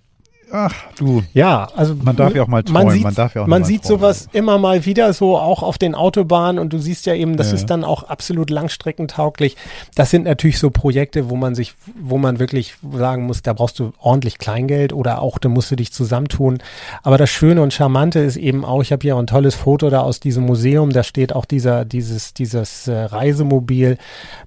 Ach, 0.52 0.74
du. 0.98 1.24
Ja, 1.34 1.68
also 1.76 1.96
man 1.96 2.16
darf 2.16 2.34
ja 2.34 2.44
auch 2.44 2.48
mal 2.48 2.64
träumen. 2.64 2.84
Man 2.86 2.94
sieht, 2.94 3.04
man 3.04 3.16
darf 3.16 3.36
ja 3.36 3.44
auch 3.44 3.48
man 3.48 3.64
sieht 3.64 3.86
sowas 3.86 4.28
immer 4.34 4.58
mal 4.58 4.86
wieder 4.86 5.14
so 5.14 5.38
auch 5.38 5.62
auf 5.62 5.78
den 5.78 5.94
Autobahnen 5.94 6.60
und 6.60 6.74
du 6.74 6.80
siehst 6.80 7.06
ja 7.06 7.14
eben, 7.14 7.38
das 7.38 7.50
ja. 7.50 7.56
ist 7.56 7.68
dann 7.68 7.84
auch 7.84 8.04
absolut 8.04 8.50
langstreckentauglich. 8.50 9.56
Das 9.96 10.10
sind 10.10 10.26
natürlich 10.26 10.60
so 10.60 10.70
Projekte, 10.72 11.30
wo 11.30 11.36
man 11.36 11.56
sich, 11.56 11.76
wo 12.00 12.18
man 12.18 12.40
wirklich 12.40 12.76
sagen 12.94 13.26
muss, 13.26 13.42
da 13.44 13.54
brauchst 13.54 13.80
du 13.80 13.92
ordentlich 14.00 14.40
Kleingeld 14.40 14.94
oder 14.94 15.22
auch 15.22 15.38
da 15.38 15.50
musst 15.50 15.70
du 15.72 15.76
dich 15.76 15.94
zusammentun. 15.94 16.60
Aber 17.04 17.18
das 17.18 17.30
Schöne 17.30 17.62
und 17.62 17.74
Charmante 17.74 18.20
ist 18.20 18.38
eben 18.38 18.66
auch, 18.66 18.82
ich 18.82 18.92
habe 18.92 19.02
hier 19.02 19.16
auch 19.16 19.20
ein 19.20 19.28
tolles 19.28 19.56
Foto 19.56 19.90
da 19.90 20.02
aus 20.02 20.20
diesem 20.20 20.46
Museum, 20.46 20.92
da 20.92 21.04
steht 21.04 21.34
auch 21.34 21.46
dieser, 21.46 21.86
dieses, 21.86 22.34
dieses 22.34 22.88
äh, 22.88 22.96
Reisemobil 22.96 23.98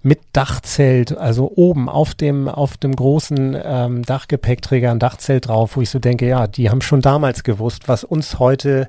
mit 0.02 0.20
Dachzelt, 0.32 1.16
also 1.16 1.52
oben 1.54 1.88
auf 1.88 2.14
dem, 2.14 2.48
auf 2.48 2.76
dem 2.76 2.96
großen 2.96 3.56
ähm, 3.62 4.02
Dachgepäckträger 4.02 4.90
ein 4.90 4.98
Dachzelt 4.98 5.48
drauf, 5.48 5.76
wo 5.76 5.82
ich 5.82 5.91
so 5.92 5.98
denke, 5.98 6.26
ja, 6.26 6.46
die 6.46 6.70
haben 6.70 6.80
schon 6.80 7.00
damals 7.00 7.44
gewusst, 7.44 7.88
was 7.88 8.02
uns 8.02 8.38
heute 8.38 8.88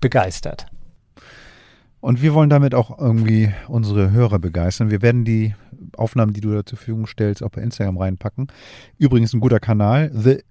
begeistert. 0.00 0.66
Und 2.00 2.22
wir 2.22 2.32
wollen 2.32 2.48
damit 2.48 2.74
auch 2.74 2.98
irgendwie 2.98 3.52
unsere 3.68 4.10
Hörer 4.10 4.38
begeistern. 4.38 4.90
Wir 4.90 5.02
werden 5.02 5.24
die 5.24 5.54
Aufnahmen, 5.96 6.32
die 6.32 6.40
du 6.40 6.50
da 6.52 6.64
zur 6.64 6.78
Verfügung 6.78 7.06
stellst, 7.06 7.42
auch 7.42 7.50
bei 7.50 7.60
Instagram 7.60 7.98
reinpacken. 7.98 8.48
Übrigens 8.96 9.34
ein 9.34 9.40
guter 9.40 9.60
Kanal, 9.60 10.10
The 10.14 10.42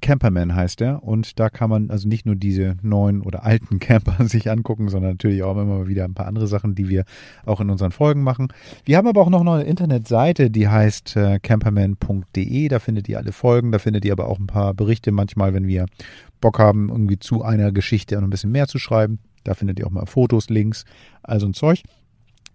Camperman 0.00 0.54
heißt 0.54 0.80
er. 0.80 1.02
Und 1.02 1.38
da 1.38 1.50
kann 1.50 1.70
man 1.70 1.90
also 1.90 2.08
nicht 2.08 2.26
nur 2.26 2.36
diese 2.36 2.76
neuen 2.82 3.22
oder 3.22 3.44
alten 3.44 3.78
Camper 3.80 4.26
sich 4.26 4.50
angucken, 4.50 4.88
sondern 4.88 5.12
natürlich 5.12 5.42
auch 5.42 5.56
immer 5.56 5.88
wieder 5.88 6.04
ein 6.04 6.14
paar 6.14 6.26
andere 6.26 6.46
Sachen, 6.46 6.74
die 6.74 6.88
wir 6.88 7.04
auch 7.44 7.60
in 7.60 7.70
unseren 7.70 7.92
Folgen 7.92 8.22
machen. 8.22 8.48
Wir 8.84 8.96
haben 8.96 9.08
aber 9.08 9.20
auch 9.20 9.30
noch 9.30 9.40
eine 9.40 9.64
Internetseite, 9.64 10.50
die 10.50 10.68
heißt 10.68 11.16
äh, 11.16 11.38
camperman.de. 11.40 12.68
Da 12.68 12.78
findet 12.78 13.08
ihr 13.08 13.18
alle 13.18 13.32
Folgen, 13.32 13.72
da 13.72 13.78
findet 13.78 14.04
ihr 14.04 14.12
aber 14.12 14.28
auch 14.28 14.38
ein 14.38 14.46
paar 14.46 14.74
Berichte 14.74 15.12
manchmal, 15.12 15.54
wenn 15.54 15.66
wir 15.66 15.86
Bock 16.40 16.58
haben, 16.58 16.88
irgendwie 16.88 17.18
zu 17.18 17.42
einer 17.42 17.72
Geschichte 17.72 18.16
noch 18.16 18.22
ein 18.22 18.30
bisschen 18.30 18.52
mehr 18.52 18.68
zu 18.68 18.78
schreiben. 18.78 19.18
Da 19.44 19.54
findet 19.54 19.78
ihr 19.78 19.86
auch 19.86 19.90
mal 19.90 20.06
Fotos, 20.06 20.50
Links, 20.50 20.84
also 21.22 21.46
ein 21.46 21.54
Zeug. 21.54 21.82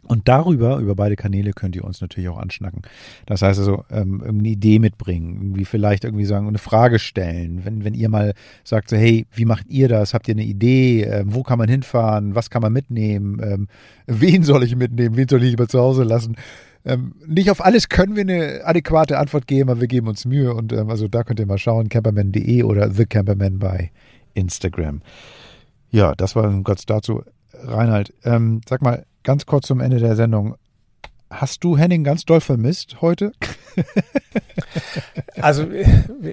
Und 0.06 0.28
darüber, 0.28 0.80
über 0.80 0.96
beide 0.96 1.16
Kanäle, 1.16 1.54
könnt 1.54 1.76
ihr 1.76 1.86
uns 1.86 2.02
natürlich 2.02 2.30
auch 2.30 2.38
anschnacken. 2.38 2.82
Das 3.26 3.42
heißt 3.42 3.60
also, 3.60 3.86
ähm, 3.90 4.22
eine 4.28 4.50
Idee 4.50 4.80
mitbringen, 4.80 5.38
irgendwie 5.42 5.66
vielleicht 5.66 6.04
irgendwie 6.04 6.26
sagen, 6.26 6.48
eine 6.48 6.58
Frage 6.58 7.00
stellen. 7.00 7.62
Wenn, 7.64 7.86
wenn 7.86 7.94
ihr 7.94 8.10
mal 8.10 8.34
sagt, 8.64 8.90
so, 8.90 8.98
hey, 8.98 9.26
wie 9.34 9.46
macht 9.46 9.68
ihr 9.70 9.88
das? 9.88 10.14
Habt 10.14 10.28
ihr 10.28 10.34
eine 10.34 10.44
Idee? 10.44 11.04
Ähm, 11.04 11.34
wo 11.34 11.44
kann 11.44 11.58
man 11.58 11.70
hinfahren? 11.70 12.36
Was 12.36 12.50
kann 12.50 12.62
man 12.62 12.74
mitnehmen? 12.74 13.42
Ähm, 13.42 13.68
wen 14.06 14.44
soll 14.44 14.64
ich 14.64 14.76
mitnehmen? 14.76 15.16
Wen 15.16 15.28
soll 15.28 15.44
ich 15.44 15.52
lieber 15.52 15.68
zu 15.70 15.80
Hause 15.80 16.04
lassen? 16.04 16.36
Ähm, 16.86 17.16
nicht 17.26 17.50
auf 17.50 17.64
alles 17.64 17.88
können 17.88 18.16
wir 18.16 18.22
eine 18.22 18.62
adäquate 18.66 19.18
Antwort 19.18 19.48
geben, 19.48 19.70
aber 19.70 19.80
wir 19.80 19.88
geben 19.88 20.08
uns 20.08 20.26
Mühe. 20.26 20.54
Und 20.54 20.74
ähm, 20.74 20.90
also 20.90 21.08
da 21.08 21.24
könnt 21.24 21.40
ihr 21.40 21.46
mal 21.46 21.58
schauen, 21.58 21.88
camperman.de 21.88 22.64
oder 22.64 22.92
The 22.92 23.06
Camperman 23.06 23.60
bei 23.60 23.92
Instagram. 24.34 25.02
Ja, 25.92 26.14
das 26.16 26.36
war 26.36 26.52
ganz 26.64 26.86
dazu. 26.86 27.24
Reinhard, 27.54 28.14
ähm, 28.26 28.62
sag 28.68 28.82
mal, 28.82 29.06
ganz 29.24 29.46
kurz 29.46 29.68
zum 29.68 29.80
Ende 29.80 30.00
der 30.00 30.16
Sendung. 30.16 30.56
Hast 31.30 31.64
du 31.64 31.78
Henning 31.78 32.04
ganz 32.04 32.26
doll 32.26 32.42
vermisst 32.42 33.02
heute? 33.02 33.32
Also 35.42 35.66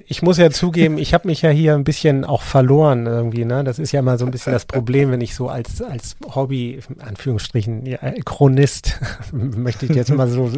ich 0.07 0.21
muss 0.21 0.37
ja 0.37 0.49
zugeben, 0.51 0.97
ich 0.97 1.13
habe 1.13 1.27
mich 1.27 1.41
ja 1.41 1.49
hier 1.49 1.73
ein 1.75 1.83
bisschen 1.83 2.23
auch 2.25 2.41
verloren 2.41 3.05
irgendwie. 3.05 3.45
Ne? 3.45 3.63
Das 3.63 3.79
ist 3.79 3.91
ja 3.91 3.99
immer 3.99 4.17
so 4.17 4.25
ein 4.25 4.31
bisschen 4.31 4.53
das 4.53 4.65
Problem, 4.65 5.11
wenn 5.11 5.21
ich 5.21 5.35
so 5.35 5.49
als 5.49 5.81
als 5.81 6.15
Hobby, 6.35 6.79
Anführungsstrichen, 6.99 7.85
ja, 7.85 7.99
Chronist, 8.25 8.99
möchte 9.31 9.85
ich 9.85 9.95
jetzt 9.95 10.13
mal 10.13 10.27
so 10.27 10.51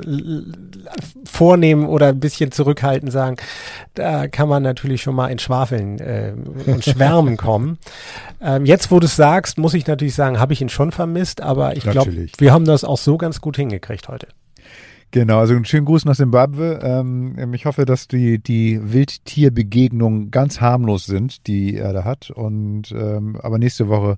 vornehmen 1.25 1.87
oder 1.87 2.07
ein 2.07 2.19
bisschen 2.19 2.51
zurückhaltend 2.51 3.11
sagen, 3.11 3.37
da 3.93 4.27
kann 4.27 4.49
man 4.49 4.63
natürlich 4.63 5.01
schon 5.01 5.15
mal 5.15 5.27
in 5.27 5.39
Schwafeln 5.39 5.99
äh, 5.99 6.33
und 6.65 6.83
Schwärmen 6.83 7.37
kommen. 7.37 7.77
Ähm, 8.45 8.65
jetzt, 8.65 8.91
wo 8.91 8.99
du 8.99 9.05
es 9.05 9.15
sagst, 9.15 9.57
muss 9.57 9.73
ich 9.73 9.87
natürlich 9.87 10.15
sagen, 10.15 10.37
habe 10.37 10.51
ich 10.51 10.61
ihn 10.61 10.67
schon 10.67 10.91
vermisst, 10.91 11.39
aber 11.39 11.77
ich 11.77 11.83
glaube, 11.83 12.27
wir 12.37 12.51
haben 12.51 12.65
das 12.65 12.83
auch 12.83 12.97
so 12.97 13.17
ganz 13.17 13.39
gut 13.39 13.55
hingekriegt 13.55 14.09
heute. 14.09 14.27
Genau, 15.13 15.37
also 15.37 15.53
einen 15.53 15.63
schönen 15.63 15.85
Gruß 15.85 16.05
nach 16.05 16.15
Simbabwe. 16.15 16.79
Ähm, 16.81 17.53
ich 17.53 17.67
hoffe, 17.67 17.85
dass 17.85 18.07
die, 18.07 18.39
die 18.39 18.79
Wildtierbegegnungen 18.81 20.31
ganz 20.31 20.59
harmlos 20.59 21.05
sind, 21.05 21.45
die 21.45 21.77
er 21.77 21.93
da 21.93 22.03
hat. 22.03 22.31
Und 22.31 22.91
ähm, 22.91 23.37
aber 23.39 23.59
nächste 23.59 23.87
Woche 23.89 24.17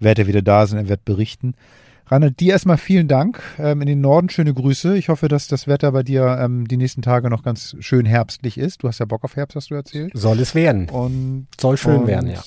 wird 0.00 0.18
er 0.18 0.26
wieder 0.26 0.42
da 0.42 0.66
sein, 0.66 0.80
er 0.80 0.88
wird 0.88 1.04
berichten. 1.04 1.54
Reinhard, 2.06 2.40
dir 2.40 2.54
erstmal 2.54 2.76
vielen 2.76 3.06
Dank. 3.06 3.40
Ähm, 3.56 3.82
in 3.82 3.86
den 3.86 4.00
Norden 4.00 4.30
schöne 4.30 4.52
Grüße. 4.52 4.98
Ich 4.98 5.10
hoffe, 5.10 5.28
dass 5.28 5.46
das 5.46 5.68
Wetter 5.68 5.92
bei 5.92 6.02
dir 6.02 6.36
ähm, 6.40 6.66
die 6.66 6.76
nächsten 6.76 7.02
Tage 7.02 7.30
noch 7.30 7.44
ganz 7.44 7.76
schön 7.78 8.04
herbstlich 8.04 8.58
ist. 8.58 8.82
Du 8.82 8.88
hast 8.88 8.98
ja 8.98 9.06
Bock 9.06 9.22
auf 9.22 9.36
Herbst, 9.36 9.54
hast 9.54 9.70
du 9.70 9.76
erzählt. 9.76 10.10
Soll 10.12 10.40
es 10.40 10.56
werden. 10.56 10.88
Und 10.88 11.46
soll 11.60 11.76
schön 11.76 12.00
und, 12.00 12.06
werden, 12.08 12.28
ja. 12.28 12.42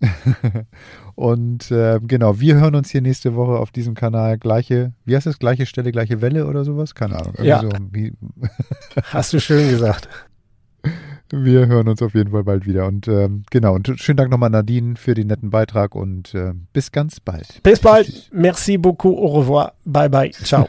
und 1.14 1.70
äh, 1.70 2.00
genau, 2.02 2.40
wir 2.40 2.56
hören 2.56 2.74
uns 2.74 2.90
hier 2.90 3.02
nächste 3.02 3.34
Woche 3.34 3.58
auf 3.58 3.70
diesem 3.70 3.94
Kanal. 3.94 4.38
Gleiche, 4.38 4.92
wie 5.04 5.14
heißt 5.14 5.26
das? 5.26 5.38
Gleiche 5.38 5.66
Stelle, 5.66 5.92
gleiche 5.92 6.20
Welle 6.20 6.46
oder 6.46 6.64
sowas? 6.64 6.94
Keine 6.94 7.16
Ahnung. 7.16 7.34
Ja. 7.42 7.60
So, 7.60 7.68
Hast 9.04 9.32
du 9.32 9.40
schön 9.40 9.68
gesagt. 9.70 10.08
Wir 11.32 11.66
hören 11.66 11.86
uns 11.86 12.02
auf 12.02 12.14
jeden 12.14 12.32
Fall 12.32 12.42
bald 12.42 12.66
wieder. 12.66 12.86
Und 12.86 13.06
ähm, 13.06 13.44
genau, 13.50 13.74
und 13.74 13.88
schönen 14.00 14.16
Dank 14.16 14.30
nochmal 14.30 14.50
Nadine 14.50 14.96
für 14.96 15.14
den 15.14 15.28
netten 15.28 15.50
Beitrag 15.50 15.94
und 15.94 16.34
äh, 16.34 16.54
bis 16.72 16.90
ganz 16.90 17.20
bald. 17.20 17.62
Bis 17.62 17.78
bald. 17.78 18.30
Merci 18.32 18.76
beaucoup. 18.78 19.16
Au 19.16 19.38
revoir. 19.38 19.72
Bye 19.84 20.10
bye. 20.10 20.30
Ciao. 20.32 20.68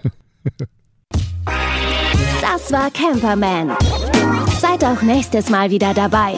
Das 2.42 2.72
war 2.72 2.92
Camperman. 2.92 3.72
Seid 4.60 4.84
auch 4.84 5.02
nächstes 5.02 5.50
Mal 5.50 5.72
wieder 5.72 5.94
dabei. 5.96 6.36